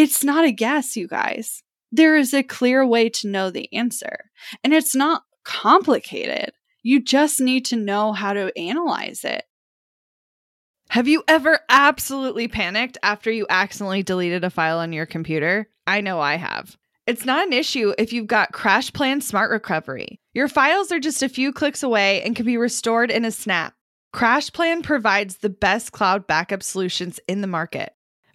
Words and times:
It's 0.00 0.24
not 0.24 0.46
a 0.46 0.50
guess, 0.50 0.96
you 0.96 1.06
guys. 1.06 1.62
There 1.92 2.16
is 2.16 2.32
a 2.32 2.42
clear 2.42 2.86
way 2.86 3.10
to 3.10 3.28
know 3.28 3.50
the 3.50 3.70
answer, 3.70 4.30
and 4.64 4.72
it's 4.72 4.94
not 4.94 5.24
complicated. 5.44 6.52
You 6.82 7.02
just 7.02 7.38
need 7.38 7.66
to 7.66 7.76
know 7.76 8.14
how 8.14 8.32
to 8.32 8.50
analyze 8.58 9.24
it. 9.24 9.44
Have 10.88 11.06
you 11.06 11.22
ever 11.28 11.60
absolutely 11.68 12.48
panicked 12.48 12.96
after 13.02 13.30
you 13.30 13.46
accidentally 13.50 14.02
deleted 14.02 14.42
a 14.42 14.48
file 14.48 14.78
on 14.78 14.94
your 14.94 15.04
computer? 15.04 15.68
I 15.86 16.00
know 16.00 16.18
I 16.18 16.36
have. 16.36 16.78
It's 17.06 17.26
not 17.26 17.46
an 17.46 17.52
issue 17.52 17.92
if 17.98 18.14
you've 18.14 18.26
got 18.26 18.54
CrashPlan 18.54 19.22
Smart 19.22 19.50
Recovery. 19.50 20.18
Your 20.32 20.48
files 20.48 20.90
are 20.92 20.98
just 20.98 21.22
a 21.22 21.28
few 21.28 21.52
clicks 21.52 21.82
away 21.82 22.22
and 22.22 22.34
can 22.34 22.46
be 22.46 22.56
restored 22.56 23.10
in 23.10 23.26
a 23.26 23.30
snap. 23.30 23.74
CrashPlan 24.14 24.82
provides 24.82 25.36
the 25.36 25.50
best 25.50 25.92
cloud 25.92 26.26
backup 26.26 26.62
solutions 26.62 27.20
in 27.28 27.42
the 27.42 27.46
market. 27.46 27.92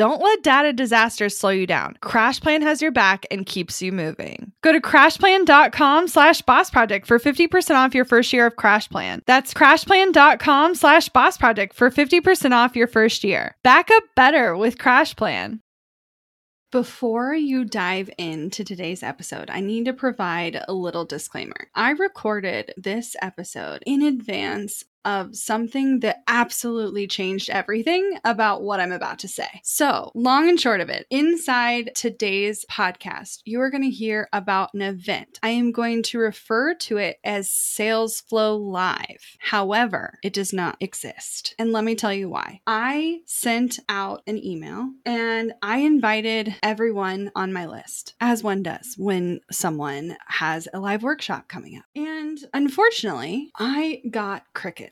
Don't 0.00 0.22
let 0.22 0.42
data 0.42 0.72
disasters 0.72 1.36
slow 1.36 1.50
you 1.50 1.66
down. 1.66 1.98
CrashPlan 2.02 2.62
has 2.62 2.80
your 2.80 2.90
back 2.90 3.26
and 3.30 3.44
keeps 3.44 3.82
you 3.82 3.92
moving. 3.92 4.50
Go 4.62 4.72
to 4.72 4.80
crashplan.com 4.80 6.08
slash 6.08 6.40
boss 6.40 6.70
project 6.70 7.06
for 7.06 7.18
50% 7.18 7.74
off 7.74 7.94
your 7.94 8.06
first 8.06 8.32
year 8.32 8.46
of 8.46 8.56
CrashPlan. 8.56 9.20
That's 9.26 9.52
crashplan.com 9.52 10.74
slash 10.74 11.10
boss 11.10 11.36
project 11.36 11.74
for 11.74 11.90
50% 11.90 12.52
off 12.52 12.74
your 12.74 12.86
first 12.86 13.24
year. 13.24 13.56
Back 13.62 13.90
up 13.90 14.04
better 14.16 14.56
with 14.56 14.78
CrashPlan. 14.78 15.60
Before 16.72 17.34
you 17.34 17.66
dive 17.66 18.08
into 18.16 18.64
today's 18.64 19.02
episode, 19.02 19.50
I 19.50 19.60
need 19.60 19.84
to 19.84 19.92
provide 19.92 20.64
a 20.66 20.72
little 20.72 21.04
disclaimer. 21.04 21.68
I 21.74 21.90
recorded 21.90 22.72
this 22.76 23.16
episode 23.20 23.82
in 23.84 24.00
advance 24.00 24.84
of 25.04 25.34
something 25.34 26.00
that 26.00 26.22
absolutely 26.26 27.06
changed 27.06 27.50
everything 27.50 28.18
about 28.24 28.62
what 28.62 28.80
I'm 28.80 28.92
about 28.92 29.18
to 29.20 29.28
say. 29.28 29.48
So, 29.64 30.10
long 30.14 30.48
and 30.48 30.60
short 30.60 30.80
of 30.80 30.88
it, 30.88 31.06
inside 31.10 31.92
today's 31.94 32.64
podcast, 32.70 33.40
you 33.44 33.60
are 33.60 33.70
going 33.70 33.82
to 33.82 33.90
hear 33.90 34.28
about 34.32 34.74
an 34.74 34.82
event. 34.82 35.38
I 35.42 35.50
am 35.50 35.72
going 35.72 36.02
to 36.04 36.18
refer 36.18 36.74
to 36.74 36.98
it 36.98 37.18
as 37.24 37.50
Sales 37.50 38.20
Flow 38.20 38.56
Live. 38.56 39.36
However, 39.38 40.18
it 40.22 40.32
does 40.32 40.52
not 40.52 40.76
exist. 40.80 41.54
And 41.58 41.72
let 41.72 41.84
me 41.84 41.94
tell 41.94 42.12
you 42.12 42.28
why. 42.28 42.60
I 42.66 43.20
sent 43.26 43.78
out 43.88 44.22
an 44.26 44.44
email 44.44 44.90
and 45.04 45.52
I 45.62 45.78
invited 45.78 46.54
everyone 46.62 47.30
on 47.34 47.52
my 47.52 47.66
list, 47.66 48.14
as 48.20 48.42
one 48.42 48.62
does 48.62 48.94
when 48.98 49.40
someone 49.50 50.16
has 50.26 50.68
a 50.72 50.80
live 50.80 51.02
workshop 51.02 51.48
coming 51.48 51.76
up. 51.76 51.84
And 51.94 52.38
unfortunately, 52.52 53.50
I 53.58 54.02
got 54.10 54.44
crickets 54.54 54.89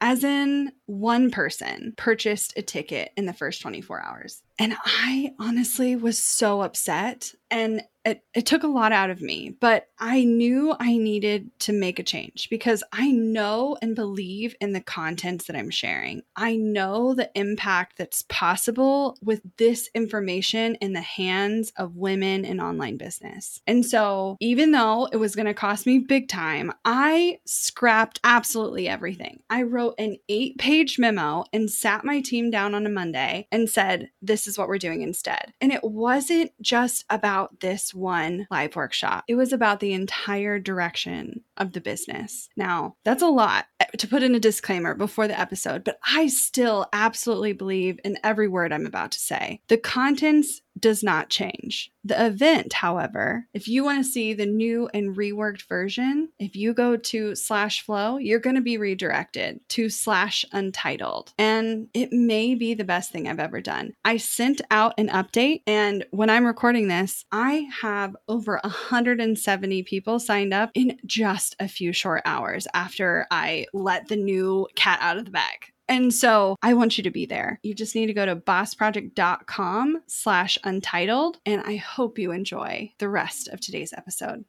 as 0.00 0.24
in 0.24 0.72
one 0.86 1.30
person 1.30 1.94
purchased 1.96 2.56
a 2.56 2.62
ticket 2.62 3.12
in 3.16 3.26
the 3.26 3.32
first 3.32 3.60
24 3.62 4.02
hours. 4.02 4.42
And 4.58 4.76
I 4.84 5.34
honestly 5.38 5.94
was 5.94 6.18
so 6.18 6.62
upset 6.62 7.32
and 7.50 7.82
it, 8.04 8.22
it 8.34 8.46
took 8.46 8.62
a 8.62 8.68
lot 8.68 8.92
out 8.92 9.10
of 9.10 9.20
me, 9.20 9.54
but 9.60 9.88
I 9.98 10.24
knew 10.24 10.74
I 10.78 10.96
needed 10.96 11.50
to 11.60 11.72
make 11.72 11.98
a 11.98 12.02
change 12.02 12.48
because 12.48 12.82
I 12.92 13.10
know 13.10 13.76
and 13.82 13.94
believe 13.94 14.54
in 14.60 14.72
the 14.72 14.80
contents 14.80 15.46
that 15.46 15.56
I'm 15.56 15.70
sharing. 15.70 16.22
I 16.34 16.56
know 16.56 17.12
the 17.14 17.30
impact 17.34 17.98
that's 17.98 18.24
possible 18.28 19.18
with 19.22 19.42
this 19.58 19.90
information 19.94 20.76
in 20.76 20.94
the 20.94 21.02
hands 21.02 21.72
of 21.76 21.96
women 21.96 22.44
in 22.44 22.60
online 22.60 22.96
business. 22.96 23.60
And 23.66 23.84
so, 23.84 24.36
even 24.40 24.72
though 24.72 25.08
it 25.12 25.16
was 25.16 25.34
going 25.34 25.46
to 25.46 25.54
cost 25.54 25.86
me 25.86 25.98
big 25.98 26.28
time, 26.28 26.72
I 26.84 27.40
scrapped 27.44 28.20
absolutely 28.24 28.88
everything. 28.88 29.42
I 29.50 29.62
wrote 29.62 29.94
an 29.98 30.16
eight 30.28 30.56
page 30.58 30.98
memo 30.98 31.44
and 31.52 31.70
sat 31.70 32.04
my 32.04 32.20
team 32.20 32.50
down 32.50 32.74
on 32.74 32.86
a 32.86 32.90
Monday 32.90 33.48
and 33.52 33.68
said, 33.68 34.10
This 34.22 34.46
is 34.48 34.58
what 34.58 34.68
we're 34.68 34.78
doing 34.78 35.02
instead. 35.02 35.52
And 35.60 35.72
it 35.72 35.84
wasn't 35.84 36.52
just 36.60 37.04
about 37.10 37.60
this 37.60 37.94
one 37.94 38.46
live 38.50 38.74
workshop, 38.76 39.24
it 39.28 39.34
was 39.34 39.52
about 39.52 39.80
the 39.80 39.92
entire 39.92 40.58
direction 40.58 41.44
of 41.58 41.72
the 41.72 41.80
business. 41.80 42.48
Now, 42.56 42.96
that's 43.04 43.22
a 43.22 43.28
lot 43.28 43.66
eh, 43.80 43.86
to 43.98 44.08
put 44.08 44.22
in 44.22 44.34
a 44.34 44.40
disclaimer 44.40 44.94
before 44.94 45.28
the 45.28 45.38
episode, 45.38 45.84
but 45.84 45.98
I 46.06 46.28
still 46.28 46.86
absolutely 46.92 47.52
believe 47.52 47.98
in 48.04 48.18
every 48.24 48.48
word 48.48 48.72
I'm 48.72 48.86
about 48.86 49.12
to 49.12 49.18
say. 49.18 49.60
The 49.68 49.78
contents 49.78 50.62
does 50.78 51.02
not 51.02 51.28
change. 51.28 51.90
The 52.04 52.26
event, 52.26 52.72
however, 52.72 53.46
if 53.52 53.68
you 53.68 53.84
want 53.84 54.02
to 54.02 54.10
see 54.10 54.32
the 54.32 54.46
new 54.46 54.88
and 54.94 55.16
reworked 55.16 55.68
version, 55.68 56.30
if 56.38 56.56
you 56.56 56.72
go 56.72 56.96
to 56.96 57.34
slash 57.34 57.82
flow, 57.82 58.16
you're 58.16 58.38
going 58.38 58.56
to 58.56 58.62
be 58.62 58.78
redirected 58.78 59.60
to 59.70 59.88
slash 59.88 60.44
untitled. 60.52 61.32
And 61.38 61.88
it 61.92 62.12
may 62.12 62.54
be 62.54 62.74
the 62.74 62.84
best 62.84 63.12
thing 63.12 63.28
I've 63.28 63.40
ever 63.40 63.60
done. 63.60 63.94
I 64.04 64.16
sent 64.16 64.60
out 64.70 64.94
an 64.96 65.08
update, 65.08 65.62
and 65.66 66.06
when 66.10 66.30
I'm 66.30 66.46
recording 66.46 66.88
this, 66.88 67.24
I 67.30 67.68
have 67.82 68.16
over 68.28 68.60
170 68.62 69.82
people 69.82 70.18
signed 70.18 70.54
up 70.54 70.70
in 70.74 70.98
just 71.04 71.47
a 71.60 71.68
few 71.68 71.92
short 71.92 72.22
hours 72.24 72.66
after 72.74 73.26
I 73.30 73.66
let 73.72 74.08
the 74.08 74.16
new 74.16 74.66
cat 74.74 74.98
out 75.02 75.16
of 75.16 75.24
the 75.24 75.30
bag. 75.30 75.72
And 75.88 76.12
so 76.12 76.56
I 76.62 76.74
want 76.74 76.98
you 76.98 77.04
to 77.04 77.10
be 77.10 77.24
there. 77.24 77.58
You 77.62 77.74
just 77.74 77.94
need 77.94 78.06
to 78.06 78.12
go 78.12 78.26
to 78.26 78.36
bossproject.com 78.36 80.02
slash 80.06 80.58
untitled. 80.62 81.38
And 81.46 81.62
I 81.62 81.76
hope 81.76 82.18
you 82.18 82.30
enjoy 82.30 82.92
the 82.98 83.08
rest 83.08 83.48
of 83.48 83.60
today's 83.60 83.94
episode. 83.96 84.44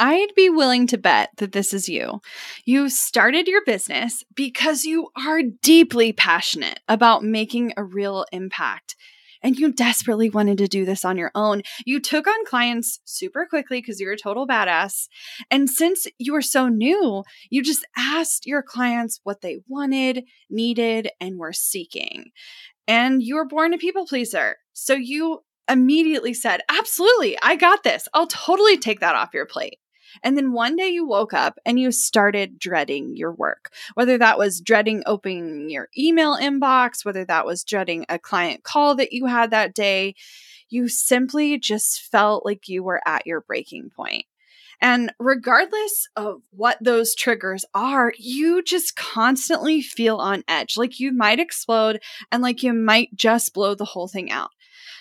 I'd 0.00 0.34
be 0.34 0.48
willing 0.48 0.86
to 0.88 0.98
bet 0.98 1.28
that 1.36 1.52
this 1.52 1.74
is 1.74 1.86
you. 1.88 2.22
You 2.64 2.88
started 2.88 3.46
your 3.46 3.62
business 3.66 4.24
because 4.34 4.84
you 4.84 5.10
are 5.14 5.42
deeply 5.42 6.12
passionate 6.14 6.80
about 6.88 7.22
making 7.22 7.74
a 7.76 7.84
real 7.84 8.24
impact 8.32 8.96
and 9.42 9.58
you 9.58 9.72
desperately 9.72 10.30
wanted 10.30 10.58
to 10.58 10.68
do 10.68 10.84
this 10.84 11.04
on 11.04 11.16
your 11.16 11.30
own. 11.34 11.62
You 11.84 12.00
took 12.00 12.26
on 12.26 12.44
clients 12.46 13.00
super 13.04 13.46
quickly 13.46 13.80
because 13.80 14.00
you're 14.00 14.12
a 14.12 14.18
total 14.18 14.46
badass. 14.46 15.08
And 15.50 15.68
since 15.68 16.06
you 16.18 16.32
were 16.32 16.42
so 16.42 16.68
new, 16.68 17.24
you 17.50 17.62
just 17.62 17.86
asked 17.96 18.46
your 18.46 18.62
clients 18.62 19.20
what 19.24 19.40
they 19.40 19.58
wanted, 19.68 20.24
needed, 20.48 21.10
and 21.20 21.38
were 21.38 21.52
seeking. 21.52 22.30
And 22.86 23.22
you 23.22 23.36
were 23.36 23.46
born 23.46 23.74
a 23.74 23.78
people 23.78 24.06
pleaser. 24.06 24.56
So 24.72 24.94
you 24.94 25.40
immediately 25.68 26.34
said, 26.34 26.60
Absolutely, 26.68 27.38
I 27.42 27.56
got 27.56 27.82
this. 27.82 28.08
I'll 28.14 28.26
totally 28.26 28.76
take 28.76 29.00
that 29.00 29.14
off 29.14 29.34
your 29.34 29.46
plate. 29.46 29.79
And 30.22 30.36
then 30.36 30.52
one 30.52 30.76
day 30.76 30.88
you 30.88 31.06
woke 31.06 31.32
up 31.32 31.58
and 31.64 31.78
you 31.78 31.92
started 31.92 32.58
dreading 32.58 33.16
your 33.16 33.32
work, 33.32 33.72
whether 33.94 34.18
that 34.18 34.38
was 34.38 34.60
dreading 34.60 35.02
opening 35.06 35.70
your 35.70 35.88
email 35.96 36.36
inbox, 36.36 37.04
whether 37.04 37.24
that 37.24 37.46
was 37.46 37.64
dreading 37.64 38.06
a 38.08 38.18
client 38.18 38.62
call 38.64 38.94
that 38.96 39.12
you 39.12 39.26
had 39.26 39.50
that 39.50 39.74
day. 39.74 40.14
You 40.68 40.88
simply 40.88 41.58
just 41.58 42.00
felt 42.02 42.44
like 42.44 42.68
you 42.68 42.82
were 42.82 43.00
at 43.06 43.26
your 43.26 43.40
breaking 43.40 43.90
point. 43.90 44.24
And 44.80 45.12
regardless 45.18 46.08
of 46.16 46.40
what 46.50 46.78
those 46.80 47.14
triggers 47.14 47.64
are, 47.74 48.14
you 48.18 48.62
just 48.62 48.96
constantly 48.96 49.82
feel 49.82 50.16
on 50.16 50.42
edge, 50.48 50.76
like 50.76 50.98
you 50.98 51.12
might 51.12 51.38
explode 51.38 52.00
and 52.32 52.42
like 52.42 52.62
you 52.62 52.72
might 52.72 53.14
just 53.14 53.52
blow 53.52 53.74
the 53.74 53.84
whole 53.84 54.08
thing 54.08 54.30
out. 54.30 54.50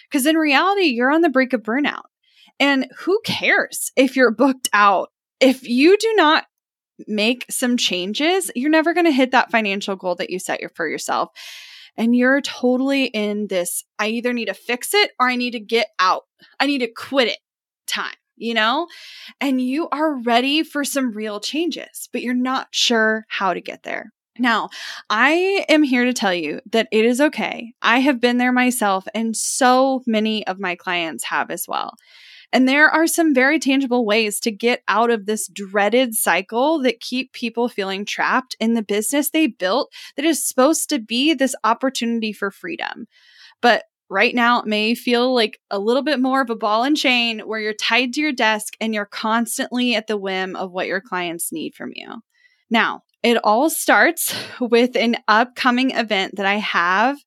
Because 0.09 0.25
in 0.25 0.35
reality, 0.37 0.85
you're 0.85 1.11
on 1.11 1.21
the 1.21 1.29
brink 1.29 1.53
of 1.53 1.63
burnout. 1.63 2.03
And 2.59 2.87
who 2.99 3.19
cares 3.23 3.91
if 3.95 4.15
you're 4.15 4.31
booked 4.31 4.69
out? 4.73 5.09
If 5.39 5.67
you 5.67 5.97
do 5.97 6.13
not 6.15 6.45
make 7.07 7.45
some 7.49 7.77
changes, 7.77 8.51
you're 8.55 8.69
never 8.69 8.93
going 8.93 9.05
to 9.05 9.11
hit 9.11 9.31
that 9.31 9.51
financial 9.51 9.95
goal 9.95 10.15
that 10.15 10.29
you 10.29 10.39
set 10.39 10.59
for 10.75 10.87
yourself. 10.87 11.29
And 11.95 12.15
you're 12.15 12.41
totally 12.41 13.05
in 13.05 13.47
this 13.47 13.83
I 13.97 14.07
either 14.07 14.33
need 14.33 14.45
to 14.45 14.53
fix 14.53 14.93
it 14.93 15.11
or 15.19 15.27
I 15.27 15.35
need 15.35 15.51
to 15.51 15.59
get 15.59 15.87
out. 15.99 16.23
I 16.59 16.67
need 16.67 16.79
to 16.79 16.87
quit 16.87 17.29
it 17.29 17.37
time, 17.87 18.15
you 18.37 18.53
know? 18.53 18.87
And 19.41 19.61
you 19.61 19.89
are 19.89 20.15
ready 20.21 20.63
for 20.63 20.83
some 20.83 21.11
real 21.11 21.39
changes, 21.39 22.09
but 22.11 22.21
you're 22.21 22.33
not 22.33 22.67
sure 22.71 23.25
how 23.29 23.53
to 23.53 23.61
get 23.61 23.83
there. 23.83 24.13
Now, 24.37 24.69
I 25.09 25.65
am 25.67 25.83
here 25.83 26.05
to 26.05 26.13
tell 26.13 26.33
you 26.33 26.61
that 26.71 26.87
it 26.91 27.03
is 27.03 27.19
okay. 27.19 27.73
I 27.81 27.99
have 27.99 28.21
been 28.21 28.37
there 28.37 28.53
myself, 28.53 29.05
and 29.13 29.35
so 29.35 30.01
many 30.07 30.47
of 30.47 30.59
my 30.59 30.75
clients 30.75 31.25
have 31.25 31.51
as 31.51 31.65
well. 31.67 31.95
And 32.51 32.67
there 32.67 32.89
are 32.89 33.05
some 33.05 33.33
very 33.33 33.59
tangible 33.59 34.05
ways 34.05 34.39
to 34.41 34.51
get 34.51 34.81
out 34.87 35.11
of 35.11 35.25
this 35.25 35.47
dreaded 35.47 36.15
cycle 36.15 36.81
that 36.81 36.99
keep 36.99 37.31
people 37.31 37.69
feeling 37.69 38.05
trapped 38.05 38.55
in 38.59 38.73
the 38.73 38.81
business 38.81 39.29
they 39.29 39.47
built 39.47 39.91
that 40.15 40.25
is 40.25 40.47
supposed 40.47 40.89
to 40.89 40.99
be 40.99 41.33
this 41.33 41.55
opportunity 41.63 42.33
for 42.33 42.49
freedom. 42.49 43.07
But 43.61 43.83
right 44.09 44.33
now 44.33 44.59
it 44.61 44.65
may 44.65 44.95
feel 44.95 45.33
like 45.33 45.59
a 45.69 45.79
little 45.79 46.01
bit 46.01 46.19
more 46.19 46.41
of 46.41 46.49
a 46.49 46.55
ball 46.55 46.83
and 46.83 46.97
chain 46.97 47.41
where 47.41 47.59
you're 47.59 47.73
tied 47.73 48.13
to 48.13 48.21
your 48.21 48.33
desk 48.33 48.73
and 48.81 48.93
you're 48.93 49.05
constantly 49.05 49.93
at 49.95 50.07
the 50.07 50.17
whim 50.17 50.55
of 50.55 50.71
what 50.71 50.87
your 50.87 51.01
clients 51.01 51.51
need 51.51 51.75
from 51.75 51.91
you. 51.93 52.21
Now, 52.71 53.03
it 53.21 53.37
all 53.43 53.69
starts 53.69 54.33
with 54.59 54.95
an 54.95 55.17
upcoming 55.27 55.91
event 55.91 56.35
that 56.37 56.45
I 56.45 56.55
have, 56.55 57.17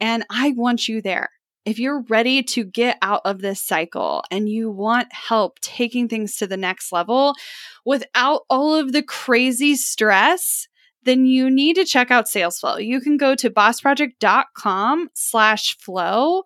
and 0.00 0.24
I 0.30 0.54
want 0.56 0.88
you 0.88 1.02
there. 1.02 1.30
If 1.64 1.78
you're 1.78 2.02
ready 2.08 2.42
to 2.42 2.64
get 2.64 2.98
out 3.00 3.22
of 3.24 3.40
this 3.40 3.62
cycle 3.62 4.22
and 4.30 4.48
you 4.48 4.70
want 4.70 5.12
help 5.12 5.58
taking 5.60 6.08
things 6.08 6.36
to 6.36 6.46
the 6.46 6.56
next 6.56 6.92
level 6.92 7.34
without 7.84 8.42
all 8.50 8.74
of 8.74 8.92
the 8.92 9.02
crazy 9.02 9.74
stress, 9.74 10.68
then 11.04 11.26
you 11.26 11.50
need 11.50 11.76
to 11.76 11.84
check 11.84 12.10
out 12.10 12.26
SalesFlow. 12.26 12.84
You 12.84 13.00
can 13.00 13.16
go 13.16 13.34
to 13.34 13.50
bossproject.com 13.50 15.10
slash 15.14 15.76
flow 15.78 16.42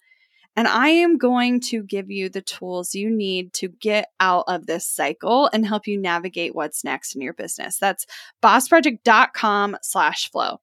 and 0.59 0.67
I 0.67 0.89
am 0.89 1.19
going 1.19 1.61
to 1.69 1.85
give 1.85 2.11
you 2.11 2.29
the 2.29 2.43
tools 2.43 2.93
you 2.93 3.11
need 3.11 3.53
to 3.55 3.69
get 3.69 4.09
out 4.19 4.43
of 4.49 4.67
this 4.67 4.85
cycle 4.85 5.49
and 5.53 5.65
help 5.65 5.87
you 5.87 5.97
navigate 5.97 6.53
what's 6.53 6.83
next 6.83 7.15
in 7.15 7.21
your 7.21 7.33
business. 7.33 7.79
That's 7.79 8.07
bossproject.com 8.43 9.77
slash 9.83 10.29
flow. 10.33 10.59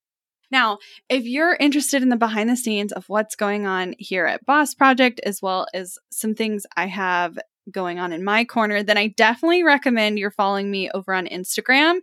Now, 0.52 0.80
if 1.10 1.26
you're 1.26 1.56
interested 1.56 2.02
in 2.02 2.10
the 2.10 2.16
behind 2.16 2.50
the 2.50 2.56
scenes 2.56 2.92
of 2.92 3.08
what's 3.08 3.36
going 3.36 3.66
on 3.66 3.96
here 3.98 4.26
at 4.26 4.46
Boss 4.46 4.74
Project, 4.74 5.20
as 5.26 5.42
well 5.42 5.68
as 5.74 5.98
some 6.12 6.36
things 6.36 6.66
I 6.76 6.88
have 6.88 7.38
going 7.72 8.00
on 8.00 8.14
in 8.14 8.24
my 8.24 8.46
corner, 8.46 8.84
then 8.84 8.98
I 8.98 9.08
definitely 9.08 9.64
recommend 9.64 10.20
you're 10.20 10.32
following 10.32 10.70
me 10.70 10.90
over 10.92 11.14
on 11.14 11.26
Instagram. 11.28 12.00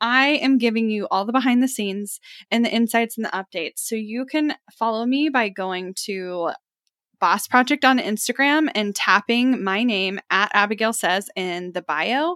I 0.00 0.28
am 0.42 0.58
giving 0.58 0.90
you 0.90 1.06
all 1.10 1.24
the 1.24 1.32
behind 1.32 1.62
the 1.62 1.68
scenes 1.68 2.18
and 2.50 2.64
the 2.64 2.70
insights 2.70 3.16
and 3.16 3.26
the 3.26 3.30
updates. 3.30 3.78
So 3.78 3.94
you 3.94 4.24
can 4.24 4.54
follow 4.72 5.04
me 5.04 5.28
by 5.28 5.48
going 5.50 5.94
to 6.04 6.52
Boss 7.20 7.46
Project 7.46 7.84
on 7.84 7.98
Instagram 7.98 8.68
and 8.74 8.96
tapping 8.96 9.62
my 9.62 9.84
name 9.84 10.18
at 10.30 10.52
Abagail 10.54 10.94
Says 10.94 11.30
in 11.36 11.72
the 11.72 11.82
bio. 11.82 12.34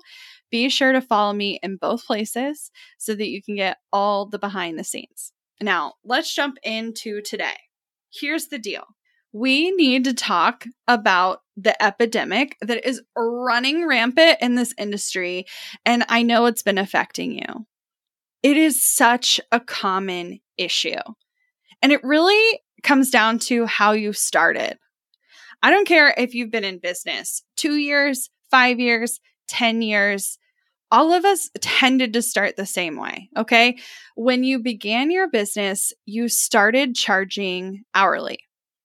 Be 0.51 0.69
sure 0.69 0.93
to 0.93 1.01
follow 1.01 1.33
me 1.33 1.59
in 1.63 1.77
both 1.77 2.07
places 2.07 2.71
so 2.99 3.15
that 3.15 3.29
you 3.29 3.43
can 3.43 3.57
get 3.57 3.79
all 3.93 4.27
the 4.27 4.39
behind 4.39 4.79
the 4.79 4.85
scenes. 4.85 5.33
Now, 5.61 5.95
let's 6.05 6.35
jump 6.35 6.59
into 6.63 7.21
today. 7.23 7.57
Here's 8.13 8.47
the 8.49 8.59
deal 8.59 8.85
we 9.33 9.71
need 9.73 10.05
to 10.05 10.15
talk 10.15 10.65
about 10.89 11.41
the 11.57 11.81
epidemic 11.83 12.57
that 12.63 12.89
is 12.89 13.03
running 13.15 13.87
rampant 13.87 14.39
in 14.41 14.55
this 14.55 14.73
industry. 14.79 15.45
And 15.85 16.05
I 16.09 16.23
know 16.23 16.47
it's 16.47 16.63
been 16.63 16.79
affecting 16.79 17.33
you. 17.33 17.67
It 18.43 18.57
is 18.57 18.83
such 18.83 19.41
a 19.53 19.61
common 19.61 20.41
issue. 20.57 21.01
And 21.83 21.93
it 21.93 22.03
really 22.03 22.61
comes 22.83 23.11
down 23.11 23.39
to 23.41 23.67
how 23.67 23.93
you 23.93 24.13
started. 24.13 24.79
I 25.63 25.71
don't 25.71 25.89
care 25.89 26.15
if 26.17 26.35
you've 26.35 26.51
been 26.51 26.65
in 26.65 26.79
business 26.79 27.43
two 27.57 27.77
years, 27.77 28.31
five 28.51 28.79
years, 28.79 29.21
10 29.49 29.83
years. 29.83 30.39
All 30.91 31.13
of 31.13 31.25
us 31.25 31.51
tended 31.61 32.13
to 32.13 32.23
start 32.23 32.57
the 32.57 32.67
same 32.67 32.97
way. 32.97 33.29
Okay. 33.37 33.79
When 34.15 34.45
you 34.45 34.61
began 34.61 35.11
your 35.11 35.29
business, 35.29 35.93
you 36.05 36.29
started 36.29 36.95
charging 36.95 37.85
hourly. 37.95 38.39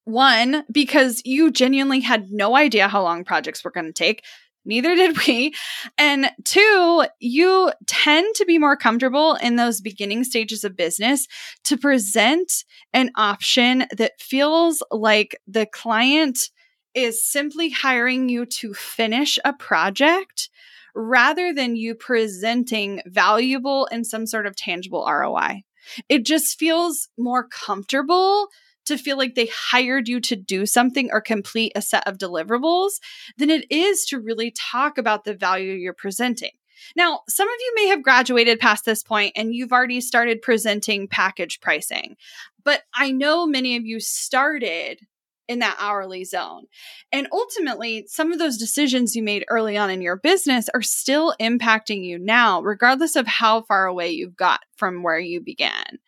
One, 0.06 0.64
because 0.72 1.22
you 1.26 1.52
genuinely 1.52 2.00
had 2.00 2.32
no 2.32 2.56
idea 2.56 2.88
how 2.88 3.04
long 3.04 3.24
projects 3.24 3.64
were 3.64 3.72
going 3.72 3.86
to 3.86 3.94
take. 3.94 4.24
Neither 4.64 4.96
did 4.96 5.18
we. 5.26 5.54
And 5.98 6.32
two, 6.44 7.06
you 7.20 7.72
tend 7.88 8.36
to 8.36 8.46
be 8.46 8.58
more 8.58 8.78
comfortable 8.78 9.36
in 9.36 9.56
those 9.56 9.82
beginning 9.82 10.24
stages 10.24 10.64
of 10.64 10.76
business 10.78 11.28
to 11.64 11.78
present 11.78 12.64
an 12.94 13.12
option 13.16 13.86
that 13.98 14.20
feels 14.20 14.84
like 14.92 15.36
the 15.48 15.66
client 15.66 16.50
is 16.94 17.26
simply 17.26 17.70
hiring 17.70 18.30
you 18.30 18.46
to 18.46 18.74
finish 18.74 19.40
a 19.46 19.54
project 19.54 20.50
rather 20.96 21.54
than 21.54 21.76
you 21.76 21.96
presenting 21.96 23.02
valuable 23.06 23.88
and 23.92 24.06
some 24.06 24.26
sort 24.26 24.46
of 24.46 24.56
tangible 24.56 25.06
ROI. 25.08 25.64
It 26.10 26.26
just 26.26 26.60
feels 26.60 27.10
more 27.18 27.48
comfortable 27.48 28.48
to 28.86 28.98
feel 28.98 29.18
like 29.18 29.36
they 29.36 29.50
hired 29.54 30.08
you 30.08 30.20
to 30.22 30.36
do 30.36 30.66
something 30.66 31.10
or 31.12 31.22
complete 31.22 31.72
a 31.76 31.82
set 31.82 32.08
of 32.08 32.18
deliverables 32.18 33.00
than 33.38 33.50
it 33.50 33.66
is 33.70 34.06
to 34.06 34.20
really 34.20 34.52
talk 34.52 34.98
about 34.98 35.24
the 35.24 35.36
value 35.36 35.74
you're 35.74 35.94
presenting. 35.94 36.52
Now, 36.96 37.22
some 37.30 37.48
of 37.48 37.56
you 37.60 37.74
may 37.76 37.88
have 37.88 38.04
graduated 38.04 38.60
past 38.60 38.86
this 38.86 39.04
point 39.04 39.34
and 39.36 39.54
you've 39.54 39.72
already 39.72 40.02
started 40.02 40.42
presenting 40.42 41.08
package 41.08 41.60
pricing, 41.62 42.16
but 42.64 42.82
I 42.94 43.12
know 43.12 43.46
many 43.46 43.78
of 43.78 43.86
you 43.86 44.00
started 44.00 45.00
in 45.48 45.60
that 45.60 45.78
hourly 45.80 46.24
zone. 46.24 46.66
And 47.12 47.28
ultimately, 47.32 48.06
some 48.08 48.32
of 48.32 48.40
those 48.40 48.58
decisions 48.58 49.16
you 49.16 49.24
made 49.24 49.46
early 49.50 49.78
on 49.78 49.90
in 49.90 50.02
your 50.02 50.18
business 50.18 50.70
are 50.74 50.82
still 50.82 51.36
impacting 51.40 52.06
you 52.06 52.18
now, 52.20 52.62
regardless 52.62 53.16
of 53.16 53.28
how 53.28 53.64
far 53.64 53.86
away 53.86 54.12
you've 54.12 54.38
got 54.38 54.62
from 54.76 55.04
where 55.04 55.20
you 55.20 55.42
began. 55.42 56.00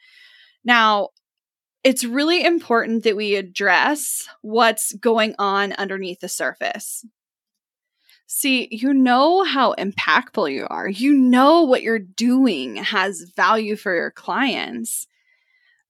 Now, 0.64 1.10
it's 1.84 2.06
really 2.06 2.44
important 2.46 3.04
that 3.04 3.18
we 3.18 3.36
address 3.36 4.28
what's 4.42 4.94
going 4.94 5.36
on 5.38 5.74
underneath 5.74 6.22
the 6.22 6.30
surface. 6.30 7.06
See, 8.26 8.70
you 8.72 8.94
know 8.94 9.44
how 9.44 9.74
impactful 9.74 10.52
you 10.52 10.66
are. 10.70 10.88
You 10.88 11.14
know 11.14 11.64
what 11.64 11.84
you're 11.84 12.00
doing 12.00 12.78
has 12.78 13.30
value 13.36 13.76
for 13.76 13.94
your 13.94 14.12
clients. 14.12 15.08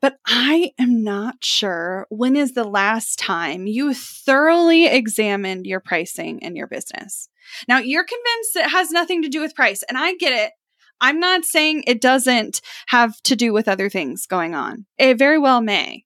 But 0.03 0.17
I 0.27 0.73
am 0.77 1.01
not 1.01 1.45
sure 1.45 2.07
when 2.09 2.35
is 2.35 2.51
the 2.51 2.65
last 2.65 3.17
time 3.17 3.67
you 3.67 3.94
thoroughly 3.94 4.85
examined 4.85 5.65
your 5.65 5.79
pricing 5.79 6.39
in 6.39 6.57
your 6.57 6.67
business. 6.67 7.29
Now, 7.69 7.77
you're 7.77 8.03
convinced 8.03 8.57
it 8.57 8.69
has 8.69 8.91
nothing 8.91 9.21
to 9.21 9.29
do 9.29 9.39
with 9.39 9.55
price, 9.55 9.81
and 9.88 9.97
I 9.97 10.15
get 10.15 10.33
it. 10.33 10.51
I'm 11.00 11.21
not 11.21 11.45
saying 11.45 11.85
it 11.88 12.01
doesn't 12.01 12.59
have 12.88 13.15
to 13.21 13.38
do 13.38 13.53
with 13.53 13.69
other 13.69 13.89
things 13.89 14.25
going 14.25 14.53
on. 14.53 14.88
It 14.97 15.17
very 15.17 15.38
well 15.38 15.61
may. 15.61 16.03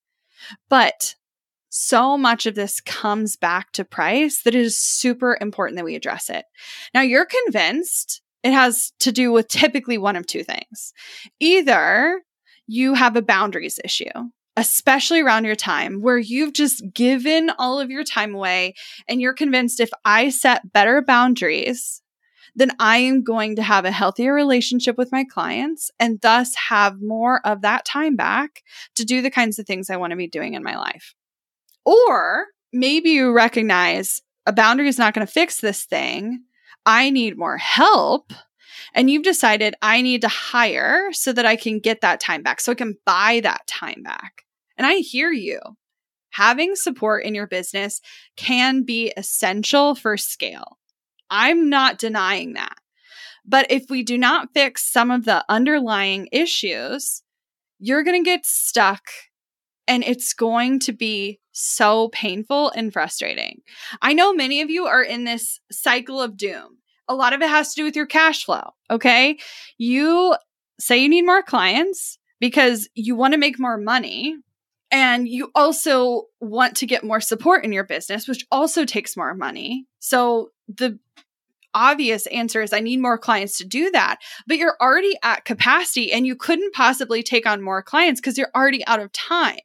But 0.70 1.16
so 1.70 2.20
much 2.20 2.46
of 2.46 2.54
this 2.54 2.80
comes 2.82 3.36
back 3.36 3.72
to 3.72 3.84
price 3.84 4.44
that 4.44 4.54
it 4.54 4.62
is 4.62 4.78
super 4.78 5.40
important 5.42 5.78
that 5.78 5.86
we 5.86 5.96
address 5.96 6.30
it. 6.30 6.46
Now, 6.94 7.02
you're 7.02 7.26
convinced 7.26 8.22
it 8.44 8.54
has 8.54 8.92
to 9.00 9.12
do 9.12 9.32
with 9.32 9.48
typically 9.48 9.98
one 9.98 10.16
of 10.16 10.28
two 10.28 10.44
things. 10.44 10.94
Either 11.40 12.22
you 12.68 12.94
have 12.94 13.16
a 13.16 13.22
boundaries 13.22 13.80
issue, 13.84 14.06
especially 14.56 15.22
around 15.22 15.46
your 15.46 15.56
time, 15.56 16.02
where 16.02 16.18
you've 16.18 16.54
just 16.54 16.84
given 16.94 17.50
all 17.58 17.80
of 17.80 17.90
your 17.90 18.04
time 18.04 18.36
away 18.36 18.76
and 19.08 19.22
you're 19.22 19.34
convinced 19.34 19.80
if 19.80 19.90
I 20.06 20.30
set 20.30 20.74
better 20.74 21.02
boundaries, 21.02 22.02
then 22.56 22.72
I 22.80 22.98
am 22.98 23.24
going 23.24 23.56
to 23.56 23.64
have 23.64 23.86
a 23.86 23.92
healthier 23.92 24.34
relationship 24.34 24.98
with 24.98 25.12
my 25.12 25.24
clients 25.24 25.92
and 26.00 26.20
thus 26.22 26.54
have 26.70 27.02
more 27.02 27.40
of 27.46 27.62
that 27.62 27.86
time 27.86 28.16
back 28.16 28.64
to 28.96 29.06
do 29.06 29.22
the 29.22 29.32
kinds 29.32 29.60
of 29.60 29.66
things 29.66 29.90
I 29.90 29.98
want 29.98 30.12
to 30.12 30.18
be 30.18 30.28
doing 30.28 30.56
in 30.56 30.64
my 30.64 30.76
life. 30.76 31.14
Or 31.86 32.48
maybe 32.74 33.12
you 33.12 33.32
recognize 33.32 34.22
a 34.46 34.54
boundary 34.54 34.88
is 34.88 34.98
not 34.98 35.14
going 35.14 35.26
to 35.26 35.32
fix 35.32 35.62
this 35.62 35.86
thing. 35.86 36.44
I 36.86 37.12
need 37.12 37.38
more 37.38 37.58
help. 37.58 38.34
And 38.94 39.10
you've 39.10 39.24
decided 39.24 39.76
I 39.82 40.02
need 40.02 40.22
to 40.22 40.28
hire 40.28 41.10
so 41.12 41.34
that 41.34 41.46
I 41.46 41.56
can 41.56 41.80
get 41.80 42.02
that 42.02 42.20
time 42.20 42.44
back, 42.44 42.60
so 42.62 42.72
I 42.72 42.76
can 42.76 42.98
buy 43.06 43.40
that 43.44 43.66
time 43.68 44.04
back. 44.04 44.44
And 44.78 44.86
I 44.86 44.96
hear 44.96 45.32
you. 45.32 45.60
Having 46.32 46.76
support 46.76 47.24
in 47.24 47.34
your 47.34 47.48
business 47.48 48.00
can 48.36 48.84
be 48.84 49.12
essential 49.18 49.96
for 49.96 50.18
scale. 50.18 50.78
I'm 51.30 51.70
not 51.70 51.98
denying 51.98 52.54
that. 52.54 52.78
But 53.44 53.68
if 53.72 53.90
we 53.90 54.04
do 54.04 54.18
not 54.18 54.50
fix 54.54 54.84
some 54.84 55.10
of 55.10 55.26
the 55.26 55.44
underlying 55.50 56.28
issues, 56.32 57.24
you're 57.80 58.04
going 58.04 58.24
to 58.24 58.30
get 58.30 58.46
stuck 58.46 59.04
and 59.88 60.04
it's 60.04 60.34
going 60.34 60.80
to 60.82 60.92
be 60.92 61.40
so 61.54 62.10
painful 62.10 62.72
and 62.72 62.92
frustrating. 62.92 63.62
I 64.02 64.14
know 64.14 64.34
many 64.34 64.62
of 64.62 64.70
you 64.70 64.86
are 64.86 65.02
in 65.02 65.24
this 65.24 65.60
cycle 65.72 66.22
of 66.22 66.38
doom. 66.38 66.77
A 67.08 67.16
lot 67.16 67.34
of 67.34 67.42
it 67.42 67.50
has 67.50 67.74
to 67.74 67.82
do 67.82 67.86
with 67.86 67.96
your 67.96 68.06
cash 68.06 68.46
flow. 68.46 68.72
Okay. 68.90 69.38
You 69.78 70.36
say 70.80 70.98
you 70.98 71.10
need 71.10 71.26
more 71.26 71.44
clients 71.44 72.18
because 72.40 72.90
you 72.94 73.16
want 73.16 73.34
to 73.34 73.40
make 73.40 73.60
more 73.60 73.78
money. 73.78 74.36
And 74.90 75.28
you 75.28 75.52
also 75.54 76.24
want 76.40 76.78
to 76.78 76.86
get 76.86 77.04
more 77.04 77.20
support 77.20 77.66
in 77.66 77.74
your 77.74 77.84
business, 77.84 78.28
which 78.28 78.46
also 78.52 78.86
takes 78.86 79.18
more 79.18 79.34
money. 79.34 79.86
So 80.00 80.52
the 80.70 80.98
obvious 81.74 82.26
answer 82.28 82.62
is 82.62 82.74
I 82.74 82.80
need 82.80 83.02
more 83.02 83.18
clients 83.18 83.58
to 83.58 83.66
do 83.66 83.92
that. 83.92 84.18
But 84.48 84.58
you're 84.58 84.78
already 84.82 85.16
at 85.24 85.46
capacity 85.46 86.12
and 86.12 86.26
you 86.26 86.36
couldn't 86.36 86.74
possibly 86.74 87.22
take 87.22 87.46
on 87.46 87.62
more 87.62 87.84
clients 87.84 88.22
because 88.22 88.38
you're 88.38 88.52
already 88.56 88.86
out 88.88 89.02
of 89.02 89.12
time. 89.12 89.60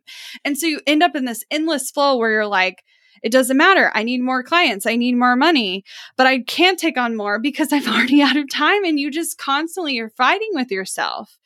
And 0.45 0.59
so 0.59 0.67
you 0.67 0.81
end 0.87 1.03
up 1.03 1.15
in 1.17 1.25
this 1.25 1.45
endless 1.51 1.91
flow 1.91 2.17
where 2.17 2.31
you're 2.31 2.47
like, 2.47 2.83
it 3.23 3.33
doesn't 3.33 3.57
matter. 3.57 3.91
I 3.95 4.03
need 4.03 4.21
more 4.21 4.43
clients. 4.43 4.87
I 4.87 4.97
need 4.97 5.17
more 5.17 5.37
money, 5.37 5.85
but 6.17 6.27
I 6.27 6.41
can't 6.41 6.79
take 6.79 6.99
on 6.99 7.17
more 7.17 7.39
because 7.39 7.73
I'm 7.73 7.87
already 7.89 8.23
out 8.23 8.37
of 8.37 8.51
time. 8.51 8.85
And 8.85 8.99
you 8.99 9.11
just 9.11 9.39
constantly 9.39 9.99
are 9.99 10.11
fighting 10.11 10.51
with 10.53 10.71
yourself 10.71 11.39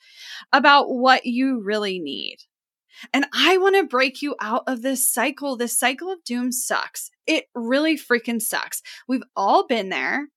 about 0.51 0.89
what 0.89 1.25
you 1.25 1.61
really 1.61 1.99
need. 1.99 2.37
And 3.13 3.27
I 3.31 3.57
want 3.57 3.75
to 3.75 3.83
break 3.83 4.21
you 4.21 4.35
out 4.41 4.63
of 4.65 4.81
this 4.81 5.07
cycle. 5.07 5.55
This 5.55 5.77
cycle 5.77 6.11
of 6.11 6.23
doom 6.23 6.51
sucks. 6.51 7.11
It 7.27 7.45
really 7.53 7.95
freaking 7.95 8.41
sucks. 8.41 8.81
We've 9.07 9.23
all 9.35 9.67
been 9.67 9.89
there. 9.89 10.29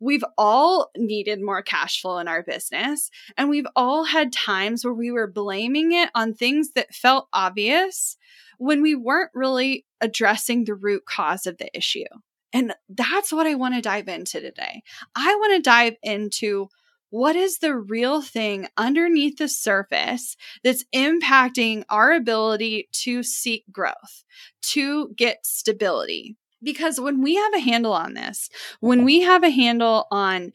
We've 0.00 0.24
all 0.36 0.90
needed 0.96 1.40
more 1.40 1.62
cash 1.62 2.00
flow 2.00 2.18
in 2.18 2.28
our 2.28 2.42
business. 2.42 3.10
And 3.36 3.48
we've 3.48 3.66
all 3.74 4.04
had 4.04 4.32
times 4.32 4.84
where 4.84 4.94
we 4.94 5.10
were 5.10 5.30
blaming 5.30 5.92
it 5.92 6.10
on 6.14 6.34
things 6.34 6.70
that 6.74 6.94
felt 6.94 7.28
obvious 7.32 8.16
when 8.58 8.82
we 8.82 8.94
weren't 8.94 9.30
really 9.34 9.84
addressing 10.00 10.64
the 10.64 10.74
root 10.74 11.04
cause 11.06 11.46
of 11.46 11.58
the 11.58 11.74
issue. 11.76 12.04
And 12.52 12.74
that's 12.88 13.32
what 13.32 13.46
I 13.46 13.54
want 13.54 13.74
to 13.74 13.82
dive 13.82 14.08
into 14.08 14.40
today. 14.40 14.82
I 15.14 15.34
want 15.34 15.56
to 15.56 15.62
dive 15.62 15.96
into 16.02 16.68
what 17.10 17.36
is 17.36 17.58
the 17.58 17.74
real 17.74 18.22
thing 18.22 18.68
underneath 18.76 19.38
the 19.38 19.48
surface 19.48 20.36
that's 20.62 20.84
impacting 20.94 21.84
our 21.88 22.12
ability 22.12 22.88
to 22.92 23.22
seek 23.22 23.64
growth, 23.72 24.24
to 24.62 25.10
get 25.16 25.44
stability. 25.44 26.36
Because 26.62 26.98
when 27.00 27.22
we 27.22 27.36
have 27.36 27.54
a 27.54 27.60
handle 27.60 27.92
on 27.92 28.14
this, 28.14 28.50
when 28.80 29.04
we 29.04 29.20
have 29.20 29.44
a 29.44 29.50
handle 29.50 30.06
on 30.10 30.52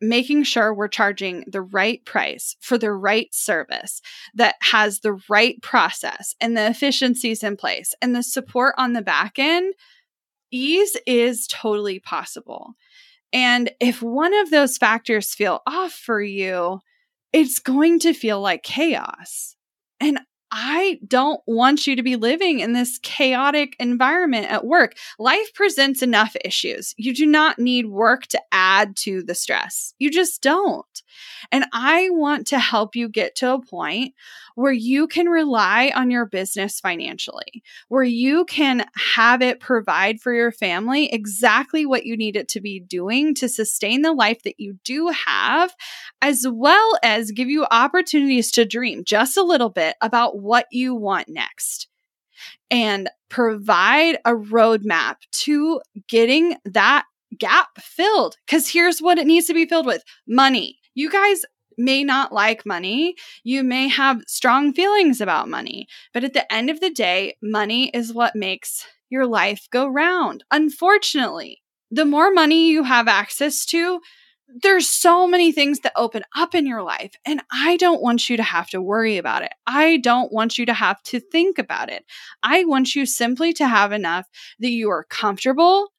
making 0.00 0.42
sure 0.42 0.74
we're 0.74 0.88
charging 0.88 1.44
the 1.46 1.62
right 1.62 2.04
price 2.04 2.56
for 2.60 2.76
the 2.76 2.92
right 2.92 3.32
service 3.32 4.00
that 4.34 4.56
has 4.60 5.00
the 5.00 5.18
right 5.28 5.60
process 5.62 6.34
and 6.40 6.56
the 6.56 6.66
efficiencies 6.66 7.42
in 7.42 7.56
place 7.56 7.94
and 8.02 8.14
the 8.14 8.22
support 8.22 8.74
on 8.76 8.92
the 8.92 9.02
back 9.02 9.38
end, 9.38 9.74
ease 10.50 10.96
is 11.06 11.46
totally 11.46 11.98
possible. 11.98 12.74
And 13.32 13.70
if 13.80 14.02
one 14.02 14.34
of 14.34 14.50
those 14.50 14.76
factors 14.78 15.34
feel 15.34 15.62
off 15.66 15.92
for 15.92 16.20
you, 16.20 16.80
it's 17.32 17.58
going 17.58 17.98
to 18.00 18.14
feel 18.14 18.40
like 18.40 18.62
chaos. 18.62 19.56
And 20.00 20.20
I 20.50 21.00
don't 21.06 21.40
want 21.46 21.86
you 21.86 21.96
to 21.96 22.02
be 22.02 22.16
living 22.16 22.60
in 22.60 22.72
this 22.72 22.98
chaotic 23.02 23.74
environment 23.80 24.50
at 24.50 24.64
work. 24.64 24.96
Life 25.18 25.52
presents 25.54 26.02
enough 26.02 26.36
issues. 26.44 26.94
You 26.96 27.14
do 27.14 27.26
not 27.26 27.58
need 27.58 27.86
work 27.86 28.26
to 28.28 28.40
add 28.52 28.96
to 28.98 29.22
the 29.22 29.34
stress. 29.34 29.94
You 29.98 30.10
just 30.10 30.42
don't. 30.42 31.02
And 31.50 31.64
I 31.72 32.10
want 32.10 32.46
to 32.48 32.58
help 32.58 32.96
you 32.96 33.08
get 33.08 33.36
to 33.36 33.54
a 33.54 33.62
point 33.62 34.14
where 34.54 34.72
you 34.72 35.06
can 35.06 35.28
rely 35.28 35.92
on 35.94 36.10
your 36.10 36.24
business 36.24 36.80
financially, 36.80 37.62
where 37.88 38.02
you 38.02 38.46
can 38.46 38.86
have 39.14 39.42
it 39.42 39.60
provide 39.60 40.18
for 40.20 40.32
your 40.32 40.50
family 40.50 41.12
exactly 41.12 41.84
what 41.84 42.06
you 42.06 42.16
need 42.16 42.36
it 42.36 42.48
to 42.48 42.60
be 42.60 42.80
doing 42.80 43.34
to 43.34 43.48
sustain 43.50 44.00
the 44.00 44.12
life 44.12 44.42
that 44.44 44.58
you 44.58 44.78
do 44.82 45.08
have, 45.08 45.74
as 46.22 46.46
well 46.50 46.98
as 47.02 47.32
give 47.32 47.50
you 47.50 47.66
opportunities 47.70 48.50
to 48.50 48.64
dream 48.64 49.04
just 49.04 49.36
a 49.36 49.42
little 49.42 49.68
bit 49.68 49.94
about 50.00 50.35
what 50.36 50.66
you 50.70 50.94
want 50.94 51.28
next 51.28 51.88
and 52.70 53.08
provide 53.28 54.18
a 54.24 54.32
roadmap 54.32 55.16
to 55.32 55.80
getting 56.08 56.56
that 56.64 57.04
gap 57.38 57.68
filled. 57.78 58.36
Because 58.46 58.68
here's 58.68 59.00
what 59.00 59.18
it 59.18 59.26
needs 59.26 59.46
to 59.46 59.54
be 59.54 59.66
filled 59.66 59.86
with 59.86 60.04
money. 60.26 60.78
You 60.94 61.10
guys 61.10 61.44
may 61.78 62.04
not 62.04 62.32
like 62.32 62.64
money. 62.64 63.14
You 63.44 63.62
may 63.62 63.88
have 63.88 64.22
strong 64.26 64.72
feelings 64.72 65.20
about 65.20 65.48
money. 65.48 65.86
But 66.12 66.24
at 66.24 66.32
the 66.32 66.50
end 66.52 66.70
of 66.70 66.80
the 66.80 66.90
day, 66.90 67.36
money 67.42 67.90
is 67.90 68.14
what 68.14 68.34
makes 68.34 68.86
your 69.10 69.26
life 69.26 69.68
go 69.70 69.86
round. 69.86 70.44
Unfortunately, 70.50 71.62
the 71.90 72.04
more 72.04 72.32
money 72.32 72.70
you 72.70 72.82
have 72.84 73.08
access 73.08 73.64
to, 73.66 74.00
there's 74.48 74.88
so 74.88 75.26
many 75.26 75.52
things 75.52 75.80
that 75.80 75.92
open 75.96 76.22
up 76.36 76.54
in 76.54 76.66
your 76.66 76.82
life. 76.82 77.12
And 77.24 77.42
I 77.52 77.76
don't 77.76 78.02
want 78.02 78.28
you 78.28 78.36
to 78.36 78.42
have 78.42 78.68
to 78.70 78.80
worry 78.80 79.18
about 79.18 79.42
it. 79.42 79.52
I 79.66 79.98
don't 79.98 80.32
want 80.32 80.56
you 80.56 80.66
to 80.66 80.74
have 80.74 81.02
to 81.04 81.20
think 81.20 81.58
about 81.58 81.90
it. 81.90 82.04
I 82.42 82.64
want 82.64 82.94
you 82.94 83.06
simply 83.06 83.52
to 83.54 83.66
have 83.66 83.92
enough 83.92 84.26
that 84.60 84.70
you 84.70 84.90
are 84.90 85.04
comfortable, 85.04 85.92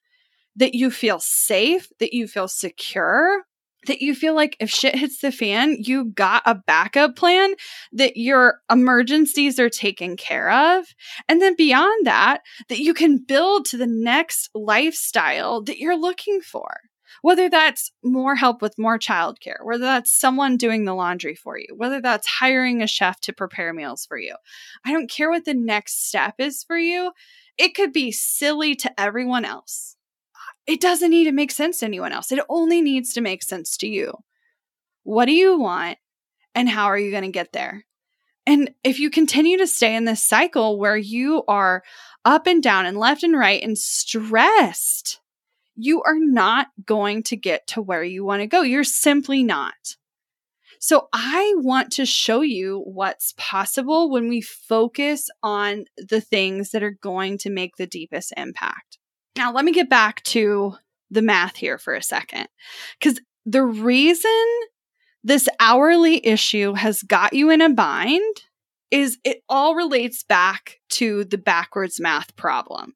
that 0.56 0.74
you 0.74 0.90
feel 0.90 1.20
safe, 1.20 1.88
that 2.00 2.12
you 2.12 2.26
feel 2.26 2.48
secure, 2.48 3.44
that 3.86 4.02
you 4.02 4.14
feel 4.14 4.34
like 4.34 4.56
if 4.58 4.70
shit 4.70 4.94
hits 4.94 5.20
the 5.20 5.30
fan, 5.30 5.76
you 5.78 6.06
got 6.06 6.42
a 6.44 6.54
backup 6.54 7.16
plan, 7.16 7.54
that 7.92 8.16
your 8.16 8.60
emergencies 8.70 9.60
are 9.60 9.70
taken 9.70 10.16
care 10.16 10.50
of. 10.50 10.86
And 11.28 11.40
then 11.40 11.54
beyond 11.56 12.06
that, 12.06 12.40
that 12.68 12.80
you 12.80 12.92
can 12.92 13.18
build 13.18 13.66
to 13.66 13.76
the 13.76 13.86
next 13.86 14.50
lifestyle 14.54 15.62
that 15.62 15.78
you're 15.78 15.98
looking 15.98 16.40
for. 16.40 16.80
Whether 17.22 17.48
that's 17.48 17.92
more 18.02 18.36
help 18.36 18.62
with 18.62 18.78
more 18.78 18.98
childcare, 18.98 19.64
whether 19.64 19.84
that's 19.84 20.12
someone 20.12 20.56
doing 20.56 20.84
the 20.84 20.94
laundry 20.94 21.34
for 21.34 21.58
you, 21.58 21.68
whether 21.76 22.00
that's 22.00 22.26
hiring 22.26 22.82
a 22.82 22.86
chef 22.86 23.20
to 23.22 23.32
prepare 23.32 23.72
meals 23.72 24.06
for 24.06 24.18
you. 24.18 24.36
I 24.84 24.92
don't 24.92 25.10
care 25.10 25.30
what 25.30 25.44
the 25.44 25.54
next 25.54 26.06
step 26.06 26.34
is 26.38 26.64
for 26.64 26.78
you. 26.78 27.12
It 27.56 27.74
could 27.74 27.92
be 27.92 28.12
silly 28.12 28.74
to 28.76 29.00
everyone 29.00 29.44
else 29.44 29.96
it 30.68 30.82
doesn't 30.82 31.10
need 31.10 31.24
to 31.24 31.32
make 31.32 31.50
sense 31.50 31.78
to 31.78 31.86
anyone 31.86 32.12
else. 32.12 32.30
It 32.30 32.44
only 32.48 32.82
needs 32.82 33.14
to 33.14 33.22
make 33.22 33.42
sense 33.42 33.78
to 33.78 33.88
you. 33.88 34.12
What 35.02 35.24
do 35.24 35.32
you 35.32 35.58
want? 35.58 35.96
And 36.54 36.68
how 36.68 36.86
are 36.86 36.98
you 36.98 37.10
going 37.10 37.22
to 37.24 37.30
get 37.30 37.52
there? 37.52 37.86
And 38.46 38.74
if 38.84 39.00
you 39.00 39.08
continue 39.08 39.56
to 39.58 39.66
stay 39.66 39.96
in 39.96 40.04
this 40.04 40.22
cycle 40.22 40.78
where 40.78 40.96
you 40.96 41.42
are 41.48 41.82
up 42.24 42.46
and 42.46 42.62
down 42.62 42.84
and 42.84 42.98
left 42.98 43.22
and 43.22 43.36
right 43.36 43.62
and 43.62 43.78
stressed, 43.78 45.20
you 45.80 46.02
are 46.02 46.18
not 46.18 46.66
going 46.84 47.22
to 47.22 47.36
get 47.36 47.68
to 47.68 47.80
where 47.80 48.02
you 48.02 48.24
want 48.24 48.42
to 48.42 48.46
go. 48.46 48.62
You're 48.62 48.82
simply 48.82 49.44
not. 49.44 49.96
So, 50.80 51.08
I 51.12 51.54
want 51.56 51.92
to 51.92 52.06
show 52.06 52.40
you 52.40 52.82
what's 52.84 53.34
possible 53.36 54.10
when 54.10 54.28
we 54.28 54.40
focus 54.40 55.28
on 55.42 55.86
the 55.96 56.20
things 56.20 56.70
that 56.70 56.82
are 56.82 56.96
going 57.00 57.38
to 57.38 57.50
make 57.50 57.76
the 57.76 57.86
deepest 57.86 58.32
impact. 58.36 58.98
Now, 59.36 59.52
let 59.52 59.64
me 59.64 59.72
get 59.72 59.88
back 59.88 60.22
to 60.24 60.74
the 61.10 61.22
math 61.22 61.56
here 61.56 61.78
for 61.78 61.94
a 61.94 62.02
second. 62.02 62.48
Because 62.98 63.20
the 63.44 63.62
reason 63.64 64.46
this 65.24 65.48
hourly 65.58 66.24
issue 66.24 66.74
has 66.74 67.02
got 67.02 67.32
you 67.32 67.50
in 67.50 67.60
a 67.60 67.70
bind 67.70 68.42
is 68.90 69.18
it 69.24 69.42
all 69.48 69.74
relates 69.74 70.22
back 70.22 70.76
to 70.90 71.24
the 71.24 71.38
backwards 71.38 72.00
math 72.00 72.34
problem. 72.36 72.94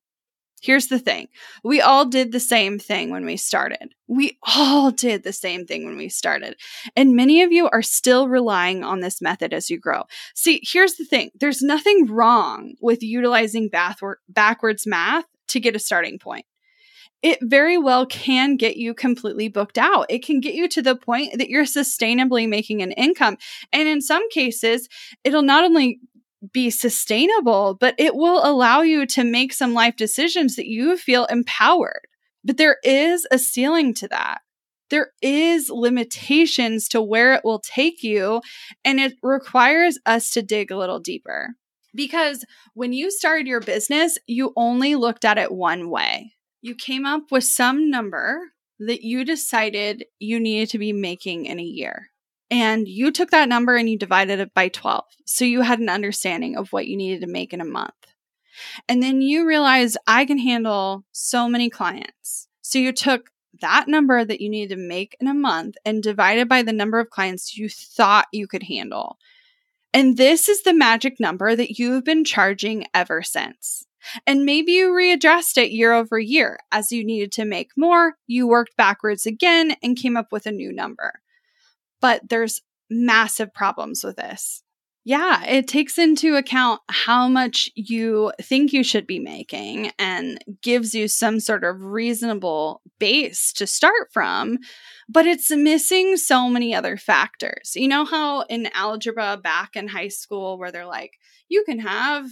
Here's 0.62 0.86
the 0.86 1.00
thing 1.00 1.26
we 1.64 1.80
all 1.80 2.06
did 2.06 2.30
the 2.30 2.40
same 2.40 2.78
thing 2.78 3.10
when 3.10 3.26
we 3.26 3.36
started. 3.36 3.94
We 4.06 4.38
all 4.56 4.92
did 4.92 5.24
the 5.24 5.32
same 5.32 5.66
thing 5.66 5.84
when 5.84 5.96
we 5.96 6.08
started. 6.08 6.54
And 6.96 7.16
many 7.16 7.42
of 7.42 7.50
you 7.50 7.68
are 7.70 7.82
still 7.82 8.28
relying 8.28 8.84
on 8.84 9.00
this 9.00 9.20
method 9.20 9.52
as 9.52 9.70
you 9.70 9.78
grow. 9.80 10.04
See, 10.36 10.60
here's 10.62 10.94
the 10.94 11.04
thing 11.04 11.32
there's 11.40 11.62
nothing 11.62 12.06
wrong 12.06 12.74
with 12.80 13.02
utilizing 13.02 13.70
backwards 14.28 14.86
math 14.86 15.24
to 15.48 15.60
get 15.60 15.76
a 15.76 15.80
starting 15.80 16.20
point. 16.20 16.46
It 17.22 17.38
very 17.40 17.78
well 17.78 18.06
can 18.06 18.56
get 18.56 18.76
you 18.76 18.94
completely 18.94 19.48
booked 19.48 19.78
out. 19.78 20.06
It 20.08 20.24
can 20.24 20.40
get 20.40 20.54
you 20.54 20.68
to 20.68 20.82
the 20.82 20.96
point 20.96 21.38
that 21.38 21.48
you're 21.48 21.64
sustainably 21.64 22.48
making 22.48 22.82
an 22.82 22.92
income. 22.92 23.36
And 23.72 23.88
in 23.88 24.00
some 24.00 24.28
cases, 24.30 24.88
it'll 25.22 25.42
not 25.42 25.64
only 25.64 26.00
be 26.52 26.70
sustainable, 26.70 27.76
but 27.78 27.94
it 27.98 28.14
will 28.14 28.44
allow 28.44 28.80
you 28.80 29.06
to 29.06 29.24
make 29.24 29.52
some 29.52 29.74
life 29.74 29.96
decisions 29.96 30.56
that 30.56 30.66
you 30.66 30.96
feel 30.96 31.26
empowered. 31.26 32.00
But 32.44 32.56
there 32.56 32.78
is 32.82 33.26
a 33.30 33.38
ceiling 33.38 33.94
to 33.94 34.08
that. 34.08 34.40
There 34.90 35.12
is 35.22 35.70
limitations 35.70 36.88
to 36.88 37.00
where 37.00 37.34
it 37.34 37.44
will 37.44 37.60
take 37.60 38.02
you, 38.02 38.42
and 38.84 39.00
it 39.00 39.14
requires 39.22 39.98
us 40.04 40.30
to 40.32 40.42
dig 40.42 40.70
a 40.70 40.76
little 40.76 41.00
deeper. 41.00 41.50
Because 41.94 42.44
when 42.74 42.92
you 42.92 43.10
started 43.10 43.46
your 43.46 43.60
business, 43.60 44.18
you 44.26 44.52
only 44.56 44.94
looked 44.94 45.24
at 45.24 45.38
it 45.38 45.52
one 45.52 45.88
way. 45.88 46.32
You 46.60 46.74
came 46.74 47.06
up 47.06 47.30
with 47.30 47.44
some 47.44 47.90
number 47.90 48.50
that 48.78 49.02
you 49.02 49.24
decided 49.24 50.04
you 50.18 50.40
needed 50.40 50.70
to 50.70 50.78
be 50.78 50.92
making 50.92 51.46
in 51.46 51.58
a 51.58 51.64
year. 51.64 52.11
And 52.52 52.86
you 52.86 53.10
took 53.10 53.30
that 53.30 53.48
number 53.48 53.76
and 53.76 53.88
you 53.88 53.96
divided 53.96 54.38
it 54.38 54.52
by 54.52 54.68
12. 54.68 55.04
So 55.24 55.46
you 55.46 55.62
had 55.62 55.78
an 55.80 55.88
understanding 55.88 56.54
of 56.54 56.70
what 56.70 56.86
you 56.86 56.98
needed 56.98 57.22
to 57.22 57.26
make 57.26 57.54
in 57.54 57.62
a 57.62 57.64
month. 57.64 57.94
And 58.86 59.02
then 59.02 59.22
you 59.22 59.48
realized 59.48 59.96
I 60.06 60.26
can 60.26 60.36
handle 60.36 61.06
so 61.12 61.48
many 61.48 61.70
clients. 61.70 62.48
So 62.60 62.78
you 62.78 62.92
took 62.92 63.30
that 63.62 63.88
number 63.88 64.22
that 64.22 64.42
you 64.42 64.50
needed 64.50 64.76
to 64.76 64.82
make 64.82 65.16
in 65.18 65.28
a 65.28 65.34
month 65.34 65.76
and 65.86 66.02
divided 66.02 66.46
by 66.46 66.62
the 66.62 66.74
number 66.74 67.00
of 67.00 67.08
clients 67.08 67.56
you 67.56 67.70
thought 67.70 68.28
you 68.32 68.46
could 68.46 68.64
handle. 68.64 69.16
And 69.94 70.18
this 70.18 70.46
is 70.46 70.62
the 70.62 70.74
magic 70.74 71.18
number 71.18 71.56
that 71.56 71.78
you've 71.78 72.04
been 72.04 72.22
charging 72.22 72.84
ever 72.92 73.22
since. 73.22 73.86
And 74.26 74.44
maybe 74.44 74.72
you 74.72 74.94
readjust 74.94 75.56
it 75.56 75.70
year 75.70 75.94
over 75.94 76.18
year. 76.18 76.58
As 76.70 76.92
you 76.92 77.02
needed 77.02 77.32
to 77.32 77.46
make 77.46 77.70
more, 77.78 78.16
you 78.26 78.46
worked 78.46 78.76
backwards 78.76 79.24
again 79.24 79.74
and 79.82 79.96
came 79.96 80.18
up 80.18 80.32
with 80.32 80.44
a 80.44 80.52
new 80.52 80.70
number. 80.70 81.21
But 82.02 82.28
there's 82.28 82.60
massive 82.90 83.54
problems 83.54 84.04
with 84.04 84.16
this. 84.16 84.62
Yeah, 85.04 85.44
it 85.44 85.66
takes 85.66 85.98
into 85.98 86.36
account 86.36 86.80
how 86.88 87.26
much 87.26 87.70
you 87.74 88.32
think 88.40 88.72
you 88.72 88.84
should 88.84 89.04
be 89.04 89.18
making 89.18 89.90
and 89.98 90.38
gives 90.62 90.94
you 90.94 91.08
some 91.08 91.40
sort 91.40 91.64
of 91.64 91.82
reasonable 91.82 92.82
base 93.00 93.52
to 93.54 93.66
start 93.66 94.12
from, 94.12 94.58
but 95.08 95.26
it's 95.26 95.50
missing 95.50 96.16
so 96.16 96.48
many 96.48 96.72
other 96.72 96.96
factors. 96.96 97.72
You 97.74 97.88
know 97.88 98.04
how 98.04 98.42
in 98.42 98.68
algebra 98.74 99.40
back 99.42 99.74
in 99.74 99.88
high 99.88 100.06
school, 100.06 100.56
where 100.56 100.70
they're 100.70 100.86
like, 100.86 101.14
you 101.48 101.64
can 101.64 101.80
have 101.80 102.26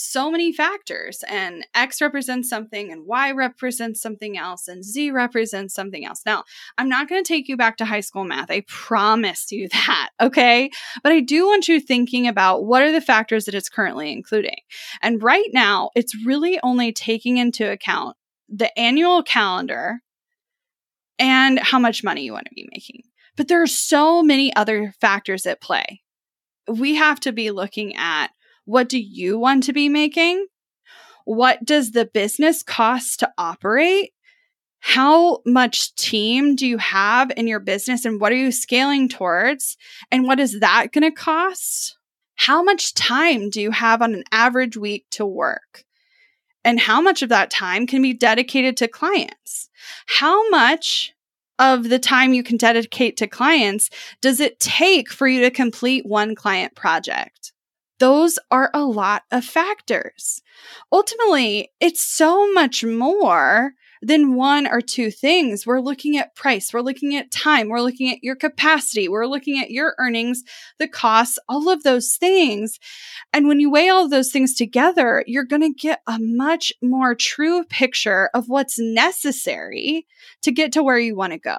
so 0.00 0.30
many 0.30 0.52
factors 0.52 1.24
and 1.28 1.66
x 1.74 2.00
represents 2.00 2.48
something 2.48 2.92
and 2.92 3.06
y 3.06 3.30
represents 3.30 4.00
something 4.00 4.36
else 4.36 4.68
and 4.68 4.84
z 4.84 5.10
represents 5.10 5.74
something 5.74 6.04
else. 6.04 6.22
Now 6.24 6.44
i'm 6.76 6.88
not 6.88 7.08
going 7.08 7.22
to 7.22 7.28
take 7.28 7.48
you 7.48 7.56
back 7.56 7.76
to 7.78 7.84
high 7.84 8.00
school 8.00 8.24
math 8.24 8.50
i 8.50 8.62
promise 8.66 9.50
you 9.50 9.68
that 9.72 10.10
okay? 10.20 10.70
But 11.02 11.12
i 11.12 11.20
do 11.20 11.46
want 11.46 11.68
you 11.68 11.80
thinking 11.80 12.26
about 12.26 12.64
what 12.64 12.82
are 12.82 12.92
the 12.92 13.00
factors 13.00 13.44
that 13.44 13.54
it's 13.54 13.68
currently 13.68 14.12
including. 14.12 14.58
And 15.02 15.22
right 15.22 15.48
now 15.52 15.90
it's 15.94 16.14
really 16.24 16.58
only 16.62 16.92
taking 16.92 17.36
into 17.38 17.70
account 17.70 18.16
the 18.48 18.76
annual 18.78 19.22
calendar 19.22 20.00
and 21.18 21.58
how 21.58 21.78
much 21.78 22.04
money 22.04 22.24
you 22.24 22.32
want 22.32 22.46
to 22.46 22.54
be 22.54 22.68
making. 22.72 23.02
But 23.36 23.48
there 23.48 23.62
are 23.62 23.68
so 23.68 24.22
many 24.22 24.54
other 24.54 24.94
factors 25.00 25.46
at 25.46 25.60
play. 25.60 26.02
We 26.66 26.96
have 26.96 27.20
to 27.20 27.32
be 27.32 27.50
looking 27.50 27.96
at 27.96 28.28
what 28.68 28.90
do 28.90 28.98
you 28.98 29.38
want 29.38 29.62
to 29.64 29.72
be 29.72 29.88
making? 29.88 30.46
What 31.24 31.64
does 31.64 31.92
the 31.92 32.04
business 32.04 32.62
cost 32.62 33.20
to 33.20 33.32
operate? 33.38 34.12
How 34.80 35.40
much 35.46 35.94
team 35.94 36.54
do 36.54 36.66
you 36.66 36.76
have 36.76 37.32
in 37.34 37.46
your 37.46 37.60
business 37.60 38.04
and 38.04 38.20
what 38.20 38.30
are 38.30 38.36
you 38.36 38.52
scaling 38.52 39.08
towards? 39.08 39.78
And 40.12 40.26
what 40.26 40.38
is 40.38 40.60
that 40.60 40.88
going 40.92 41.02
to 41.02 41.10
cost? 41.10 41.96
How 42.34 42.62
much 42.62 42.92
time 42.92 43.48
do 43.48 43.58
you 43.58 43.70
have 43.70 44.02
on 44.02 44.12
an 44.12 44.24
average 44.32 44.76
week 44.76 45.06
to 45.12 45.24
work? 45.24 45.84
And 46.62 46.78
how 46.78 47.00
much 47.00 47.22
of 47.22 47.30
that 47.30 47.50
time 47.50 47.86
can 47.86 48.02
be 48.02 48.12
dedicated 48.12 48.76
to 48.76 48.86
clients? 48.86 49.70
How 50.06 50.50
much 50.50 51.14
of 51.58 51.88
the 51.88 51.98
time 51.98 52.34
you 52.34 52.42
can 52.42 52.58
dedicate 52.58 53.16
to 53.16 53.26
clients 53.26 53.88
does 54.20 54.40
it 54.40 54.60
take 54.60 55.10
for 55.10 55.26
you 55.26 55.40
to 55.40 55.50
complete 55.50 56.04
one 56.04 56.34
client 56.34 56.74
project? 56.74 57.54
Those 57.98 58.38
are 58.50 58.70
a 58.72 58.84
lot 58.84 59.22
of 59.30 59.44
factors. 59.44 60.42
Ultimately, 60.92 61.72
it's 61.80 62.02
so 62.02 62.52
much 62.52 62.84
more 62.84 63.72
than 64.00 64.34
one 64.34 64.66
or 64.66 64.80
two 64.80 65.10
things. 65.10 65.66
We're 65.66 65.80
looking 65.80 66.16
at 66.16 66.34
price, 66.34 66.72
we're 66.72 66.80
looking 66.80 67.16
at 67.16 67.30
time, 67.30 67.68
we're 67.68 67.80
looking 67.80 68.10
at 68.10 68.22
your 68.22 68.36
capacity, 68.36 69.08
we're 69.08 69.26
looking 69.26 69.58
at 69.58 69.70
your 69.70 69.94
earnings, 69.98 70.42
the 70.78 70.88
costs, 70.88 71.38
all 71.48 71.68
of 71.68 71.82
those 71.82 72.16
things. 72.16 72.78
And 73.32 73.48
when 73.48 73.60
you 73.60 73.70
weigh 73.70 73.88
all 73.88 74.08
those 74.08 74.30
things 74.30 74.54
together, 74.54 75.24
you're 75.26 75.44
going 75.44 75.62
to 75.62 75.74
get 75.74 76.00
a 76.06 76.18
much 76.20 76.72
more 76.82 77.14
true 77.14 77.64
picture 77.64 78.30
of 78.34 78.48
what's 78.48 78.78
necessary 78.78 80.06
to 80.42 80.52
get 80.52 80.72
to 80.72 80.82
where 80.82 80.98
you 80.98 81.16
want 81.16 81.32
to 81.32 81.38
go. 81.38 81.58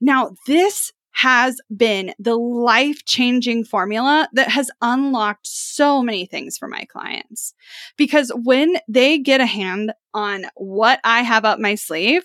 Now, 0.00 0.32
this 0.46 0.92
has 1.18 1.60
been 1.76 2.14
the 2.20 2.36
life 2.36 3.04
changing 3.04 3.64
formula 3.64 4.28
that 4.34 4.48
has 4.48 4.70
unlocked 4.80 5.48
so 5.48 6.00
many 6.00 6.26
things 6.26 6.56
for 6.56 6.68
my 6.68 6.84
clients. 6.84 7.54
Because 7.96 8.30
when 8.44 8.76
they 8.86 9.18
get 9.18 9.40
a 9.40 9.46
hand 9.46 9.92
on 10.14 10.46
what 10.54 11.00
I 11.02 11.22
have 11.22 11.44
up 11.44 11.58
my 11.58 11.74
sleeve, 11.74 12.22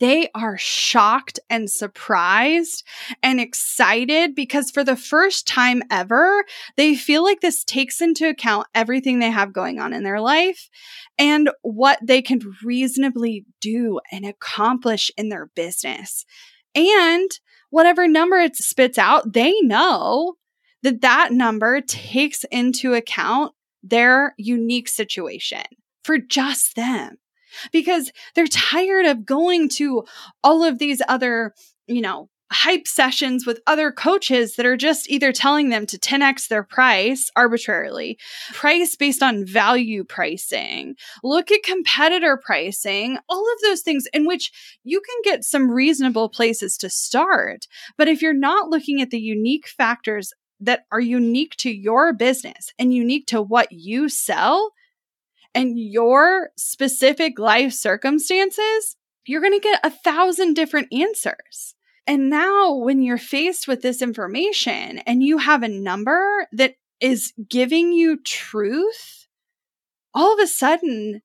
they 0.00 0.28
are 0.34 0.58
shocked 0.58 1.38
and 1.48 1.70
surprised 1.70 2.84
and 3.22 3.40
excited 3.40 4.34
because 4.34 4.72
for 4.72 4.82
the 4.82 4.96
first 4.96 5.46
time 5.46 5.84
ever, 5.88 6.44
they 6.76 6.96
feel 6.96 7.22
like 7.22 7.40
this 7.40 7.62
takes 7.62 8.00
into 8.00 8.28
account 8.28 8.66
everything 8.74 9.20
they 9.20 9.30
have 9.30 9.52
going 9.52 9.78
on 9.78 9.92
in 9.92 10.02
their 10.02 10.20
life 10.20 10.68
and 11.16 11.48
what 11.62 12.00
they 12.02 12.22
can 12.22 12.40
reasonably 12.64 13.46
do 13.60 14.00
and 14.10 14.26
accomplish 14.26 15.12
in 15.16 15.28
their 15.28 15.48
business. 15.54 16.26
And 16.74 17.30
whatever 17.70 18.08
number 18.08 18.36
it 18.38 18.56
spits 18.56 18.98
out, 18.98 19.32
they 19.32 19.54
know 19.62 20.34
that 20.82 21.00
that 21.00 21.32
number 21.32 21.80
takes 21.80 22.44
into 22.44 22.94
account 22.94 23.52
their 23.82 24.34
unique 24.38 24.88
situation 24.88 25.62
for 26.04 26.18
just 26.18 26.76
them. 26.76 27.16
Because 27.72 28.12
they're 28.34 28.46
tired 28.46 29.06
of 29.06 29.24
going 29.24 29.68
to 29.70 30.04
all 30.44 30.62
of 30.62 30.78
these 30.78 31.00
other, 31.08 31.54
you 31.86 32.02
know, 32.02 32.28
hype 32.50 32.86
sessions 32.86 33.46
with 33.46 33.60
other 33.66 33.90
coaches 33.90 34.56
that 34.56 34.66
are 34.66 34.76
just 34.76 35.10
either 35.10 35.32
telling 35.32 35.68
them 35.68 35.84
to 35.86 35.98
10x 35.98 36.48
their 36.48 36.62
price 36.62 37.30
arbitrarily, 37.34 38.18
price 38.52 38.94
based 38.94 39.22
on 39.22 39.44
value 39.44 40.04
pricing, 40.04 40.94
look 41.24 41.50
at 41.50 41.62
competitor 41.62 42.40
pricing, 42.42 43.18
all 43.28 43.44
of 43.52 43.60
those 43.62 43.82
things 43.82 44.06
in 44.12 44.26
which 44.26 44.52
you 44.84 45.00
can 45.00 45.32
get 45.32 45.44
some 45.44 45.70
reasonable 45.70 46.28
places 46.28 46.76
to 46.76 46.88
start. 46.88 47.66
But 47.98 48.08
if 48.08 48.22
you're 48.22 48.32
not 48.32 48.68
looking 48.68 49.02
at 49.02 49.10
the 49.10 49.20
unique 49.20 49.66
factors 49.66 50.32
that 50.60 50.84
are 50.90 51.00
unique 51.00 51.56
to 51.56 51.70
your 51.70 52.12
business 52.12 52.72
and 52.78 52.94
unique 52.94 53.26
to 53.26 53.42
what 53.42 53.72
you 53.72 54.08
sell 54.08 54.72
and 55.54 55.78
your 55.78 56.50
specific 56.56 57.38
life 57.38 57.72
circumstances, 57.72 58.96
you're 59.26 59.40
going 59.40 59.52
to 59.52 59.60
get 59.60 59.80
a 59.82 59.90
thousand 59.90 60.54
different 60.54 60.88
answers. 60.92 61.75
And 62.06 62.30
now, 62.30 62.72
when 62.72 63.02
you're 63.02 63.18
faced 63.18 63.66
with 63.66 63.82
this 63.82 64.00
information 64.00 64.98
and 64.98 65.22
you 65.22 65.38
have 65.38 65.62
a 65.62 65.68
number 65.68 66.46
that 66.52 66.76
is 67.00 67.32
giving 67.48 67.92
you 67.92 68.18
truth, 68.22 69.26
all 70.14 70.32
of 70.32 70.38
a 70.38 70.46
sudden, 70.46 71.22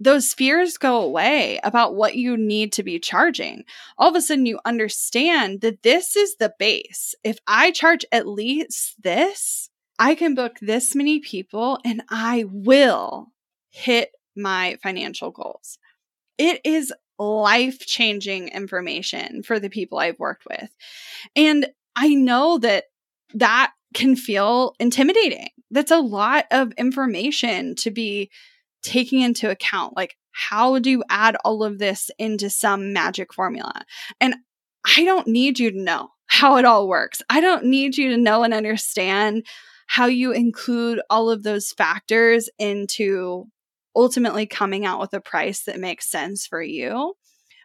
those 0.00 0.34
fears 0.34 0.76
go 0.76 1.00
away 1.00 1.60
about 1.62 1.94
what 1.94 2.16
you 2.16 2.36
need 2.36 2.72
to 2.72 2.82
be 2.82 2.98
charging. 2.98 3.64
All 3.96 4.10
of 4.10 4.16
a 4.16 4.20
sudden, 4.20 4.44
you 4.44 4.58
understand 4.64 5.60
that 5.60 5.82
this 5.82 6.16
is 6.16 6.36
the 6.36 6.52
base. 6.58 7.14
If 7.22 7.38
I 7.46 7.70
charge 7.70 8.04
at 8.10 8.26
least 8.26 9.00
this, 9.02 9.70
I 9.98 10.16
can 10.16 10.34
book 10.34 10.56
this 10.60 10.94
many 10.94 11.20
people 11.20 11.78
and 11.84 12.02
I 12.10 12.44
will 12.48 13.28
hit 13.70 14.10
my 14.36 14.78
financial 14.82 15.30
goals. 15.30 15.78
It 16.36 16.60
is 16.64 16.92
life 17.18 17.78
changing 17.80 18.48
information 18.48 19.42
for 19.42 19.60
the 19.60 19.70
people 19.70 19.98
I've 19.98 20.18
worked 20.18 20.44
with. 20.48 20.70
And 21.36 21.66
I 21.96 22.14
know 22.14 22.58
that 22.58 22.84
that 23.34 23.72
can 23.94 24.16
feel 24.16 24.74
intimidating. 24.80 25.48
That's 25.70 25.92
a 25.92 25.98
lot 25.98 26.46
of 26.50 26.72
information 26.72 27.76
to 27.76 27.90
be 27.90 28.30
taking 28.82 29.20
into 29.20 29.50
account. 29.50 29.96
Like, 29.96 30.16
how 30.32 30.78
do 30.78 30.90
you 30.90 31.04
add 31.08 31.36
all 31.44 31.62
of 31.62 31.78
this 31.78 32.10
into 32.18 32.50
some 32.50 32.92
magic 32.92 33.32
formula? 33.32 33.84
And 34.20 34.34
I 34.96 35.04
don't 35.04 35.28
need 35.28 35.58
you 35.58 35.70
to 35.70 35.80
know 35.80 36.10
how 36.26 36.56
it 36.56 36.64
all 36.64 36.88
works. 36.88 37.22
I 37.30 37.40
don't 37.40 37.66
need 37.66 37.96
you 37.96 38.10
to 38.10 38.16
know 38.16 38.42
and 38.42 38.52
understand 38.52 39.46
how 39.86 40.06
you 40.06 40.32
include 40.32 41.00
all 41.08 41.30
of 41.30 41.42
those 41.42 41.70
factors 41.72 42.48
into 42.58 43.46
ultimately 43.96 44.46
coming 44.46 44.84
out 44.84 45.00
with 45.00 45.14
a 45.14 45.20
price 45.20 45.64
that 45.64 45.78
makes 45.78 46.10
sense 46.10 46.46
for 46.46 46.62
you. 46.62 47.14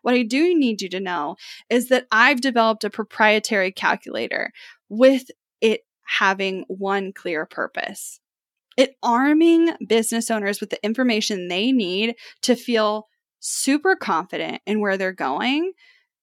What 0.01 0.15
I 0.15 0.23
do 0.23 0.57
need 0.57 0.81
you 0.81 0.89
to 0.89 0.99
know 0.99 1.35
is 1.69 1.89
that 1.89 2.07
I've 2.11 2.41
developed 2.41 2.83
a 2.83 2.89
proprietary 2.89 3.71
calculator 3.71 4.51
with 4.87 5.29
it 5.61 5.81
having 6.05 6.65
one 6.67 7.11
clear 7.13 7.45
purpose. 7.45 8.19
It 8.77 8.95
arming 9.03 9.71
business 9.85 10.31
owners 10.31 10.61
with 10.61 10.69
the 10.69 10.83
information 10.83 11.47
they 11.47 11.71
need 11.71 12.15
to 12.43 12.55
feel 12.55 13.07
super 13.39 13.95
confident 13.95 14.61
in 14.65 14.79
where 14.79 14.97
they're 14.97 15.11
going 15.11 15.73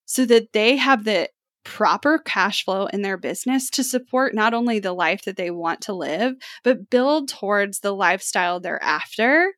so 0.05 0.25
that 0.25 0.53
they 0.53 0.77
have 0.77 1.03
the 1.03 1.29
proper 1.63 2.17
cash 2.17 2.63
flow 2.63 2.85
in 2.87 3.01
their 3.01 3.17
business 3.17 3.69
to 3.69 3.83
support 3.83 4.33
not 4.33 4.53
only 4.53 4.79
the 4.79 4.93
life 4.93 5.23
that 5.25 5.35
they 5.35 5.51
want 5.51 5.81
to 5.81 5.93
live, 5.93 6.33
but 6.63 6.89
build 6.89 7.27
towards 7.27 7.81
the 7.81 7.93
lifestyle 7.93 8.59
they're 8.59 8.81
after 8.81 9.51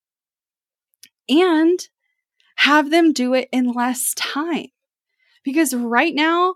and 1.30 1.80
have 2.58 2.92
them 2.92 3.14
do 3.14 3.34
it 3.34 3.48
in 3.52 3.72
less 3.72 4.14
time. 4.16 4.68
Because 5.44 5.74
right 5.74 6.14
now, 6.14 6.56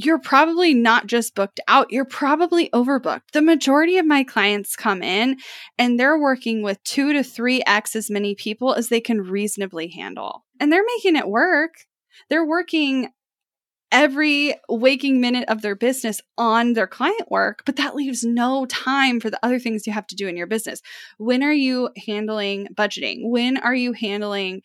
you're 0.00 0.20
probably 0.20 0.74
not 0.74 1.08
just 1.08 1.34
booked 1.34 1.58
out, 1.66 1.90
you're 1.90 2.04
probably 2.04 2.70
overbooked. 2.70 3.32
The 3.32 3.42
majority 3.42 3.98
of 3.98 4.06
my 4.06 4.22
clients 4.22 4.76
come 4.76 5.02
in 5.02 5.38
and 5.76 5.98
they're 5.98 6.18
working 6.18 6.62
with 6.62 6.82
two 6.84 7.12
to 7.12 7.24
three 7.24 7.62
X 7.66 7.96
as 7.96 8.08
many 8.08 8.36
people 8.36 8.74
as 8.74 8.90
they 8.90 9.00
can 9.00 9.20
reasonably 9.20 9.88
handle. 9.88 10.44
And 10.60 10.72
they're 10.72 10.84
making 10.96 11.16
it 11.16 11.26
work. 11.26 11.72
They're 12.30 12.46
working 12.46 13.10
every 13.90 14.54
waking 14.68 15.20
minute 15.20 15.48
of 15.48 15.62
their 15.62 15.74
business 15.74 16.20
on 16.36 16.74
their 16.74 16.86
client 16.86 17.30
work, 17.30 17.62
but 17.64 17.76
that 17.76 17.94
leaves 17.94 18.24
no 18.24 18.66
time 18.66 19.20
for 19.20 19.30
the 19.30 19.38
other 19.42 19.58
things 19.58 19.86
you 19.86 19.92
have 19.92 20.06
to 20.08 20.16
do 20.16 20.28
in 20.28 20.36
your 20.36 20.46
business. 20.46 20.82
When 21.18 21.42
are 21.42 21.52
you 21.52 21.90
handling 22.06 22.68
budgeting? 22.74 23.30
When 23.30 23.56
are 23.56 23.74
you 23.74 23.92
handling 23.92 24.62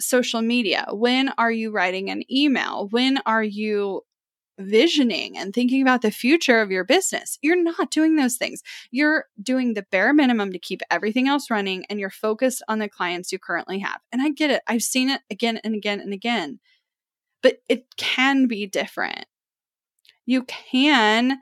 social 0.00 0.42
media? 0.42 0.86
When 0.90 1.30
are 1.38 1.52
you 1.52 1.70
writing 1.70 2.10
an 2.10 2.22
email? 2.30 2.88
When 2.90 3.18
are 3.26 3.44
you 3.44 4.02
visioning 4.58 5.36
and 5.36 5.52
thinking 5.52 5.82
about 5.82 6.02
the 6.02 6.10
future 6.10 6.60
of 6.60 6.70
your 6.70 6.84
business. 6.84 7.38
You're 7.42 7.60
not 7.60 7.90
doing 7.90 8.16
those 8.16 8.36
things. 8.36 8.62
You're 8.90 9.26
doing 9.42 9.74
the 9.74 9.84
bare 9.90 10.12
minimum 10.12 10.52
to 10.52 10.58
keep 10.58 10.80
everything 10.90 11.28
else 11.28 11.50
running 11.50 11.84
and 11.90 11.98
you're 11.98 12.10
focused 12.10 12.62
on 12.68 12.78
the 12.78 12.88
clients 12.88 13.32
you 13.32 13.38
currently 13.38 13.80
have. 13.80 14.00
And 14.12 14.22
I 14.22 14.30
get 14.30 14.50
it. 14.50 14.62
I've 14.66 14.82
seen 14.82 15.10
it 15.10 15.22
again 15.30 15.60
and 15.64 15.74
again 15.74 16.00
and 16.00 16.12
again. 16.12 16.60
But 17.44 17.58
it 17.68 17.94
can 17.98 18.46
be 18.46 18.64
different. 18.64 19.26
You 20.24 20.44
can 20.44 21.40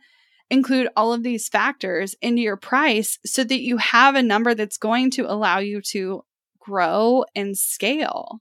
include 0.50 0.88
all 0.96 1.12
of 1.12 1.22
these 1.22 1.48
factors 1.48 2.16
into 2.20 2.42
your 2.42 2.56
price 2.56 3.20
so 3.24 3.44
that 3.44 3.62
you 3.62 3.76
have 3.76 4.16
a 4.16 4.22
number 4.22 4.52
that's 4.52 4.78
going 4.78 5.12
to 5.12 5.30
allow 5.30 5.60
you 5.60 5.80
to 5.80 6.24
grow 6.58 7.24
and 7.36 7.56
scale. 7.56 8.40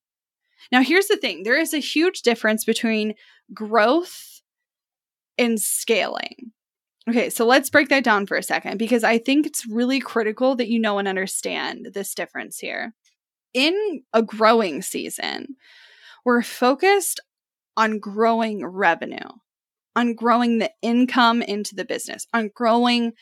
Now, 0.72 0.82
here's 0.82 1.06
the 1.06 1.18
thing 1.18 1.44
there 1.44 1.60
is 1.60 1.72
a 1.76 1.78
huge 1.78 2.24
difference 2.24 2.66
between 2.66 3.14
growth 3.54 4.42
and 5.38 5.62
scaling. 5.62 6.54
Okay, 7.08 7.30
so 7.30 7.46
let's 7.46 7.70
break 7.70 7.90
that 7.90 8.04
down 8.04 8.26
for 8.26 8.38
a 8.38 8.44
second 8.44 8.80
because 8.80 9.04
I 9.04 9.20
think 9.20 9.46
it's 9.46 9.68
really 9.68 10.00
critical 10.00 10.56
that 10.56 10.68
you 10.68 10.80
know 10.80 10.98
and 10.98 11.08
understand 11.08 11.90
this 11.94 12.16
difference 12.16 12.58
here. 12.58 12.96
In 13.54 14.02
a 14.14 14.24
growing 14.24 14.82
season, 14.82 15.58
we're 16.26 16.42
focused 16.42 17.20
on 17.82 17.98
growing 17.98 18.64
revenue, 18.64 19.18
on 19.96 20.14
growing 20.14 20.60
the 20.60 20.72
income 20.84 21.42
into 21.42 21.74
the 21.74 21.84
business, 21.84 22.28
on 22.32 22.52
growing 22.54 23.14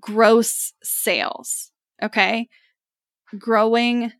gross 0.00 0.72
sales. 0.82 1.70
Okay. 2.02 2.48
Growing 3.38 4.10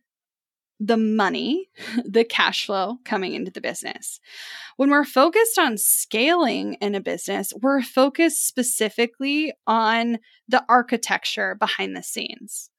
the 0.79 0.97
money, 0.97 1.71
the 2.05 2.23
cash 2.23 2.67
flow 2.67 2.97
coming 3.05 3.33
into 3.33 3.49
the 3.49 3.59
business. 3.59 4.19
When 4.77 4.91
we're 4.91 5.03
focused 5.03 5.57
on 5.57 5.79
scaling 5.79 6.75
in 6.75 6.93
a 6.93 7.01
business, 7.01 7.51
we're 7.59 7.81
focused 7.81 8.47
specifically 8.47 9.51
on 9.65 10.19
the 10.47 10.63
architecture 10.69 11.55
behind 11.55 11.95
the 11.95 12.03
scenes. 12.03 12.69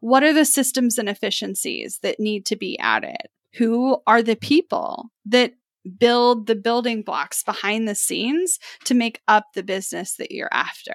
What 0.00 0.22
are 0.22 0.32
the 0.32 0.46
systems 0.46 0.96
and 0.96 1.10
efficiencies 1.10 1.98
that 2.02 2.18
need 2.18 2.46
to 2.46 2.56
be 2.56 2.78
added? 2.78 3.28
Who 3.58 3.98
are 4.06 4.22
the 4.22 4.36
people 4.36 5.10
that 5.26 5.52
build 5.98 6.46
the 6.46 6.56
building 6.56 7.02
blocks 7.02 7.42
behind 7.42 7.88
the 7.88 7.94
scenes 7.94 8.58
to 8.84 8.94
make 8.94 9.20
up 9.28 9.46
the 9.54 9.62
business 9.62 10.16
that 10.16 10.30
you're 10.30 10.52
after? 10.52 10.94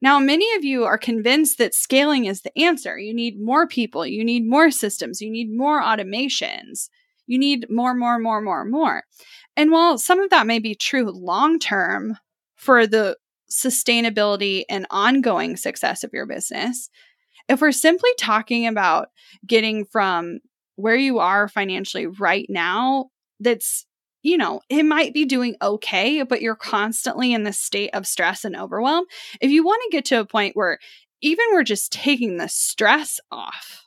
Now, 0.00 0.20
many 0.20 0.54
of 0.54 0.64
you 0.64 0.84
are 0.84 0.98
convinced 0.98 1.58
that 1.58 1.74
scaling 1.74 2.26
is 2.26 2.42
the 2.42 2.56
answer. 2.56 2.98
You 2.98 3.12
need 3.12 3.40
more 3.40 3.66
people, 3.66 4.06
you 4.06 4.24
need 4.24 4.48
more 4.48 4.70
systems, 4.70 5.20
you 5.20 5.30
need 5.30 5.50
more 5.50 5.82
automations, 5.82 6.88
you 7.26 7.38
need 7.38 7.66
more, 7.68 7.94
more, 7.94 8.18
more, 8.18 8.40
more, 8.40 8.64
more. 8.64 9.02
And 9.56 9.72
while 9.72 9.98
some 9.98 10.20
of 10.20 10.30
that 10.30 10.46
may 10.46 10.60
be 10.60 10.74
true 10.74 11.10
long 11.10 11.58
term 11.58 12.16
for 12.54 12.86
the 12.86 13.16
sustainability 13.50 14.64
and 14.68 14.86
ongoing 14.90 15.56
success 15.56 16.04
of 16.04 16.10
your 16.12 16.26
business, 16.26 16.90
if 17.48 17.60
we're 17.60 17.72
simply 17.72 18.10
talking 18.18 18.66
about 18.66 19.08
getting 19.46 19.84
from 19.84 20.38
where 20.76 20.96
you 20.96 21.18
are 21.18 21.48
financially 21.48 22.06
right 22.06 22.46
now, 22.48 23.06
that's 23.40 23.84
you 24.28 24.36
know, 24.36 24.60
it 24.68 24.82
might 24.82 25.14
be 25.14 25.24
doing 25.24 25.56
okay, 25.62 26.22
but 26.22 26.42
you're 26.42 26.54
constantly 26.54 27.32
in 27.32 27.44
this 27.44 27.58
state 27.58 27.90
of 27.94 28.06
stress 28.06 28.44
and 28.44 28.54
overwhelm. 28.54 29.06
If 29.40 29.50
you 29.50 29.64
want 29.64 29.80
to 29.84 29.96
get 29.96 30.04
to 30.06 30.20
a 30.20 30.26
point 30.26 30.54
where 30.54 30.78
even 31.22 31.46
we're 31.52 31.64
just 31.64 31.92
taking 31.92 32.36
the 32.36 32.48
stress 32.48 33.20
off, 33.32 33.86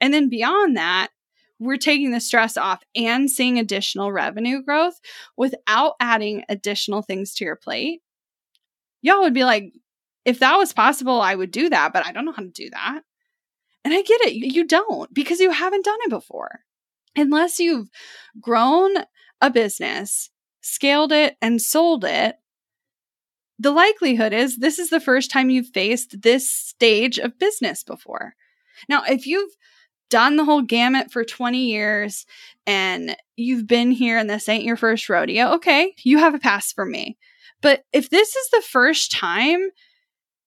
and 0.00 0.14
then 0.14 0.28
beyond 0.28 0.76
that, 0.76 1.08
we're 1.58 1.76
taking 1.76 2.12
the 2.12 2.20
stress 2.20 2.56
off 2.56 2.82
and 2.94 3.28
seeing 3.28 3.58
additional 3.58 4.12
revenue 4.12 4.62
growth 4.62 5.00
without 5.36 5.94
adding 5.98 6.44
additional 6.48 7.02
things 7.02 7.34
to 7.34 7.44
your 7.44 7.56
plate, 7.56 8.00
y'all 9.02 9.22
would 9.22 9.34
be 9.34 9.44
like, 9.44 9.72
if 10.24 10.38
that 10.38 10.56
was 10.56 10.72
possible, 10.72 11.20
I 11.20 11.34
would 11.34 11.50
do 11.50 11.68
that, 11.70 11.92
but 11.92 12.06
I 12.06 12.12
don't 12.12 12.24
know 12.24 12.32
how 12.32 12.42
to 12.42 12.48
do 12.48 12.70
that. 12.70 13.00
And 13.84 13.92
I 13.92 14.02
get 14.02 14.20
it. 14.20 14.34
You 14.34 14.66
don't 14.66 15.12
because 15.12 15.40
you 15.40 15.50
haven't 15.50 15.84
done 15.84 15.98
it 16.02 16.10
before. 16.10 16.60
Unless 17.16 17.58
you've 17.58 17.88
grown 18.40 18.94
a 19.40 19.50
business, 19.50 20.30
scaled 20.60 21.12
it, 21.12 21.36
and 21.40 21.60
sold 21.60 22.04
it, 22.04 22.36
the 23.58 23.72
likelihood 23.72 24.32
is 24.32 24.58
this 24.58 24.78
is 24.78 24.90
the 24.90 25.00
first 25.00 25.30
time 25.30 25.50
you've 25.50 25.68
faced 25.68 26.22
this 26.22 26.48
stage 26.50 27.18
of 27.18 27.38
business 27.38 27.82
before. 27.82 28.34
Now, 28.88 29.02
if 29.08 29.26
you've 29.26 29.54
done 30.10 30.36
the 30.36 30.44
whole 30.44 30.62
gamut 30.62 31.10
for 31.10 31.24
20 31.24 31.58
years 31.58 32.24
and 32.66 33.16
you've 33.36 33.66
been 33.66 33.90
here 33.90 34.16
and 34.16 34.30
this 34.30 34.48
ain't 34.48 34.64
your 34.64 34.76
first 34.76 35.08
rodeo, 35.08 35.54
okay, 35.54 35.94
you 36.04 36.18
have 36.18 36.34
a 36.34 36.38
pass 36.38 36.72
for 36.72 36.86
me. 36.86 37.18
But 37.60 37.84
if 37.92 38.08
this 38.10 38.36
is 38.36 38.50
the 38.50 38.62
first 38.62 39.10
time 39.10 39.70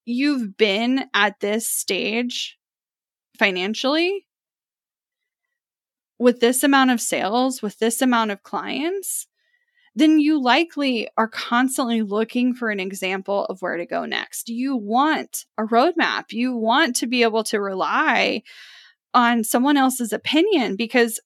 you've 0.06 0.56
been 0.58 1.06
at 1.14 1.40
this 1.42 1.68
stage 1.68 2.58
financially, 3.38 4.26
with 6.22 6.40
this 6.40 6.64
amount 6.64 6.92
of 6.92 7.02
sales, 7.02 7.62
with 7.62 7.80
this 7.80 8.02
amount 8.02 8.30
of 8.30 8.44
clients, 8.44 9.28
then 9.96 10.20
you 10.20 10.42
likely 10.42 11.10
are 11.18 11.28
constantly 11.28 12.02
looking 12.04 12.54
for 12.54 12.70
an 12.70 12.80
example 12.80 13.46
of 13.46 13.62
where 13.62 13.76
to 13.76 13.86
go 13.86 14.06
next. 14.06 14.48
You 14.48 14.76
want 14.78 15.46
a 15.58 15.64
roadmap. 15.64 16.32
You 16.32 16.56
want 16.56 16.96
to 16.98 17.08
be 17.08 17.24
able 17.24 17.44
to 17.46 17.60
rely 17.60 18.44
on 19.14 19.44
someone 19.44 19.78
else's 19.78 20.14
opinion 20.14 20.76
because 20.76 21.20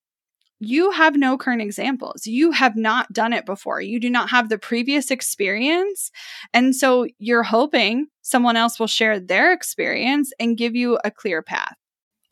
you 0.60 0.91
have 0.91 1.17
no 1.17 1.38
current 1.38 1.62
examples. 1.62 2.25
You 2.25 2.51
have 2.51 2.77
not 2.77 3.12
done 3.12 3.34
it 3.34 3.45
before. 3.45 3.81
You 3.81 3.99
do 3.99 4.10
not 4.10 4.29
have 4.29 4.47
the 4.47 4.58
previous 4.58 5.12
experience. 5.12 6.10
And 6.53 6.73
so 6.73 7.05
you're 7.19 7.43
hoping 7.43 8.08
someone 8.21 8.55
else 8.55 8.79
will 8.79 8.88
share 8.88 9.19
their 9.19 9.51
experience 9.51 10.31
and 10.39 10.58
give 10.58 10.73
you 10.73 10.97
a 11.03 11.12
clear 11.12 11.41
path. 11.41 11.75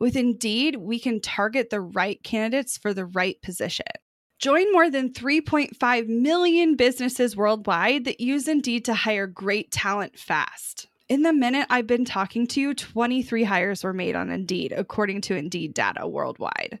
With 0.00 0.16
Indeed, 0.16 0.76
we 0.76 0.98
can 0.98 1.20
target 1.20 1.68
the 1.68 1.82
right 1.82 2.20
candidates 2.24 2.78
for 2.78 2.94
the 2.94 3.04
right 3.04 3.40
position. 3.42 3.84
Join 4.38 4.72
more 4.72 4.88
than 4.88 5.12
3.5 5.12 6.08
million 6.08 6.74
businesses 6.74 7.36
worldwide 7.36 8.06
that 8.06 8.18
use 8.18 8.48
Indeed 8.48 8.86
to 8.86 8.94
hire 8.94 9.26
great 9.26 9.70
talent 9.70 10.18
fast. 10.18 10.88
In 11.10 11.22
the 11.22 11.34
minute 11.34 11.66
I've 11.68 11.86
been 11.86 12.06
talking 12.06 12.46
to 12.46 12.60
you, 12.62 12.72
23 12.72 13.44
hires 13.44 13.84
were 13.84 13.92
made 13.92 14.16
on 14.16 14.30
Indeed, 14.30 14.72
according 14.74 15.20
to 15.22 15.36
Indeed 15.36 15.74
data 15.74 16.08
worldwide. 16.08 16.80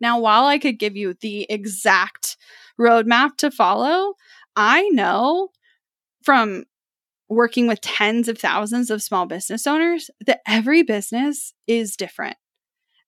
Now, 0.00 0.18
while 0.18 0.44
I 0.44 0.58
could 0.58 0.78
give 0.78 0.96
you 0.96 1.14
the 1.14 1.46
exact 1.50 2.36
roadmap 2.78 3.36
to 3.38 3.50
follow, 3.50 4.14
I 4.54 4.88
know 4.88 5.50
from 6.22 6.64
working 7.28 7.66
with 7.66 7.80
tens 7.80 8.28
of 8.28 8.38
thousands 8.38 8.90
of 8.90 9.02
small 9.02 9.26
business 9.26 9.66
owners 9.66 10.10
that 10.26 10.40
every 10.46 10.82
business 10.82 11.52
is 11.66 11.96
different. 11.96 12.36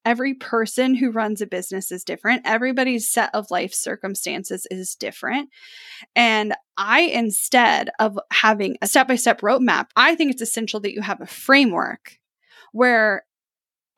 Every 0.05 0.33
person 0.35 0.95
who 0.95 1.11
runs 1.11 1.43
a 1.43 1.47
business 1.47 1.93
is 1.93 2.03
different. 2.03 2.43
Everybody's 2.45 3.11
set 3.11 3.31
of 3.35 3.51
life 3.51 3.75
circumstances 3.75 4.67
is 4.71 4.95
different. 4.95 5.51
And 6.17 6.55
I, 6.79 7.01
instead 7.01 7.91
of 7.99 8.19
having 8.33 8.79
a 8.81 8.87
step 8.87 9.09
by 9.09 9.17
step 9.17 9.41
roadmap, 9.43 9.89
I 9.97 10.15
think 10.15 10.33
it's 10.33 10.43
essential 10.43 10.81
that 10.81 10.95
you 10.95 11.03
have 11.03 11.21
a 11.21 11.27
framework 11.27 12.19
where 12.73 13.25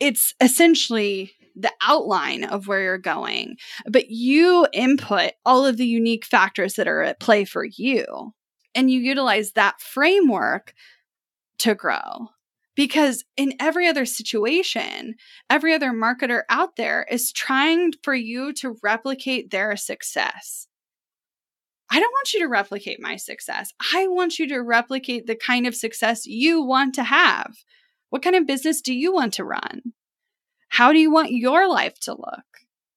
it's 0.00 0.34
essentially 0.40 1.32
the 1.54 1.72
outline 1.82 2.44
of 2.44 2.66
where 2.66 2.82
you're 2.82 2.98
going, 2.98 3.56
but 3.86 4.10
you 4.10 4.66
input 4.72 5.32
all 5.44 5.66
of 5.66 5.76
the 5.76 5.86
unique 5.86 6.24
factors 6.24 6.74
that 6.74 6.88
are 6.88 7.02
at 7.02 7.20
play 7.20 7.44
for 7.44 7.64
you. 7.64 8.32
And 8.74 8.90
you 8.90 9.00
utilize 9.00 9.52
that 9.52 9.80
framework 9.80 10.74
to 11.58 11.74
grow. 11.74 12.28
Because 12.76 13.24
in 13.36 13.54
every 13.60 13.88
other 13.88 14.06
situation, 14.06 15.16
every 15.50 15.74
other 15.74 15.90
marketer 15.90 16.42
out 16.48 16.76
there 16.76 17.04
is 17.10 17.32
trying 17.32 17.92
for 18.02 18.14
you 18.14 18.52
to 18.54 18.76
replicate 18.82 19.50
their 19.50 19.76
success. 19.76 20.68
I 21.90 21.98
don't 21.98 22.12
want 22.12 22.32
you 22.32 22.40
to 22.40 22.48
replicate 22.48 23.00
my 23.00 23.16
success. 23.16 23.72
I 23.92 24.06
want 24.06 24.38
you 24.38 24.46
to 24.48 24.60
replicate 24.60 25.26
the 25.26 25.34
kind 25.34 25.66
of 25.66 25.74
success 25.74 26.24
you 26.24 26.62
want 26.62 26.94
to 26.94 27.02
have. 27.02 27.52
What 28.10 28.22
kind 28.22 28.36
of 28.36 28.46
business 28.46 28.80
do 28.80 28.94
you 28.94 29.12
want 29.12 29.34
to 29.34 29.44
run? 29.44 29.82
How 30.70 30.92
do 30.92 30.98
you 30.98 31.10
want 31.10 31.32
your 31.32 31.68
life 31.68 31.98
to 32.00 32.12
look? 32.12 32.44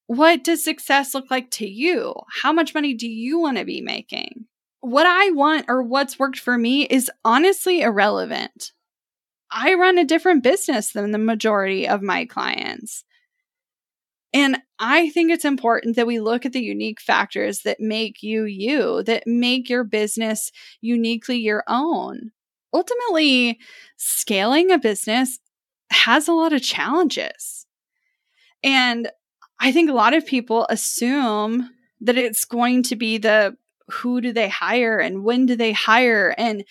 What 0.07 0.43
does 0.43 0.63
success 0.63 1.13
look 1.13 1.29
like 1.29 1.49
to 1.51 1.67
you? 1.67 2.13
How 2.41 2.53
much 2.53 2.73
money 2.73 2.93
do 2.93 3.09
you 3.09 3.39
want 3.39 3.57
to 3.57 3.65
be 3.65 3.81
making? 3.81 4.45
What 4.81 5.05
I 5.07 5.31
want 5.31 5.65
or 5.67 5.81
what's 5.81 6.19
worked 6.19 6.39
for 6.39 6.57
me 6.57 6.83
is 6.83 7.11
honestly 7.25 7.81
irrelevant. 7.81 8.71
I 9.49 9.73
run 9.73 9.97
a 9.97 10.05
different 10.05 10.43
business 10.43 10.91
than 10.91 11.11
the 11.11 11.17
majority 11.17 11.87
of 11.87 12.01
my 12.01 12.25
clients. 12.25 13.03
And 14.33 14.57
I 14.79 15.09
think 15.09 15.31
it's 15.31 15.45
important 15.45 15.95
that 15.95 16.07
we 16.07 16.19
look 16.19 16.45
at 16.45 16.53
the 16.53 16.63
unique 16.63 16.99
factors 16.99 17.61
that 17.61 17.79
make 17.79 18.23
you 18.23 18.45
you, 18.45 19.03
that 19.03 19.23
make 19.27 19.69
your 19.69 19.83
business 19.83 20.51
uniquely 20.81 21.37
your 21.37 21.63
own. 21.67 22.31
Ultimately, 22.73 23.59
scaling 23.97 24.71
a 24.71 24.79
business 24.79 25.39
has 25.91 26.27
a 26.27 26.33
lot 26.33 26.53
of 26.53 26.63
challenges. 26.63 27.52
And 28.63 29.09
I 29.59 29.71
think 29.71 29.89
a 29.89 29.93
lot 29.93 30.13
of 30.13 30.25
people 30.25 30.65
assume 30.69 31.69
that 32.01 32.17
it's 32.17 32.45
going 32.45 32.83
to 32.83 32.95
be 32.95 33.17
the 33.17 33.55
who 33.89 34.21
do 34.21 34.31
they 34.31 34.49
hire 34.49 34.99
and 34.99 35.23
when 35.23 35.45
do 35.45 35.55
they 35.55 35.73
hire 35.73 36.33
and 36.37 36.63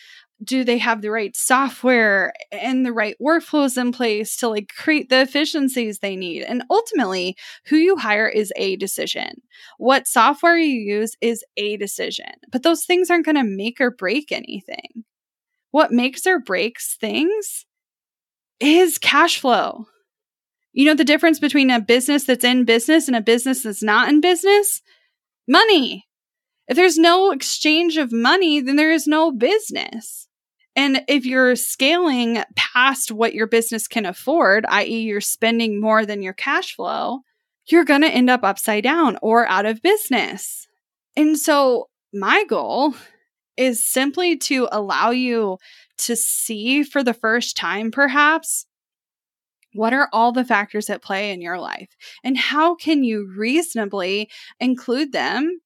do 0.42 0.64
they 0.64 0.78
have 0.78 1.02
the 1.02 1.10
right 1.10 1.36
software 1.36 2.32
and 2.50 2.84
the 2.84 2.92
right 2.92 3.16
workflows 3.20 3.78
in 3.78 3.92
place 3.92 4.36
to 4.36 4.48
like 4.48 4.72
create 4.76 5.08
the 5.08 5.20
efficiencies 5.20 5.98
they 5.98 6.16
need. 6.16 6.42
And 6.42 6.64
ultimately 6.68 7.36
who 7.66 7.76
you 7.76 7.96
hire 7.96 8.28
is 8.28 8.52
a 8.56 8.76
decision. 8.76 9.42
What 9.78 10.08
software 10.08 10.56
you 10.56 10.80
use 10.80 11.16
is 11.20 11.44
a 11.56 11.76
decision. 11.76 12.32
But 12.50 12.62
those 12.62 12.84
things 12.84 13.08
aren't 13.08 13.26
going 13.26 13.36
to 13.36 13.44
make 13.44 13.80
or 13.80 13.90
break 13.90 14.32
anything. 14.32 15.04
What 15.70 15.92
makes 15.92 16.26
or 16.26 16.40
breaks 16.40 16.96
things 16.96 17.64
is 18.58 18.98
cash 18.98 19.38
flow 19.38 19.86
you 20.72 20.84
know 20.84 20.94
the 20.94 21.04
difference 21.04 21.38
between 21.38 21.70
a 21.70 21.80
business 21.80 22.24
that's 22.24 22.44
in 22.44 22.64
business 22.64 23.06
and 23.06 23.16
a 23.16 23.20
business 23.20 23.62
that's 23.62 23.82
not 23.82 24.08
in 24.08 24.20
business? 24.20 24.80
Money. 25.48 26.06
If 26.68 26.76
there's 26.76 26.98
no 26.98 27.32
exchange 27.32 27.96
of 27.96 28.12
money, 28.12 28.60
then 28.60 28.76
there 28.76 28.92
is 28.92 29.06
no 29.06 29.32
business. 29.32 30.28
And 30.74 31.02
if 31.06 31.26
you're 31.26 31.56
scaling 31.56 32.42
past 32.56 33.12
what 33.12 33.34
your 33.34 33.46
business 33.46 33.86
can 33.86 34.06
afford, 34.06 34.64
i.e., 34.68 35.00
you're 35.00 35.20
spending 35.20 35.80
more 35.80 36.06
than 36.06 36.22
your 36.22 36.32
cash 36.32 36.74
flow, 36.74 37.20
you're 37.66 37.84
going 37.84 38.00
to 38.00 38.08
end 38.08 38.30
up 38.30 38.42
upside 38.42 38.84
down 38.84 39.18
or 39.20 39.46
out 39.46 39.66
of 39.66 39.82
business. 39.82 40.66
And 41.16 41.38
so, 41.38 41.88
my 42.14 42.44
goal 42.44 42.94
is 43.56 43.86
simply 43.86 44.36
to 44.36 44.68
allow 44.72 45.10
you 45.10 45.58
to 45.98 46.16
see 46.16 46.82
for 46.82 47.04
the 47.04 47.14
first 47.14 47.56
time, 47.56 47.90
perhaps, 47.90 48.66
what 49.74 49.92
are 49.92 50.08
all 50.12 50.32
the 50.32 50.44
factors 50.44 50.90
at 50.90 51.02
play 51.02 51.32
in 51.32 51.40
your 51.40 51.58
life? 51.58 51.96
And 52.22 52.36
how 52.36 52.74
can 52.74 53.04
you 53.04 53.32
reasonably 53.36 54.30
include 54.60 55.12
them 55.12 55.60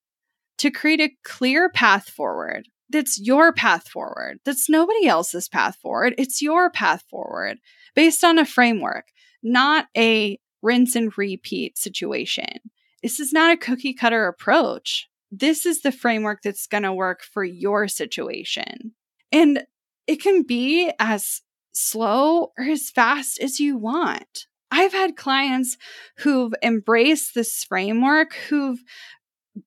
to 0.59 0.71
create 0.71 1.01
a 1.01 1.17
clear 1.25 1.69
path 1.69 2.09
forward? 2.09 2.69
That's 2.89 3.21
your 3.21 3.53
path 3.53 3.89
forward. 3.89 4.39
That's 4.45 4.69
nobody 4.69 5.07
else's 5.07 5.49
path 5.49 5.77
forward. 5.83 6.15
It's 6.19 6.41
your 6.41 6.71
path 6.71 7.03
forward 7.11 7.59
based 7.95 8.23
on 8.23 8.39
a 8.39 8.47
framework, 8.47 9.07
not 9.43 9.87
a 9.97 10.39
rinse 10.63 10.95
and 10.95 11.17
repeat 11.19 11.79
situation. 11.79 12.61
This 13.03 13.21
is 13.21 13.33
not 13.33 13.53
a 13.53 13.57
cookie 13.57 13.95
cutter 13.95 14.27
approach. 14.27 15.09
This 15.31 15.67
is 15.67 15.83
the 15.83 15.93
framework 15.93 16.43
that's 16.43 16.67
going 16.67 16.85
to 16.85 16.93
work 16.93 17.23
for 17.23 17.45
your 17.45 17.89
situation. 17.89 18.93
And 19.33 19.65
it 20.07 20.23
can 20.23 20.43
be 20.45 20.93
as 20.99 21.43
slow 21.77 22.53
or 22.59 22.65
as 22.65 22.91
fast 22.91 23.39
as 23.41 23.61
you 23.61 23.77
want. 23.77 24.47
I've 24.71 24.93
had 24.93 25.17
clients 25.17 25.77
who've 26.19 26.53
embraced 26.63 27.35
this 27.35 27.65
framework 27.65 28.35
who've 28.49 28.81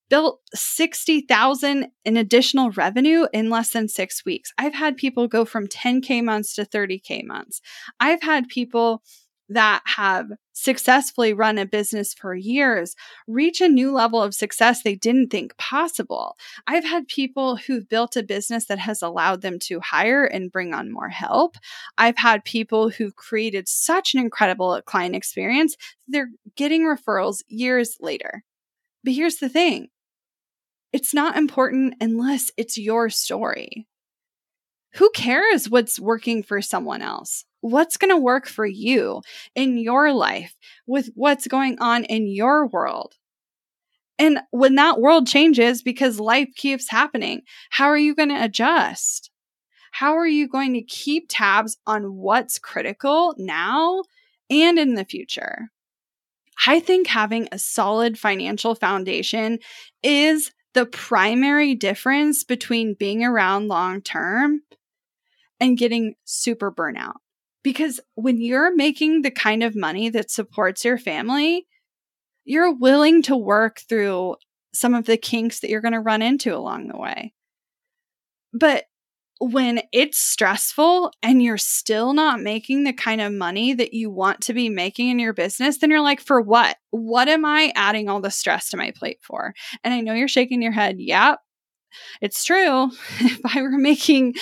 built 0.09 0.41
60,000 0.53 1.87
in 2.05 2.17
additional 2.17 2.69
revenue 2.71 3.25
in 3.33 3.49
less 3.49 3.71
than 3.71 3.87
6 3.87 4.25
weeks. 4.25 4.51
I've 4.57 4.75
had 4.75 4.97
people 4.97 5.27
go 5.27 5.45
from 5.45 5.67
10k 5.67 6.23
months 6.23 6.53
to 6.55 6.65
30k 6.65 7.23
months. 7.25 7.61
I've 7.99 8.21
had 8.21 8.49
people 8.49 9.01
that 9.47 9.81
have 9.85 10.27
successfully 10.61 11.33
run 11.33 11.57
a 11.57 11.65
business 11.65 12.13
for 12.13 12.35
years 12.35 12.95
reach 13.27 13.61
a 13.61 13.69
new 13.69 13.91
level 13.91 14.21
of 14.21 14.33
success 14.33 14.81
they 14.81 14.95
didn't 14.95 15.29
think 15.29 15.55
possible. 15.57 16.37
I've 16.67 16.83
had 16.83 17.07
people 17.07 17.55
who've 17.55 17.87
built 17.87 18.15
a 18.15 18.23
business 18.23 18.65
that 18.65 18.79
has 18.79 19.01
allowed 19.01 19.41
them 19.41 19.59
to 19.63 19.79
hire 19.79 20.25
and 20.25 20.51
bring 20.51 20.73
on 20.73 20.91
more 20.91 21.09
help. 21.09 21.55
I've 21.97 22.17
had 22.17 22.43
people 22.43 22.89
who've 22.89 23.15
created 23.15 23.67
such 23.67 24.13
an 24.13 24.19
incredible 24.19 24.81
client 24.85 25.15
experience, 25.15 25.75
they're 26.07 26.29
getting 26.55 26.83
referrals 26.83 27.41
years 27.47 27.97
later. 27.99 28.43
But 29.03 29.13
here's 29.13 29.37
the 29.37 29.49
thing 29.49 29.89
it's 30.91 31.13
not 31.13 31.37
important 31.37 31.95
unless 32.01 32.51
it's 32.57 32.77
your 32.77 33.09
story. 33.09 33.87
Who 34.93 35.09
cares 35.11 35.69
what's 35.69 35.99
working 35.99 36.43
for 36.43 36.61
someone 36.61 37.01
else? 37.01 37.45
What's 37.61 37.97
going 37.97 38.09
to 38.09 38.17
work 38.17 38.47
for 38.47 38.65
you 38.65 39.21
in 39.53 39.77
your 39.77 40.13
life 40.13 40.55
with 40.87 41.09
what's 41.15 41.47
going 41.47 41.79
on 41.79 42.05
in 42.05 42.27
your 42.27 42.67
world? 42.67 43.15
And 44.17 44.39
when 44.51 44.75
that 44.75 44.99
world 44.99 45.27
changes 45.27 45.81
because 45.81 46.19
life 46.19 46.49
keeps 46.55 46.89
happening, 46.89 47.43
how 47.69 47.85
are 47.85 47.97
you 47.97 48.15
going 48.15 48.29
to 48.29 48.43
adjust? 48.43 49.31
How 49.91 50.17
are 50.17 50.27
you 50.27 50.47
going 50.47 50.73
to 50.73 50.81
keep 50.81 51.25
tabs 51.29 51.77
on 51.87 52.15
what's 52.15 52.59
critical 52.59 53.33
now 53.37 54.03
and 54.49 54.77
in 54.77 54.95
the 54.95 55.05
future? 55.05 55.69
I 56.67 56.79
think 56.79 57.07
having 57.07 57.47
a 57.51 57.59
solid 57.59 58.19
financial 58.19 58.75
foundation 58.75 59.59
is 60.03 60.51
the 60.73 60.85
primary 60.85 61.73
difference 61.73 62.43
between 62.43 62.95
being 62.95 63.23
around 63.23 63.69
long 63.69 64.01
term 64.01 64.61
and 65.59 65.77
getting 65.77 66.15
super 66.25 66.71
burnout. 66.71 67.15
Because 67.63 67.99
when 68.15 68.39
you're 68.39 68.73
making 68.75 69.21
the 69.21 69.31
kind 69.31 69.63
of 69.63 69.75
money 69.75 70.09
that 70.09 70.31
supports 70.31 70.85
your 70.85 70.97
family, 70.97 71.67
you're 72.45 72.73
willing 72.73 73.21
to 73.23 73.35
work 73.35 73.81
through 73.87 74.35
some 74.73 74.93
of 74.93 75.05
the 75.05 75.17
kinks 75.17 75.59
that 75.59 75.69
you're 75.69 75.81
going 75.81 75.93
to 75.93 75.99
run 75.99 76.21
into 76.21 76.55
along 76.55 76.87
the 76.87 76.97
way. 76.97 77.33
But 78.53 78.85
when 79.39 79.81
it's 79.93 80.17
stressful 80.17 81.11
and 81.23 81.41
you're 81.41 81.57
still 81.57 82.13
not 82.13 82.41
making 82.41 82.83
the 82.83 82.93
kind 82.93 83.21
of 83.21 83.31
money 83.31 83.73
that 83.73 83.93
you 83.93 84.11
want 84.11 84.41
to 84.41 84.53
be 84.53 84.69
making 84.69 85.09
in 85.09 85.19
your 85.19 85.33
business, 85.33 85.77
then 85.77 85.89
you're 85.89 86.01
like, 86.01 86.19
for 86.19 86.41
what? 86.41 86.77
What 86.91 87.29
am 87.29 87.45
I 87.45 87.71
adding 87.75 88.09
all 88.09 88.19
the 88.19 88.31
stress 88.31 88.69
to 88.69 88.77
my 88.77 88.91
plate 88.91 89.19
for? 89.21 89.53
And 89.83 89.93
I 89.93 90.01
know 90.01 90.13
you're 90.13 90.27
shaking 90.27 90.61
your 90.61 90.73
head. 90.73 90.95
Yep, 90.99 91.39
it's 92.21 92.43
true. 92.43 92.89
if 93.19 93.39
I 93.45 93.61
were 93.61 93.77
making 93.77 94.35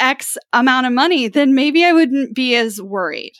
X 0.00 0.36
amount 0.52 0.86
of 0.86 0.92
money, 0.92 1.28
then 1.28 1.54
maybe 1.54 1.84
I 1.84 1.92
wouldn't 1.92 2.34
be 2.34 2.56
as 2.56 2.80
worried 2.80 3.34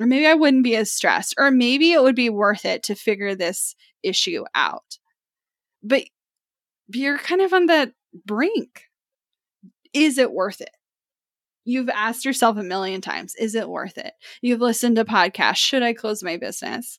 or 0.00 0.06
maybe 0.06 0.26
I 0.26 0.34
wouldn't 0.34 0.64
be 0.64 0.76
as 0.76 0.92
stressed, 0.92 1.34
or 1.38 1.50
maybe 1.50 1.92
it 1.92 2.02
would 2.02 2.16
be 2.16 2.30
worth 2.30 2.64
it 2.64 2.82
to 2.84 2.94
figure 2.94 3.34
this 3.34 3.74
issue 4.02 4.44
out. 4.54 4.98
But 5.82 6.04
you're 6.88 7.18
kind 7.18 7.40
of 7.40 7.52
on 7.52 7.66
the 7.66 7.92
brink. 8.26 8.84
Is 9.92 10.18
it 10.18 10.32
worth 10.32 10.60
it? 10.60 10.70
You've 11.64 11.88
asked 11.88 12.24
yourself 12.24 12.56
a 12.56 12.62
million 12.62 13.00
times, 13.00 13.34
is 13.38 13.54
it 13.54 13.68
worth 13.68 13.96
it? 13.96 14.12
You've 14.42 14.60
listened 14.60 14.96
to 14.96 15.04
podcasts, 15.04 15.56
should 15.56 15.82
I 15.82 15.94
close 15.94 16.22
my 16.22 16.36
business? 16.36 16.98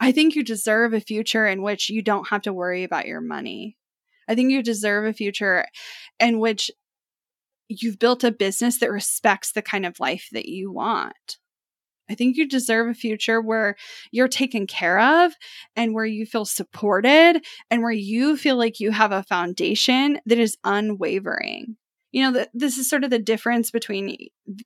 I 0.00 0.12
think 0.12 0.34
you 0.34 0.42
deserve 0.42 0.92
a 0.92 1.00
future 1.00 1.46
in 1.46 1.62
which 1.62 1.88
you 1.88 2.02
don't 2.02 2.28
have 2.28 2.42
to 2.42 2.52
worry 2.52 2.82
about 2.82 3.06
your 3.06 3.20
money. 3.20 3.76
I 4.28 4.34
think 4.34 4.50
you 4.50 4.62
deserve 4.62 5.06
a 5.06 5.12
future 5.12 5.64
in 6.18 6.40
which 6.40 6.70
you've 7.80 7.98
built 7.98 8.24
a 8.24 8.32
business 8.32 8.78
that 8.80 8.90
respects 8.90 9.52
the 9.52 9.62
kind 9.62 9.86
of 9.86 10.00
life 10.00 10.28
that 10.32 10.46
you 10.46 10.70
want. 10.72 11.38
I 12.10 12.14
think 12.14 12.36
you 12.36 12.46
deserve 12.46 12.88
a 12.88 12.94
future 12.94 13.40
where 13.40 13.76
you're 14.10 14.28
taken 14.28 14.66
care 14.66 14.98
of 14.98 15.32
and 15.76 15.94
where 15.94 16.04
you 16.04 16.26
feel 16.26 16.44
supported 16.44 17.42
and 17.70 17.82
where 17.82 17.92
you 17.92 18.36
feel 18.36 18.56
like 18.56 18.80
you 18.80 18.90
have 18.90 19.12
a 19.12 19.22
foundation 19.22 20.20
that 20.26 20.38
is 20.38 20.58
unwavering. 20.64 21.76
You 22.10 22.24
know, 22.24 22.32
the, 22.32 22.50
this 22.52 22.76
is 22.76 22.90
sort 22.90 23.04
of 23.04 23.10
the 23.10 23.18
difference 23.18 23.70
between, 23.70 24.14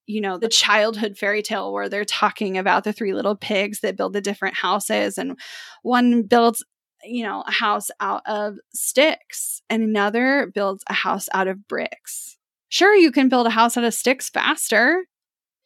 you 0.06 0.20
know, 0.20 0.38
the 0.38 0.48
childhood 0.48 1.16
fairy 1.16 1.42
tale 1.42 1.72
where 1.72 1.88
they're 1.88 2.04
talking 2.04 2.58
about 2.58 2.82
the 2.82 2.92
three 2.92 3.14
little 3.14 3.36
pigs 3.36 3.80
that 3.80 3.96
build 3.96 4.14
the 4.14 4.20
different 4.20 4.56
houses, 4.56 5.16
and 5.16 5.38
one 5.82 6.24
builds, 6.24 6.64
you 7.04 7.22
know, 7.22 7.44
a 7.46 7.52
house 7.52 7.88
out 8.00 8.22
of 8.26 8.56
sticks, 8.74 9.62
and 9.70 9.84
another 9.84 10.50
builds 10.52 10.82
a 10.88 10.94
house 10.94 11.28
out 11.32 11.46
of 11.46 11.68
bricks. 11.68 12.35
Sure, 12.68 12.94
you 12.94 13.12
can 13.12 13.28
build 13.28 13.46
a 13.46 13.50
house 13.50 13.76
out 13.76 13.84
of 13.84 13.94
sticks 13.94 14.28
faster. 14.28 15.06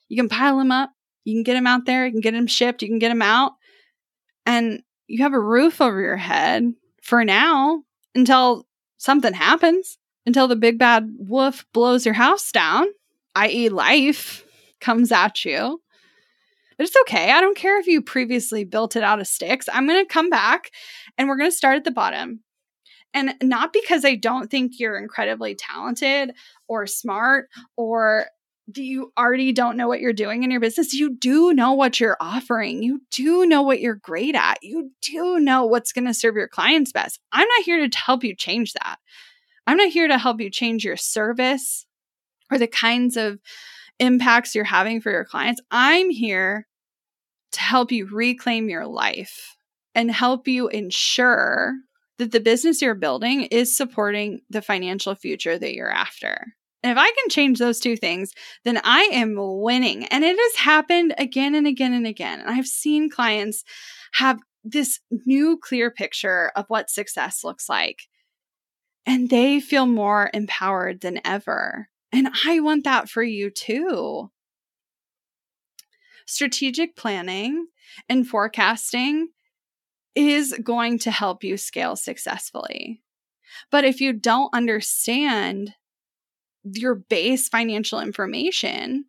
You 0.09 0.17
can 0.17 0.29
pile 0.29 0.59
them 0.59 0.73
up 0.73 0.91
you 1.25 1.35
can 1.35 1.43
get 1.43 1.55
them 1.55 1.67
out 1.67 1.87
there, 1.87 2.07
you 2.07 2.13
can 2.13 2.21
get 2.21 2.33
them 2.33 2.47
shipped, 2.47 2.83
you 2.83 2.89
can 2.89 2.99
get 2.99 3.09
them 3.09 3.23
out, 3.23 3.53
and 4.47 4.83
you 5.07 5.23
have 5.23 5.33
a 5.33 5.41
roof 5.41 5.81
over 5.81 6.01
your 6.01 6.17
head 6.17 6.73
for 7.03 7.25
now 7.25 7.83
until 8.15 8.67
something 8.97 9.33
happens, 9.33 9.99
until 10.27 10.49
the 10.49 10.57
big 10.57 10.79
bad 10.79 11.11
wolf 11.19 11.65
blows 11.73 12.05
your 12.05 12.15
house 12.15 12.51
down, 12.53 12.87
i.e., 13.35 13.69
life 13.69 14.45
comes 14.81 15.13
at 15.13 15.45
you. 15.45 15.81
But 16.77 16.87
it's 16.87 16.97
okay. 17.03 17.31
I 17.31 17.43
don't 17.43 17.57
care 17.57 17.79
if 17.79 17.87
you 17.87 18.01
previously 18.01 18.65
built 18.65 18.97
it 18.97 19.03
out 19.03 19.21
of 19.21 19.27
sticks. 19.27 19.69
I'm 19.71 19.87
going 19.87 20.03
to 20.03 20.13
come 20.13 20.31
back 20.31 20.71
and 21.19 21.29
we're 21.29 21.37
going 21.37 21.51
to 21.51 21.57
start 21.57 21.77
at 21.77 21.85
the 21.85 21.91
bottom. 21.91 22.41
And 23.13 23.35
not 23.43 23.73
because 23.73 24.05
I 24.05 24.15
don't 24.15 24.51
think 24.51 24.79
you're 24.79 24.97
incredibly 24.97 25.55
talented 25.55 26.33
or 26.69 26.87
smart 26.87 27.49
or 27.77 28.27
do 28.71 28.83
you 28.83 29.13
already 29.19 29.53
don't 29.53 29.77
know 29.77 29.89
what 29.89 30.01
you're 30.01 30.13
doing 30.13 30.43
in 30.45 30.51
your 30.51 30.61
business? 30.61 30.95
You 30.95 31.17
do 31.17 31.53
know 31.53 31.73
what 31.73 31.99
you're 31.99 32.17
offering. 32.21 32.83
You 32.83 33.01
do 33.11 33.45
know 33.47 33.63
what 33.63 33.81
you're 33.81 33.97
great 33.97 34.35
at. 34.35 34.59
You 34.63 34.91
do 35.03 35.41
know 35.41 35.67
what's 35.67 35.93
going 35.93 36.07
to 36.07 36.15
serve 36.15 36.37
your 36.37 36.49
clients 36.49 36.93
best. 36.93 37.19
I'm 37.33 37.49
not 37.49 37.65
here 37.65 37.89
to 37.89 37.99
help 37.99 38.23
you 38.23 38.35
change 38.35 38.75
that. 38.75 38.97
I'm 39.67 39.77
not 39.77 39.91
here 39.91 40.09
to 40.09 40.19
help 40.19 40.41
you 40.41 40.51
change 40.51 40.85
your 40.85 40.97
service 40.97 41.87
or 42.51 42.59
the 42.59 42.67
kinds 42.67 43.17
of 43.17 43.39
impacts 43.99 44.55
you're 44.55 44.65
having 44.65 45.01
for 45.01 45.11
your 45.11 45.25
clients. 45.25 45.61
I'm 45.71 46.11
here 46.11 46.67
to 47.53 47.61
help 47.61 47.93
you 47.93 48.07
reclaim 48.07 48.69
your 48.69 48.87
life 48.87 49.57
and 49.95 50.11
help 50.11 50.47
you 50.47 50.69
ensure 50.69 51.75
that 52.21 52.33
the 52.33 52.41
business 52.41 52.83
you're 52.83 52.95
building 52.95 53.45
is 53.45 53.75
supporting 53.75 54.43
the 54.51 54.61
financial 54.61 55.15
future 55.15 55.59
that 55.59 55.73
you're 55.73 55.91
after. 55.91 56.53
And 56.83 56.93
if 56.93 56.99
I 56.99 57.07
can 57.07 57.31
change 57.31 57.59
those 57.59 57.81
two 57.81 57.97
things, 57.97 58.33
then 58.63 58.79
I 58.85 59.05
am 59.13 59.37
winning. 59.39 60.05
And 60.05 60.23
it 60.23 60.37
has 60.39 60.57
happened 60.63 61.15
again 61.17 61.55
and 61.55 61.67
again 61.67 61.95
and 61.95 62.07
again. 62.07 62.41
And 62.41 62.51
I've 62.51 62.67
seen 62.67 63.09
clients 63.09 63.65
have 64.13 64.39
this 64.63 65.01
new 65.11 65.57
clear 65.57 65.91
picture 65.91 66.53
of 66.55 66.67
what 66.69 66.91
success 66.91 67.43
looks 67.43 67.71
like. 67.71 68.03
And 69.07 69.31
they 69.31 69.59
feel 69.59 69.87
more 69.87 70.31
empowered 70.35 71.01
than 71.01 71.21
ever. 71.25 71.89
And 72.13 72.29
I 72.45 72.61
want 72.61 72.85
that 72.85 73.09
for 73.09 73.23
you 73.23 73.49
too. 73.49 74.31
Strategic 76.27 76.97
planning 76.97 77.69
and 78.11 78.29
forecasting 78.29 79.29
is 80.15 80.59
going 80.63 80.99
to 81.01 81.11
help 81.11 81.45
you 81.45 81.57
scale 81.57 81.97
successfully. 81.97 83.03
But 83.71 83.85
if 83.85 84.01
you 84.01 84.13
don't 84.13 84.55
understand 84.55 85.75
your 86.65 86.95
base 86.95 87.49
financial 87.49 88.01
information, 88.01 89.07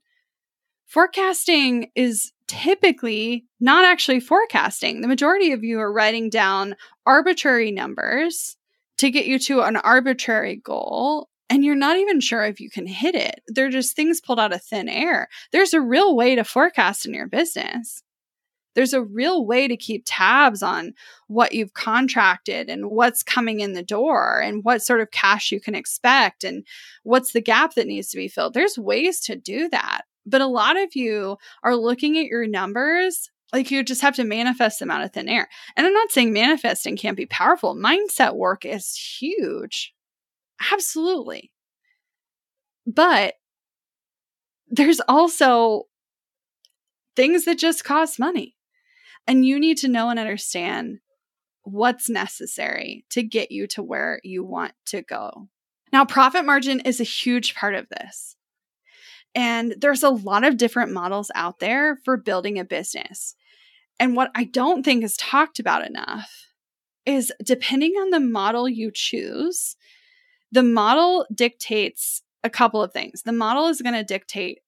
forecasting 0.85 1.91
is 1.95 2.31
typically 2.47 3.45
not 3.59 3.85
actually 3.85 4.19
forecasting. 4.19 5.01
The 5.01 5.07
majority 5.07 5.51
of 5.51 5.63
you 5.63 5.79
are 5.79 5.91
writing 5.91 6.29
down 6.29 6.75
arbitrary 7.05 7.71
numbers 7.71 8.57
to 8.97 9.09
get 9.09 9.25
you 9.25 9.39
to 9.39 9.61
an 9.61 9.77
arbitrary 9.77 10.57
goal. 10.57 11.29
And 11.49 11.65
you're 11.65 11.75
not 11.75 11.97
even 11.97 12.21
sure 12.21 12.43
if 12.43 12.59
you 12.59 12.69
can 12.69 12.87
hit 12.87 13.15
it. 13.15 13.41
They're 13.47 13.69
just 13.69 13.95
things 13.95 14.21
pulled 14.21 14.39
out 14.39 14.53
of 14.53 14.63
thin 14.63 14.87
air. 14.87 15.27
There's 15.51 15.73
a 15.73 15.81
real 15.81 16.15
way 16.15 16.35
to 16.35 16.43
forecast 16.43 17.05
in 17.05 17.13
your 17.13 17.27
business 17.27 18.03
there's 18.75 18.93
a 18.93 19.03
real 19.03 19.45
way 19.45 19.67
to 19.67 19.75
keep 19.77 20.03
tabs 20.05 20.63
on 20.63 20.93
what 21.27 21.53
you've 21.53 21.73
contracted 21.73 22.69
and 22.69 22.89
what's 22.89 23.23
coming 23.23 23.59
in 23.59 23.73
the 23.73 23.83
door 23.83 24.39
and 24.39 24.63
what 24.63 24.81
sort 24.81 25.01
of 25.01 25.11
cash 25.11 25.51
you 25.51 25.59
can 25.59 25.75
expect 25.75 26.43
and 26.43 26.65
what's 27.03 27.33
the 27.33 27.41
gap 27.41 27.75
that 27.75 27.87
needs 27.87 28.09
to 28.09 28.17
be 28.17 28.27
filled. 28.27 28.53
There's 28.53 28.77
ways 28.77 29.19
to 29.21 29.35
do 29.35 29.69
that. 29.69 30.01
But 30.25 30.41
a 30.41 30.47
lot 30.47 30.77
of 30.77 30.95
you 30.95 31.37
are 31.63 31.75
looking 31.75 32.17
at 32.17 32.25
your 32.25 32.47
numbers 32.47 33.29
like 33.53 33.69
you 33.69 33.83
just 33.83 34.01
have 34.01 34.15
to 34.15 34.23
manifest 34.23 34.79
them 34.79 34.91
out 34.91 35.03
of 35.03 35.11
thin 35.11 35.27
air. 35.27 35.49
And 35.75 35.85
I'm 35.85 35.93
not 35.93 36.11
saying 36.11 36.31
manifesting 36.31 36.95
can't 36.95 37.17
be 37.17 37.25
powerful. 37.25 37.75
Mindset 37.75 38.35
work 38.35 38.65
is 38.65 38.95
huge. 38.95 39.93
Absolutely. 40.71 41.51
But 42.87 43.33
there's 44.69 45.01
also 45.07 45.83
things 47.15 47.45
that 47.45 47.57
just 47.57 47.83
cost 47.83 48.19
money. 48.19 48.55
And 49.27 49.45
you 49.45 49.59
need 49.59 49.77
to 49.79 49.87
know 49.87 50.09
and 50.09 50.19
understand 50.19 50.99
what's 51.63 52.09
necessary 52.09 53.05
to 53.11 53.23
get 53.23 53.51
you 53.51 53.67
to 53.67 53.83
where 53.83 54.19
you 54.23 54.43
want 54.43 54.73
to 54.87 55.01
go. 55.01 55.47
Now, 55.93 56.05
profit 56.05 56.45
margin 56.45 56.79
is 56.81 56.99
a 56.99 57.05
huge 57.05 57.53
part 57.53 57.75
of 57.75 57.87
this. 57.89 58.35
And 59.33 59.75
there's 59.79 60.03
a 60.03 60.09
lot 60.09 60.43
of 60.43 60.57
different 60.57 60.91
models 60.91 61.31
out 61.35 61.59
there 61.59 61.97
for 62.03 62.17
building 62.17 62.59
a 62.59 62.65
business. 62.65 63.35
And 63.99 64.15
what 64.15 64.31
I 64.35 64.45
don't 64.45 64.83
think 64.83 65.03
is 65.03 65.15
talked 65.15 65.59
about 65.59 65.85
enough 65.85 66.47
is 67.05 67.31
depending 67.43 67.91
on 67.93 68.09
the 68.09 68.19
model 68.19 68.67
you 68.67 68.91
choose, 68.93 69.75
the 70.51 70.63
model 70.63 71.25
dictates 71.33 72.23
a 72.43 72.49
couple 72.49 72.81
of 72.81 72.91
things. 72.91 73.21
The 73.23 73.31
model 73.31 73.67
is 73.67 73.81
going 73.81 73.95
to 73.95 74.03
dictate 74.03 74.59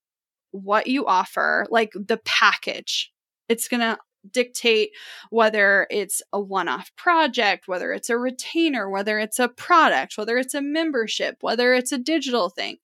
what 0.51 0.88
you 0.88 1.06
offer, 1.06 1.66
like 1.70 1.91
the 1.93 2.22
package. 2.24 3.12
It's 3.49 3.68
going 3.68 3.82
to 3.82 3.97
dictate 4.32 4.91
whether 5.30 5.88
it's 5.89 6.21
a 6.32 6.39
one 6.39 6.67
off 6.67 6.91
project, 6.95 7.67
whether 7.67 7.91
it's 7.91 8.09
a 8.09 8.17
retainer, 8.17 8.89
whether 8.89 9.19
it's 9.19 9.39
a 9.39 9.49
product, 9.49 10.17
whether 10.17 10.38
it's 10.38 10.53
a 10.53 10.61
membership, 10.61 11.38
whether 11.41 11.74
it's 11.74 11.91
a 11.91 11.97
digital 11.97 12.49
thing. 12.49 12.78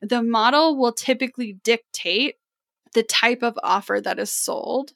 the 0.00 0.22
model 0.22 0.76
will 0.76 0.92
typically 0.92 1.58
dictate 1.64 2.36
the 2.94 3.02
type 3.04 3.42
of 3.42 3.58
offer 3.62 4.00
that 4.00 4.18
is 4.18 4.30
sold 4.30 4.92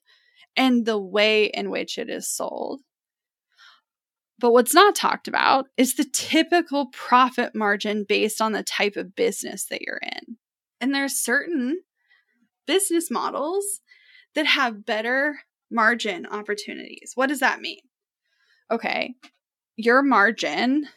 and 0.57 0.85
the 0.85 0.99
way 0.99 1.47
in 1.47 1.71
which 1.71 1.99
it 1.99 2.11
is 2.11 2.29
sold. 2.29 2.81
But 4.39 4.53
what's 4.53 4.75
not 4.75 4.95
talked 4.95 5.29
about 5.29 5.67
is 5.77 5.95
the 5.95 6.05
typical 6.05 6.87
profit 6.87 7.55
margin 7.55 8.05
based 8.07 8.41
on 8.43 8.53
the 8.53 8.63
type 8.63 8.97
of 8.97 9.15
business 9.15 9.65
that 9.67 9.83
you're 9.83 10.01
in. 10.03 10.37
And 10.81 10.95
there's 10.95 11.19
certain 11.19 11.81
business 12.67 13.11
models 13.11 13.81
that 14.35 14.47
have 14.47 14.85
better 14.85 15.39
margin 15.71 16.27
opportunities. 16.27 17.13
What 17.15 17.29
does 17.29 17.41
that 17.41 17.61
mean? 17.61 17.81
Okay, 18.71 19.15
your 19.77 20.03
margin 20.03 20.89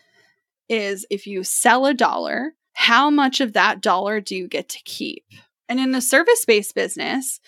is 0.70 1.06
if 1.10 1.28
you 1.28 1.44
sell 1.44 1.86
a 1.86 1.94
dollar, 1.94 2.54
how 2.74 3.10
much 3.10 3.42
of 3.42 3.54
that 3.54 3.82
dollar 3.82 4.22
do 4.22 4.36
you 4.36 4.48
get 4.48 4.70
to 4.70 4.80
keep? 4.86 5.26
And 5.68 5.80
in 5.80 5.94
a 5.94 6.02
service 6.02 6.46
based 6.46 6.76
business, 6.76 7.40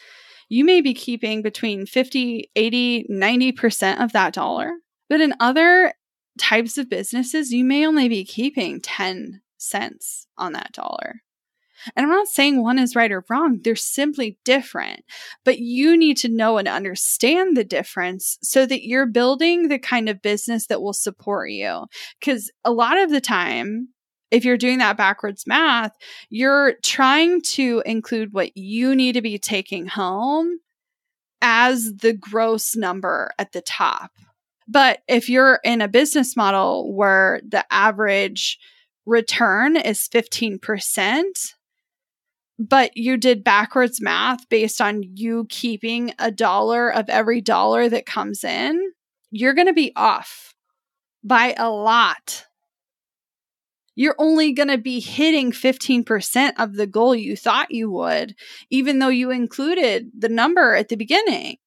you 0.49 0.65
may 0.65 0.81
be 0.81 0.93
keeping 0.93 1.41
between 1.41 1.85
50, 1.85 2.51
80, 2.55 3.05
90% 3.09 4.03
of 4.03 4.11
that 4.11 4.33
dollar. 4.33 4.71
But 5.09 5.21
in 5.21 5.33
other 5.39 5.93
types 6.37 6.77
of 6.77 6.89
businesses, 6.89 7.51
you 7.51 7.63
may 7.63 7.87
only 7.87 8.09
be 8.09 8.25
keeping 8.25 8.81
10 8.81 9.41
cents 9.57 10.27
on 10.37 10.53
that 10.53 10.73
dollar. 10.73 11.21
And 11.95 12.05
I'm 12.05 12.11
not 12.11 12.27
saying 12.27 12.61
one 12.61 12.79
is 12.79 12.95
right 12.95 13.11
or 13.11 13.23
wrong, 13.29 13.59
they're 13.63 13.75
simply 13.75 14.37
different. 14.43 15.03
But 15.43 15.59
you 15.59 15.97
need 15.97 16.17
to 16.17 16.29
know 16.29 16.57
and 16.57 16.67
understand 16.67 17.55
the 17.55 17.63
difference 17.63 18.37
so 18.41 18.65
that 18.65 18.85
you're 18.85 19.05
building 19.05 19.67
the 19.67 19.79
kind 19.79 20.09
of 20.09 20.21
business 20.21 20.67
that 20.67 20.81
will 20.81 20.93
support 20.93 21.51
you. 21.51 21.85
Because 22.19 22.51
a 22.63 22.71
lot 22.71 22.97
of 22.97 23.09
the 23.09 23.21
time, 23.21 23.89
if 24.29 24.45
you're 24.45 24.57
doing 24.57 24.77
that 24.79 24.97
backwards 24.97 25.45
math, 25.45 25.91
you're 26.29 26.75
trying 26.83 27.41
to 27.41 27.83
include 27.85 28.33
what 28.33 28.55
you 28.55 28.95
need 28.95 29.13
to 29.13 29.21
be 29.21 29.37
taking 29.37 29.87
home 29.87 30.59
as 31.41 31.95
the 31.97 32.13
gross 32.13 32.75
number 32.75 33.31
at 33.37 33.51
the 33.51 33.61
top. 33.61 34.11
But 34.67 34.99
if 35.07 35.27
you're 35.27 35.59
in 35.63 35.81
a 35.81 35.87
business 35.87 36.37
model 36.37 36.93
where 36.93 37.41
the 37.45 37.65
average 37.71 38.57
return 39.05 39.75
is 39.75 40.07
15%, 40.07 41.53
but 42.69 42.95
you 42.95 43.17
did 43.17 43.43
backwards 43.43 44.01
math 44.01 44.47
based 44.49 44.81
on 44.81 45.03
you 45.03 45.45
keeping 45.49 46.13
a 46.19 46.31
dollar 46.31 46.89
of 46.91 47.09
every 47.09 47.41
dollar 47.41 47.89
that 47.89 48.05
comes 48.05 48.43
in, 48.43 48.91
you're 49.31 49.53
going 49.53 49.67
to 49.67 49.73
be 49.73 49.91
off 49.95 50.53
by 51.23 51.55
a 51.57 51.69
lot. 51.69 52.45
You're 53.95 54.15
only 54.17 54.53
going 54.53 54.69
to 54.69 54.77
be 54.77 54.99
hitting 54.99 55.51
15% 55.51 56.53
of 56.57 56.75
the 56.75 56.87
goal 56.87 57.15
you 57.15 57.35
thought 57.35 57.71
you 57.71 57.89
would, 57.91 58.35
even 58.69 58.99
though 58.99 59.09
you 59.09 59.31
included 59.31 60.11
the 60.17 60.29
number 60.29 60.75
at 60.75 60.89
the 60.89 60.95
beginning 60.95 61.57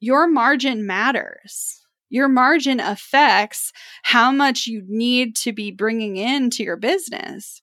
your 0.00 0.28
margin 0.28 0.86
matters. 0.86 1.80
Your 2.10 2.28
margin 2.28 2.80
affects 2.80 3.72
how 4.02 4.30
much 4.30 4.66
you 4.66 4.82
need 4.86 5.36
to 5.36 5.52
be 5.52 5.70
bringing 5.70 6.16
into 6.16 6.62
your 6.62 6.76
business. 6.76 7.62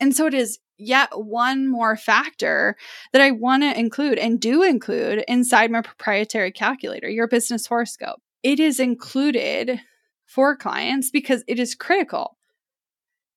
And 0.00 0.14
so 0.14 0.26
it 0.26 0.34
is 0.34 0.58
yet 0.78 1.10
one 1.12 1.68
more 1.68 1.96
factor 1.96 2.76
that 3.12 3.20
I 3.20 3.32
want 3.32 3.62
to 3.64 3.78
include 3.78 4.18
and 4.18 4.40
do 4.40 4.62
include 4.62 5.24
inside 5.26 5.70
my 5.70 5.82
proprietary 5.82 6.52
calculator, 6.52 7.08
your 7.08 7.28
business 7.28 7.66
horoscope. 7.66 8.20
It 8.42 8.60
is 8.60 8.78
included 8.78 9.80
for 10.24 10.56
clients 10.56 11.10
because 11.10 11.42
it 11.48 11.58
is 11.58 11.74
critical. 11.74 12.36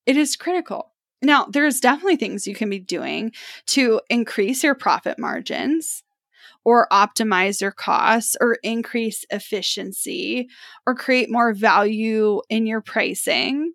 It 0.05 0.17
is 0.17 0.35
critical. 0.35 0.93
Now, 1.21 1.45
there's 1.45 1.79
definitely 1.79 2.15
things 2.15 2.47
you 2.47 2.55
can 2.55 2.69
be 2.69 2.79
doing 2.79 3.31
to 3.67 4.01
increase 4.09 4.63
your 4.63 4.75
profit 4.75 5.19
margins 5.19 6.03
or 6.63 6.87
optimize 6.91 7.61
your 7.61 7.71
costs 7.71 8.35
or 8.39 8.57
increase 8.63 9.25
efficiency 9.29 10.47
or 10.85 10.95
create 10.95 11.31
more 11.31 11.53
value 11.53 12.41
in 12.49 12.65
your 12.65 12.81
pricing. 12.81 13.73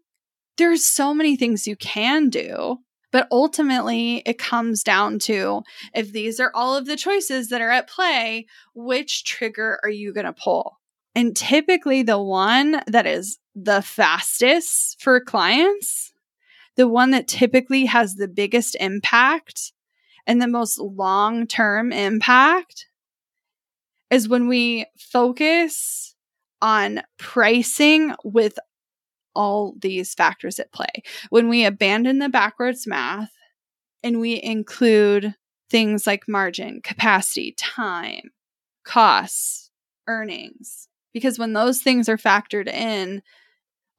There's 0.58 0.84
so 0.84 1.12
many 1.14 1.36
things 1.36 1.66
you 1.66 1.76
can 1.76 2.28
do. 2.28 2.78
But 3.12 3.28
ultimately, 3.30 4.22
it 4.26 4.36
comes 4.36 4.82
down 4.82 5.20
to 5.20 5.62
if 5.94 6.12
these 6.12 6.38
are 6.40 6.50
all 6.54 6.76
of 6.76 6.86
the 6.86 6.96
choices 6.96 7.48
that 7.48 7.62
are 7.62 7.70
at 7.70 7.88
play, 7.88 8.46
which 8.74 9.24
trigger 9.24 9.78
are 9.82 9.88
you 9.88 10.12
going 10.12 10.26
to 10.26 10.32
pull? 10.34 10.78
And 11.14 11.34
typically, 11.34 12.02
the 12.02 12.20
one 12.20 12.82
that 12.86 13.06
is 13.06 13.38
the 13.54 13.80
fastest 13.80 15.00
for 15.00 15.18
clients, 15.18 16.12
the 16.74 16.88
one 16.88 17.12
that 17.12 17.26
typically 17.26 17.86
has 17.86 18.16
the 18.16 18.28
biggest 18.28 18.76
impact, 18.80 19.72
and 20.26 20.42
the 20.42 20.48
most 20.48 20.78
long 20.78 21.46
term 21.46 21.92
impact 21.92 22.86
is 24.10 24.28
when 24.28 24.46
we 24.46 24.84
focus 24.98 26.14
on 26.60 27.02
pricing 27.18 28.14
with 28.24 28.58
all 29.36 29.74
these 29.78 30.14
factors 30.14 30.58
at 30.58 30.72
play. 30.72 31.02
When 31.30 31.48
we 31.48 31.64
abandon 31.64 32.18
the 32.18 32.28
backwards 32.28 32.86
math 32.86 33.30
and 34.02 34.18
we 34.18 34.42
include 34.42 35.34
things 35.70 36.06
like 36.06 36.28
margin, 36.28 36.80
capacity, 36.82 37.54
time, 37.56 38.30
costs, 38.84 39.70
earnings, 40.08 40.88
because 41.12 41.38
when 41.38 41.52
those 41.52 41.80
things 41.82 42.08
are 42.08 42.16
factored 42.16 42.68
in, 42.68 43.22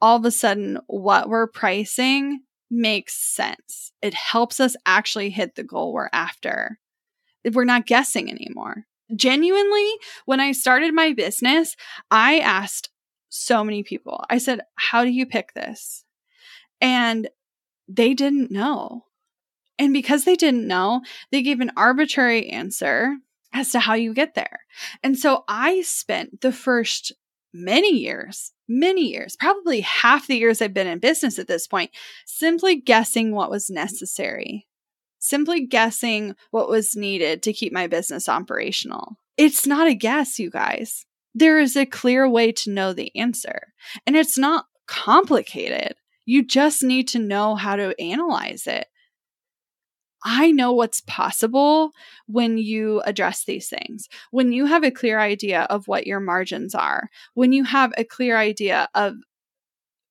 all 0.02 0.18
of 0.18 0.26
a 0.26 0.32
sudden 0.32 0.80
what 0.88 1.30
we're 1.30 1.48
pricing 1.48 2.42
makes 2.70 3.16
sense. 3.16 3.92
It 4.02 4.14
helps 4.14 4.60
us 4.60 4.76
actually 4.86 5.30
hit 5.30 5.56
the 5.56 5.64
goal 5.64 5.94
we're 5.94 6.10
after. 6.14 6.80
We're 7.54 7.64
not 7.64 7.86
guessing 7.86 8.30
anymore. 8.30 8.86
Genuinely, 9.16 9.90
when 10.26 10.40
I 10.40 10.52
started 10.52 10.94
my 10.94 11.14
business, 11.14 11.76
I 12.12 12.40
asked 12.40 12.90
so 13.30 13.64
many 13.64 13.84
people, 13.84 14.24
I 14.30 14.38
said, 14.38 14.62
How 14.76 15.04
do 15.04 15.10
you 15.10 15.26
pick 15.26 15.54
this? 15.54 16.04
And 16.82 17.30
they 17.88 18.14
didn't 18.14 18.52
know. 18.52 19.06
And 19.80 19.94
because 19.94 20.24
they 20.24 20.36
didn't 20.36 20.68
know, 20.68 21.02
they 21.32 21.42
gave 21.42 21.60
an 21.60 21.72
arbitrary 21.78 22.50
answer 22.50 23.18
as 23.54 23.72
to 23.72 23.80
how 23.80 23.94
you 23.94 24.14
get 24.14 24.36
there. 24.36 24.62
And 25.04 25.18
so 25.18 25.44
I 25.48 25.82
spent 25.82 26.42
the 26.42 26.52
first 26.52 27.14
many 27.54 27.96
years, 27.98 28.54
many 28.68 29.02
years, 29.02 29.36
probably 29.36 29.82
half 29.82 30.28
the 30.28 30.38
years 30.38 30.62
I've 30.62 30.74
been 30.74 30.88
in 30.88 31.00
business 31.00 31.40
at 31.40 31.48
this 31.48 31.68
point, 31.68 31.92
simply 32.26 32.76
guessing 32.76 33.34
what 33.34 33.50
was 33.50 33.70
necessary, 33.70 34.68
simply 35.20 35.66
guessing 35.66 36.36
what 36.52 36.70
was 36.70 36.96
needed 36.96 37.42
to 37.44 37.54
keep 37.54 37.74
my 37.74 37.88
business 37.88 38.30
operational. 38.30 39.18
It's 39.38 39.66
not 39.66 39.88
a 39.88 39.94
guess, 39.94 40.40
you 40.40 40.50
guys. 40.50 41.07
There 41.38 41.60
is 41.60 41.76
a 41.76 41.86
clear 41.86 42.28
way 42.28 42.52
to 42.52 42.72
know 42.72 42.94
the 42.94 43.16
answer, 43.16 43.74
and 44.08 44.16
it's 44.16 44.40
not 44.40 44.66
complicated. 44.88 45.94
You 46.26 46.44
just 46.44 46.82
need 46.82 47.08
to 47.10 47.20
know 47.20 47.54
how 47.54 47.76
to 47.76 47.94
analyze 48.02 48.66
it. 48.66 48.88
I 50.24 50.50
know 50.50 50.72
what's 50.72 51.02
possible 51.02 51.92
when 52.26 52.58
you 52.58 53.02
address 53.02 53.44
these 53.46 53.70
things. 53.70 54.10
When 54.32 54.52
you 54.52 54.66
have 54.66 54.84
a 54.84 54.90
clear 54.90 55.20
idea 55.20 55.68
of 55.70 55.88
what 55.88 56.08
your 56.08 56.20
margins 56.20 56.74
are, 56.74 57.08
when 57.36 57.54
you 57.54 57.66
have 57.66 57.94
a 58.00 58.04
clear 58.04 58.36
idea 58.36 58.90
of 58.96 59.18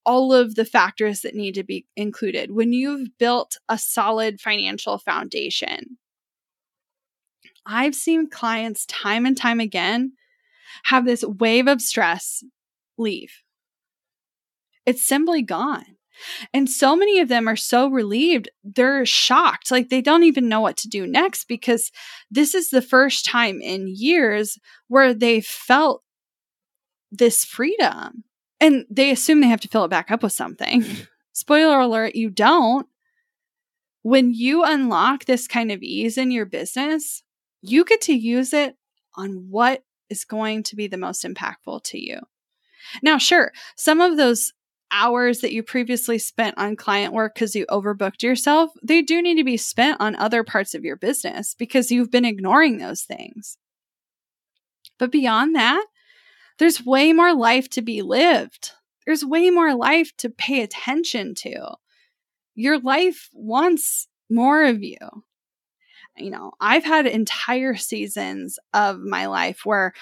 all 0.04 0.32
of 0.32 0.54
the 0.54 0.64
factors 0.64 1.22
that 1.22 1.34
need 1.34 1.56
to 1.56 1.64
be 1.64 1.86
included, 1.96 2.52
when 2.52 2.72
you've 2.72 3.18
built 3.18 3.56
a 3.68 3.76
solid 3.76 4.40
financial 4.40 4.96
foundation. 4.96 5.98
I've 7.66 7.96
seen 7.96 8.30
clients 8.30 8.86
time 8.86 9.26
and 9.26 9.36
time 9.36 9.58
again 9.58 10.12
have 10.84 11.04
this 11.04 11.24
wave 11.24 11.66
of 11.66 11.80
stress 11.80 12.42
leave. 12.98 13.42
It's 14.84 15.06
simply 15.06 15.42
gone. 15.42 15.96
And 16.52 16.68
so 16.68 16.96
many 16.96 17.20
of 17.20 17.28
them 17.28 17.48
are 17.48 17.56
so 17.56 17.88
relieved, 17.88 18.48
they're 18.64 19.04
shocked. 19.04 19.70
Like 19.70 19.88
they 19.88 20.00
don't 20.00 20.22
even 20.22 20.48
know 20.48 20.60
what 20.60 20.76
to 20.78 20.88
do 20.88 21.06
next 21.06 21.46
because 21.46 21.90
this 22.30 22.54
is 22.54 22.70
the 22.70 22.82
first 22.82 23.24
time 23.24 23.60
in 23.60 23.86
years 23.88 24.58
where 24.88 25.12
they 25.12 25.40
felt 25.40 26.02
this 27.10 27.44
freedom. 27.44 28.24
And 28.60 28.86
they 28.90 29.10
assume 29.10 29.40
they 29.40 29.48
have 29.48 29.60
to 29.60 29.68
fill 29.68 29.84
it 29.84 29.90
back 29.90 30.10
up 30.10 30.22
with 30.22 30.32
something. 30.32 30.82
Mm-hmm. 30.82 31.02
Spoiler 31.32 31.80
alert, 31.80 32.14
you 32.14 32.30
don't. 32.30 32.86
When 34.02 34.32
you 34.32 34.64
unlock 34.64 35.24
this 35.24 35.46
kind 35.46 35.70
of 35.70 35.82
ease 35.82 36.16
in 36.16 36.30
your 36.30 36.46
business, 36.46 37.22
you 37.60 37.84
get 37.84 38.00
to 38.02 38.14
use 38.14 38.54
it 38.54 38.76
on 39.16 39.48
what 39.50 39.82
is 40.10 40.24
going 40.24 40.62
to 40.64 40.76
be 40.76 40.86
the 40.86 40.96
most 40.96 41.24
impactful 41.24 41.82
to 41.84 41.98
you. 41.98 42.20
Now, 43.02 43.18
sure, 43.18 43.52
some 43.76 44.00
of 44.00 44.16
those 44.16 44.52
hours 44.92 45.40
that 45.40 45.52
you 45.52 45.62
previously 45.62 46.18
spent 46.18 46.56
on 46.58 46.76
client 46.76 47.12
work 47.12 47.34
because 47.34 47.54
you 47.54 47.66
overbooked 47.66 48.22
yourself, 48.22 48.70
they 48.82 49.02
do 49.02 49.20
need 49.20 49.36
to 49.36 49.44
be 49.44 49.56
spent 49.56 50.00
on 50.00 50.14
other 50.16 50.44
parts 50.44 50.74
of 50.74 50.84
your 50.84 50.96
business 50.96 51.54
because 51.54 51.90
you've 51.90 52.10
been 52.10 52.24
ignoring 52.24 52.78
those 52.78 53.02
things. 53.02 53.58
But 54.98 55.12
beyond 55.12 55.54
that, 55.56 55.84
there's 56.58 56.84
way 56.84 57.12
more 57.12 57.34
life 57.34 57.68
to 57.70 57.82
be 57.82 58.02
lived. 58.02 58.72
There's 59.04 59.24
way 59.24 59.50
more 59.50 59.74
life 59.74 60.16
to 60.18 60.30
pay 60.30 60.62
attention 60.62 61.34
to. 61.36 61.74
Your 62.54 62.78
life 62.78 63.28
wants 63.32 64.08
more 64.30 64.64
of 64.64 64.82
you. 64.82 64.96
You 66.16 66.30
know, 66.30 66.52
I've 66.60 66.84
had 66.84 67.06
entire 67.06 67.76
seasons 67.76 68.58
of 68.72 69.00
my 69.00 69.26
life 69.26 69.60
where 69.64 69.92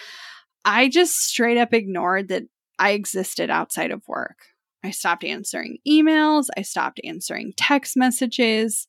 I 0.65 0.89
just 0.89 1.17
straight 1.17 1.59
up 1.59 1.75
ignored 1.75 2.29
that 2.29 2.45
I 2.79 2.91
existed 2.91 3.51
outside 3.51 3.91
of 3.91 4.07
work. 4.09 4.39
I 4.83 4.91
stopped 4.91 5.25
answering 5.25 5.79
emails, 5.89 6.47
I 6.57 6.63
stopped 6.63 7.01
answering 7.05 7.55
text 7.57 7.97
messages. 7.97 8.87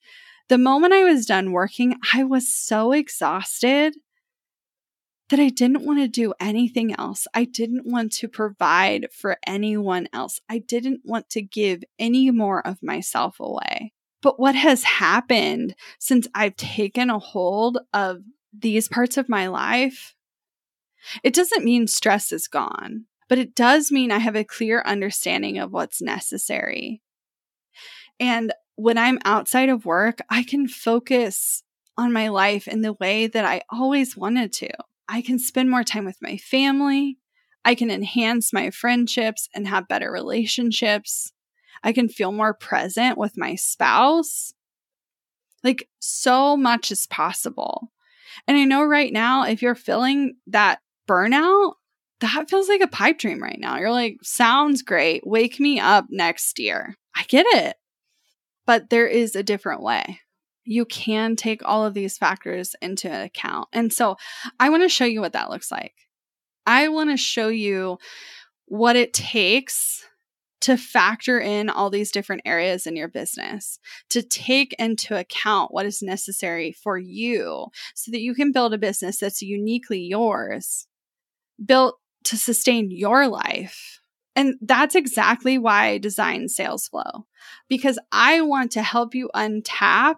The 0.47 0.57
moment 0.57 0.93
I 0.93 1.03
was 1.03 1.25
done 1.25 1.51
working, 1.51 1.95
I 2.13 2.23
was 2.23 2.53
so 2.53 2.91
exhausted 2.91 3.95
that 5.29 5.39
I 5.39 5.49
didn't 5.49 5.85
want 5.85 5.99
to 5.99 6.07
do 6.07 6.33
anything 6.39 6.93
else. 6.93 7.25
I 7.33 7.45
didn't 7.45 7.85
want 7.85 8.11
to 8.13 8.27
provide 8.27 9.07
for 9.11 9.37
anyone 9.47 10.07
else. 10.13 10.39
I 10.47 10.59
didn't 10.59 11.01
want 11.03 11.29
to 11.31 11.41
give 11.41 11.83
any 11.97 12.29
more 12.29 12.65
of 12.65 12.83
myself 12.83 13.39
away. 13.39 13.94
But 14.25 14.39
what 14.39 14.55
has 14.55 14.83
happened 14.83 15.75
since 15.99 16.27
I've 16.33 16.55
taken 16.55 17.11
a 17.11 17.19
hold 17.19 17.77
of 17.93 18.23
these 18.51 18.87
parts 18.87 19.17
of 19.17 19.29
my 19.29 19.45
life? 19.45 20.15
It 21.23 21.35
doesn't 21.35 21.63
mean 21.63 21.85
stress 21.85 22.31
is 22.31 22.47
gone, 22.47 23.05
but 23.29 23.37
it 23.37 23.53
does 23.53 23.91
mean 23.91 24.11
I 24.11 24.17
have 24.17 24.35
a 24.35 24.43
clear 24.43 24.81
understanding 24.83 25.59
of 25.59 25.71
what's 25.71 26.01
necessary. 26.01 27.03
And 28.19 28.51
when 28.73 28.97
I'm 28.97 29.19
outside 29.25 29.69
of 29.69 29.85
work, 29.85 30.17
I 30.27 30.41
can 30.41 30.67
focus 30.67 31.61
on 31.95 32.11
my 32.11 32.29
life 32.29 32.67
in 32.67 32.81
the 32.81 32.93
way 32.93 33.27
that 33.27 33.45
I 33.45 33.61
always 33.69 34.17
wanted 34.17 34.51
to. 34.53 34.71
I 35.07 35.21
can 35.21 35.37
spend 35.37 35.69
more 35.69 35.83
time 35.83 36.03
with 36.03 36.17
my 36.19 36.37
family. 36.37 37.19
I 37.63 37.75
can 37.75 37.91
enhance 37.91 38.51
my 38.51 38.71
friendships 38.71 39.49
and 39.53 39.67
have 39.67 39.87
better 39.87 40.11
relationships. 40.11 41.31
I 41.85 41.93
can 41.93 42.09
feel 42.09 42.33
more 42.33 42.53
present 42.53 43.17
with 43.17 43.37
my 43.37 43.55
spouse. 43.55 44.53
Like, 45.63 45.87
so 45.99 46.57
much 46.57 46.91
is 46.91 47.07
possible. 47.07 47.91
And 48.47 48.57
I 48.57 48.65
know 48.65 48.83
right 48.83 49.13
now, 49.13 49.45
if 49.45 49.61
you're 49.61 49.75
feeling 49.75 50.35
that 50.47 50.79
burnout, 51.07 51.75
that 52.19 52.49
feels 52.49 52.67
like 52.67 52.81
a 52.81 52.87
pipe 52.87 53.19
dream 53.19 53.41
right 53.41 53.59
now. 53.59 53.77
You're 53.77 53.91
like, 53.91 54.17
sounds 54.23 54.81
great. 54.81 55.25
Wake 55.25 55.59
me 55.59 55.79
up 55.79 56.05
next 56.09 56.59
year. 56.59 56.95
I 57.15 57.23
get 57.23 57.45
it. 57.49 57.77
But 58.65 58.89
there 58.89 59.07
is 59.07 59.35
a 59.35 59.43
different 59.43 59.81
way 59.81 60.19
you 60.65 60.83
can 60.83 61.35
take 61.35 61.61
all 61.63 61.85
of 61.85 61.93
these 61.93 62.17
factors 62.17 62.75
into 62.81 63.07
account. 63.23 63.69
And 63.71 63.93
so 63.93 64.17
I 64.59 64.69
want 64.69 64.83
to 64.83 64.89
show 64.89 65.05
you 65.05 65.21
what 65.21 65.33
that 65.33 65.49
looks 65.49 65.71
like. 65.71 65.93
I 66.65 66.89
want 66.89 67.11
to 67.11 67.17
show 67.17 67.49
you 67.49 67.99
what 68.65 68.95
it 68.95 69.13
takes 69.13 70.03
to 70.65 70.77
factor 70.77 71.39
in 71.39 71.69
all 71.69 71.91
these 71.91 72.11
different 72.11 72.41
areas 72.43 72.87
in 72.87 72.95
your 72.95 73.07
business, 73.07 73.77
to 74.09 74.23
take 74.23 74.73
into 74.79 75.15
account 75.15 75.71
what 75.71 75.85
is 75.85 76.01
necessary 76.01 76.71
for 76.71 76.97
you 76.97 77.67
so 77.93 78.09
that 78.09 78.21
you 78.21 78.33
can 78.33 78.51
build 78.51 78.73
a 78.73 78.79
business 78.79 79.19
that's 79.19 79.43
uniquely 79.43 79.99
yours, 79.99 80.87
built 81.63 81.99
to 82.23 82.35
sustain 82.35 82.89
your 82.89 83.27
life. 83.27 84.01
And 84.35 84.55
that's 84.59 84.95
exactly 84.95 85.59
why 85.59 85.89
I 85.89 85.97
designed 85.99 86.49
Sales 86.49 86.87
Flow, 86.87 87.27
because 87.69 87.99
I 88.11 88.41
want 88.41 88.71
to 88.71 88.81
help 88.81 89.13
you 89.13 89.29
untap 89.35 90.15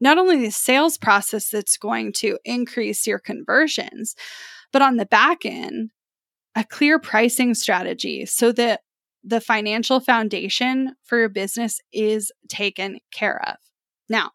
not 0.00 0.18
only 0.18 0.44
the 0.44 0.50
sales 0.50 0.98
process 0.98 1.48
that's 1.48 1.76
going 1.76 2.12
to 2.14 2.40
increase 2.44 3.06
your 3.06 3.20
conversions, 3.20 4.16
but 4.72 4.82
on 4.82 4.96
the 4.96 5.06
back 5.06 5.46
end, 5.46 5.90
a 6.56 6.64
clear 6.64 6.98
pricing 6.98 7.54
strategy 7.54 8.26
so 8.26 8.50
that 8.50 8.80
the 9.26 9.40
financial 9.40 9.98
foundation 9.98 10.94
for 11.02 11.18
your 11.18 11.28
business 11.28 11.80
is 11.92 12.30
taken 12.48 13.00
care 13.10 13.42
of. 13.48 13.56
Now, 14.08 14.30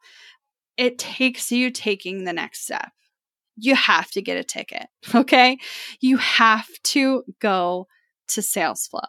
it 0.75 0.99
takes 0.99 1.51
you 1.51 1.71
taking 1.71 2.25
the 2.25 2.33
next 2.33 2.63
step. 2.63 2.89
You 3.55 3.75
have 3.75 4.11
to 4.11 4.21
get 4.21 4.37
a 4.37 4.43
ticket, 4.43 4.87
okay? 5.15 5.57
You 6.01 6.17
have 6.17 6.67
to 6.83 7.23
go 7.39 7.87
to 8.29 8.41
SalesFlow. 8.41 9.07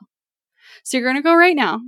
So 0.85 0.97
you're 0.97 1.07
going 1.07 1.17
to 1.17 1.23
go 1.23 1.35
right 1.35 1.57
now, 1.57 1.81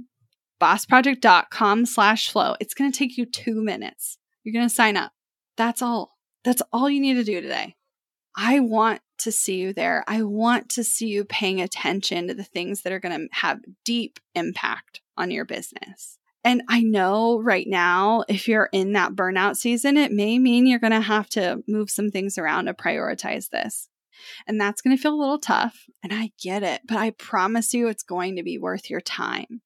bossproject.com 0.60 1.86
slash 1.86 2.30
flow. 2.30 2.56
It's 2.60 2.74
going 2.74 2.90
to 2.90 2.98
take 2.98 3.16
you 3.16 3.26
two 3.26 3.62
minutes. 3.62 4.18
You're 4.42 4.52
going 4.52 4.68
to 4.68 4.74
sign 4.74 4.96
up. 4.96 5.12
That's 5.56 5.82
all. 5.82 6.16
That's 6.44 6.62
all 6.72 6.90
you 6.90 7.00
need 7.00 7.14
to 7.14 7.24
do 7.24 7.40
today. 7.40 7.76
I 8.36 8.60
want 8.60 9.00
to 9.18 9.32
see 9.32 9.56
you 9.56 9.72
there. 9.72 10.04
I 10.06 10.22
want 10.22 10.68
to 10.70 10.84
see 10.84 11.08
you 11.08 11.24
paying 11.24 11.60
attention 11.60 12.28
to 12.28 12.34
the 12.34 12.44
things 12.44 12.82
that 12.82 12.92
are 12.92 13.00
going 13.00 13.18
to 13.18 13.28
have 13.32 13.60
deep 13.84 14.18
impact 14.34 15.00
on 15.16 15.30
your 15.30 15.44
business. 15.44 16.18
And 16.42 16.62
I 16.68 16.82
know 16.82 17.40
right 17.40 17.66
now, 17.66 18.24
if 18.28 18.48
you're 18.48 18.68
in 18.70 18.92
that 18.92 19.12
burnout 19.12 19.56
season, 19.56 19.96
it 19.96 20.12
may 20.12 20.38
mean 20.38 20.66
you're 20.66 20.78
going 20.78 20.92
to 20.92 21.00
have 21.00 21.28
to 21.30 21.62
move 21.66 21.88
some 21.90 22.10
things 22.10 22.36
around 22.36 22.66
to 22.66 22.74
prioritize 22.74 23.48
this. 23.48 23.88
And 24.46 24.60
that's 24.60 24.82
going 24.82 24.94
to 24.94 25.02
feel 25.02 25.14
a 25.14 25.16
little 25.16 25.38
tough. 25.38 25.86
And 26.02 26.12
I 26.12 26.32
get 26.42 26.62
it, 26.62 26.82
but 26.86 26.98
I 26.98 27.10
promise 27.10 27.72
you 27.72 27.88
it's 27.88 28.02
going 28.02 28.36
to 28.36 28.42
be 28.42 28.58
worth 28.58 28.90
your 28.90 29.00
time. 29.00 29.62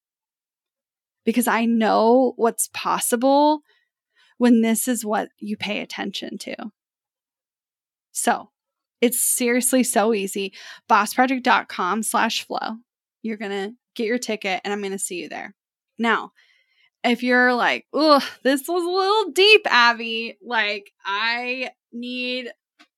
Because 1.24 1.48
I 1.48 1.64
know 1.64 2.32
what's 2.36 2.70
possible 2.72 3.60
when 4.38 4.62
this 4.62 4.86
is 4.86 5.04
what 5.04 5.30
you 5.38 5.56
pay 5.56 5.80
attention 5.80 6.38
to. 6.38 6.56
So 8.12 8.50
it's 9.00 9.22
seriously 9.22 9.82
so 9.82 10.14
easy. 10.14 10.52
Bossproject.com 10.90 12.02
slash 12.02 12.46
flow. 12.46 12.76
You're 13.22 13.36
going 13.36 13.50
to 13.50 13.74
get 13.94 14.06
your 14.06 14.18
ticket 14.18 14.60
and 14.64 14.72
I'm 14.72 14.80
going 14.80 14.92
to 14.92 14.98
see 14.98 15.22
you 15.22 15.28
there. 15.28 15.54
Now, 15.98 16.32
if 17.04 17.22
you're 17.22 17.54
like, 17.54 17.86
oh, 17.92 18.26
this 18.42 18.62
was 18.68 18.84
a 18.84 18.88
little 18.88 19.32
deep, 19.32 19.62
Abby, 19.66 20.36
like 20.42 20.90
I 21.04 21.70
need 21.92 22.50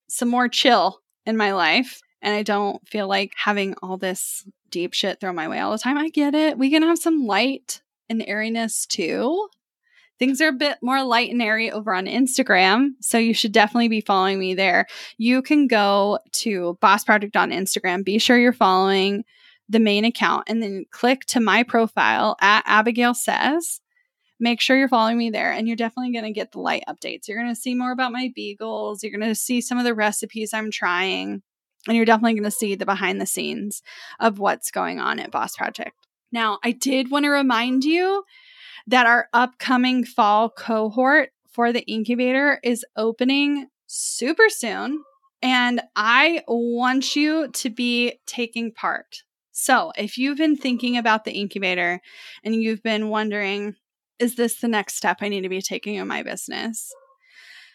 some 0.09 0.29
more 0.29 0.49
chill 0.49 1.01
in 1.27 1.37
my 1.37 1.53
life 1.53 2.01
and 2.23 2.35
I 2.35 2.43
don't 2.43 2.87
feel 2.89 3.09
like 3.09 3.33
having 3.37 3.75
all 3.83 3.97
this 3.97 4.45
deep 4.71 4.95
shit 4.95 5.21
thrown 5.21 5.35
my 5.35 5.49
way 5.49 5.59
all 5.61 5.73
the 5.73 5.79
time. 5.79 5.99
I 5.99 6.09
get 6.09 6.35
it. 6.35 6.59
We 6.59 6.71
can 6.71 6.83
have 6.83 6.99
some 6.99 7.27
light 7.27 7.83
and 8.09 8.25
airiness 8.27 8.87
too. 8.87 9.49
Things 10.21 10.43
are 10.43 10.49
a 10.49 10.53
bit 10.53 10.77
more 10.83 11.03
light 11.03 11.31
and 11.31 11.41
airy 11.41 11.73
over 11.73 11.95
on 11.95 12.05
Instagram. 12.05 12.91
So 13.01 13.17
you 13.17 13.33
should 13.33 13.53
definitely 13.53 13.89
be 13.89 14.03
following 14.03 14.39
me 14.39 14.55
there. 14.55 14.87
You 15.17 15.41
can 15.41 15.67
go 15.67 16.19
to 16.33 16.77
Boss 16.83 17.05
Project 17.05 17.39
on 17.39 17.51
Instagram. 17.51 18.05
Be 18.05 18.19
sure 18.19 18.39
you're 18.39 18.53
following 18.53 19.25
the 19.71 19.79
main 19.79 20.05
account 20.05 20.45
and 20.47 20.63
then 20.63 20.85
click 20.91 21.25
to 21.29 21.41
my 21.41 21.63
profile 21.63 22.37
at 22.43 22.67
Abagail 22.67 23.17
Says. 23.17 23.81
Make 24.39 24.61
sure 24.61 24.77
you're 24.77 24.89
following 24.89 25.17
me 25.17 25.31
there 25.31 25.53
and 25.53 25.67
you're 25.67 25.77
definitely 25.77 26.13
going 26.13 26.27
to 26.27 26.39
get 26.39 26.53
the 26.53 26.61
light 26.61 26.85
updates. 26.87 27.27
You're 27.27 27.41
going 27.41 27.55
to 27.55 27.61
see 27.61 27.75
more 27.75 27.93
about 27.93 28.13
my 28.13 28.31
beagles. 28.35 29.03
You're 29.03 29.19
going 29.19 29.29
to 29.29 29.35
see 29.35 29.63
some 29.63 29.79
of 29.79 29.85
the 29.85 29.95
recipes 29.95 30.53
I'm 30.53 30.71
trying. 30.71 31.43
And 31.89 31.97
you're 31.97 32.05
definitely 32.05 32.35
going 32.35 32.45
to 32.45 32.51
see 32.51 32.75
the 32.75 32.85
behind 32.85 33.23
the 33.23 33.27
scenes 33.27 33.81
of 34.19 34.39
what's 34.39 34.71
going 34.71 35.01
on 35.01 35.19
at 35.19 35.31
Boss 35.31 35.57
Project. 35.57 35.97
Now, 36.31 36.59
I 36.63 36.73
did 36.73 37.11
want 37.11 37.25
to 37.25 37.31
remind 37.31 37.85
you 37.85 38.25
that 38.87 39.07
our 39.07 39.29
upcoming 39.33 40.05
fall 40.05 40.51
cohort 40.51 41.31
for 41.51 41.73
the 41.73 41.83
incubator 41.83 42.61
is 42.63 42.85
opening 42.97 43.67
super 43.87 44.49
soon. 44.49 45.03
And 45.43 45.81
I 45.97 46.43
want 46.47 47.17
you 47.17 47.49
to 47.49 47.71
be 47.71 48.19
taking 48.27 48.73
part. 48.73 49.23
So, 49.53 49.93
if 49.97 50.17
you've 50.17 50.39
been 50.39 50.57
thinking 50.57 50.97
about 50.97 51.25
the 51.25 51.33
incubator 51.33 52.01
and 52.45 52.55
you've 52.55 52.83
been 52.83 53.09
wondering, 53.09 53.75
is 54.19 54.37
this 54.37 54.61
the 54.61 54.69
next 54.69 54.97
step 54.97 55.19
I 55.21 55.29
need 55.29 55.43
to 55.43 55.49
be 55.49 55.63
taking 55.63 55.97
in 55.97 56.07
my 56.07 56.23
business? 56.23 56.93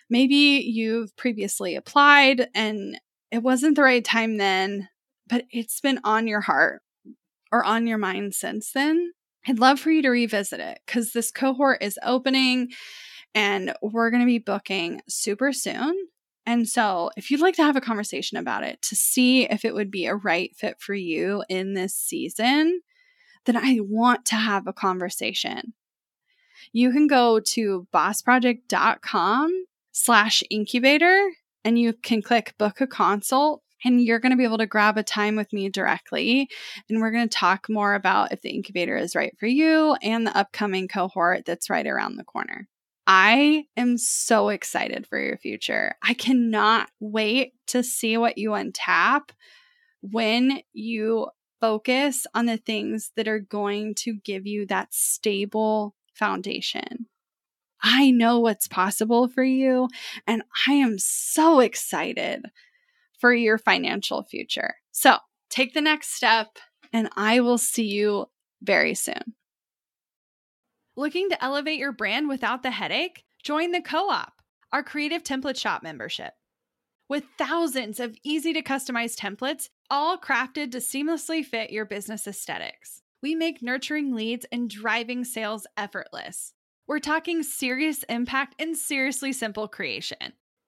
Maybe 0.09 0.63
you've 0.65 1.15
previously 1.17 1.75
applied 1.75 2.47
and 2.53 2.99
it 3.31 3.39
wasn't 3.39 3.75
the 3.75 3.83
right 3.83 4.05
time 4.05 4.37
then, 4.37 4.87
but 5.27 5.45
it's 5.49 5.81
been 5.81 5.99
on 6.03 6.27
your 6.27 6.41
heart 6.41 6.81
or 7.51 7.63
on 7.63 7.87
your 7.87 7.97
mind 7.97 8.35
since 8.35 8.71
then. 8.71 9.11
I'd 9.47 9.59
love 9.59 9.79
for 9.79 9.91
you 9.91 10.01
to 10.01 10.09
revisit 10.09 10.59
it 10.59 10.79
because 10.85 11.11
this 11.11 11.31
cohort 11.31 11.83
is 11.83 11.99
opening 12.03 12.71
and 13.33 13.73
we're 13.81 14.09
going 14.09 14.21
to 14.21 14.27
be 14.27 14.39
booking 14.39 15.01
super 15.07 15.53
soon. 15.53 15.95
And 16.47 16.67
so, 16.67 17.09
if 17.17 17.31
you'd 17.31 17.41
like 17.41 17.55
to 17.55 17.63
have 17.63 17.75
a 17.75 17.81
conversation 17.81 18.37
about 18.37 18.63
it 18.63 18.81
to 18.83 18.95
see 18.95 19.43
if 19.49 19.65
it 19.65 19.73
would 19.73 19.89
be 19.89 20.05
a 20.05 20.15
right 20.15 20.55
fit 20.55 20.79
for 20.79 20.93
you 20.93 21.43
in 21.49 21.73
this 21.73 21.95
season, 21.95 22.81
then 23.45 23.57
I 23.57 23.79
want 23.81 24.25
to 24.27 24.35
have 24.35 24.67
a 24.67 24.73
conversation. 24.73 25.73
You 26.71 26.91
can 26.91 27.07
go 27.07 27.39
to 27.39 27.87
bossproject.com 27.93 29.65
slash 29.91 30.43
incubator 30.49 31.29
and 31.63 31.79
you 31.79 31.93
can 31.93 32.21
click 32.21 32.53
book 32.57 32.79
a 32.79 32.87
consult 32.87 33.63
and 33.84 34.01
you're 34.01 34.19
going 34.19 34.32
to 34.32 34.38
be 34.38 34.43
able 34.43 34.57
to 34.59 34.65
grab 34.65 34.97
a 34.97 35.03
time 35.03 35.36
with 35.36 35.51
me 35.53 35.69
directly. 35.69 36.49
And 36.89 37.01
we're 37.01 37.11
going 37.11 37.28
to 37.28 37.38
talk 37.38 37.67
more 37.69 37.93
about 37.93 38.32
if 38.32 38.41
the 38.41 38.49
incubator 38.49 38.97
is 38.97 39.15
right 39.15 39.36
for 39.39 39.47
you 39.47 39.95
and 40.01 40.26
the 40.26 40.36
upcoming 40.36 40.88
cohort 40.88 41.45
that's 41.45 41.69
right 41.69 41.86
around 41.86 42.15
the 42.15 42.23
corner. 42.23 42.67
I 43.07 43.65
am 43.78 43.97
so 43.97 44.49
excited 44.49 45.05
for 45.05 45.19
your 45.19 45.38
future. 45.38 45.95
I 46.01 46.15
cannot 46.15 46.89
wait 46.99 47.53
to 47.67 47.84
see 47.84 48.17
what 48.17 48.38
you 48.38 48.51
untap 48.51 49.30
when 50.01 50.61
you 50.73 51.28
focus 51.61 52.26
on 52.34 52.47
the 52.47 52.57
things 52.57 53.11
that 53.15 53.28
are 53.28 53.39
going 53.39 53.95
to 53.95 54.13
give 54.23 54.47
you 54.47 54.65
that 54.67 54.93
stable 54.93 55.95
foundation. 56.13 57.07
I 57.82 58.09
know 58.09 58.39
what's 58.39 58.67
possible 58.67 59.28
for 59.28 59.43
you, 59.43 59.89
and 60.26 60.41
I 60.67 60.73
am 60.73 60.97
so 60.97 61.59
excited 61.59 62.45
for 63.26 63.34
your 63.34 63.57
financial 63.57 64.21
future. 64.21 64.76
So 64.91 65.17
take 65.49 65.73
the 65.73 65.82
next 65.82 66.13
step, 66.13 66.59
and 66.93 67.09
I 67.17 67.39
will 67.39 67.57
see 67.57 67.88
you 67.88 68.28
very 68.61 68.93
soon. 68.93 69.34
Looking 70.95 71.32
to 71.32 71.43
elevate 71.43 71.80
your 71.80 71.91
brand 71.91 72.30
without 72.30 72.61
the 72.61 72.69
headache? 72.69 73.23
Join 73.41 73.71
the 73.71 73.82
Co 73.82 74.11
op, 74.11 74.34
our 74.71 74.84
creative 74.84 75.23
template 75.23 75.59
shop 75.59 75.82
membership. 75.82 76.34
With 77.09 77.23
thousands 77.39 77.99
of 77.99 78.15
easy 78.23 78.53
to 78.53 78.61
customize 78.61 79.15
templates, 79.15 79.69
all 79.89 80.19
crafted 80.19 80.71
to 80.73 80.78
seamlessly 80.78 81.43
fit 81.43 81.71
your 81.71 81.86
business 81.86 82.28
aesthetics, 82.28 83.01
we 83.23 83.34
make 83.34 83.63
nurturing 83.63 84.13
leads 84.13 84.45
and 84.51 84.69
driving 84.69 85.23
sales 85.23 85.65
effortless. 85.76 86.53
We're 86.86 86.99
talking 86.99 87.41
serious 87.41 88.03
impact 88.03 88.53
and 88.59 88.78
seriously 88.78 89.34
simple 89.34 89.67
creation. 89.67 90.34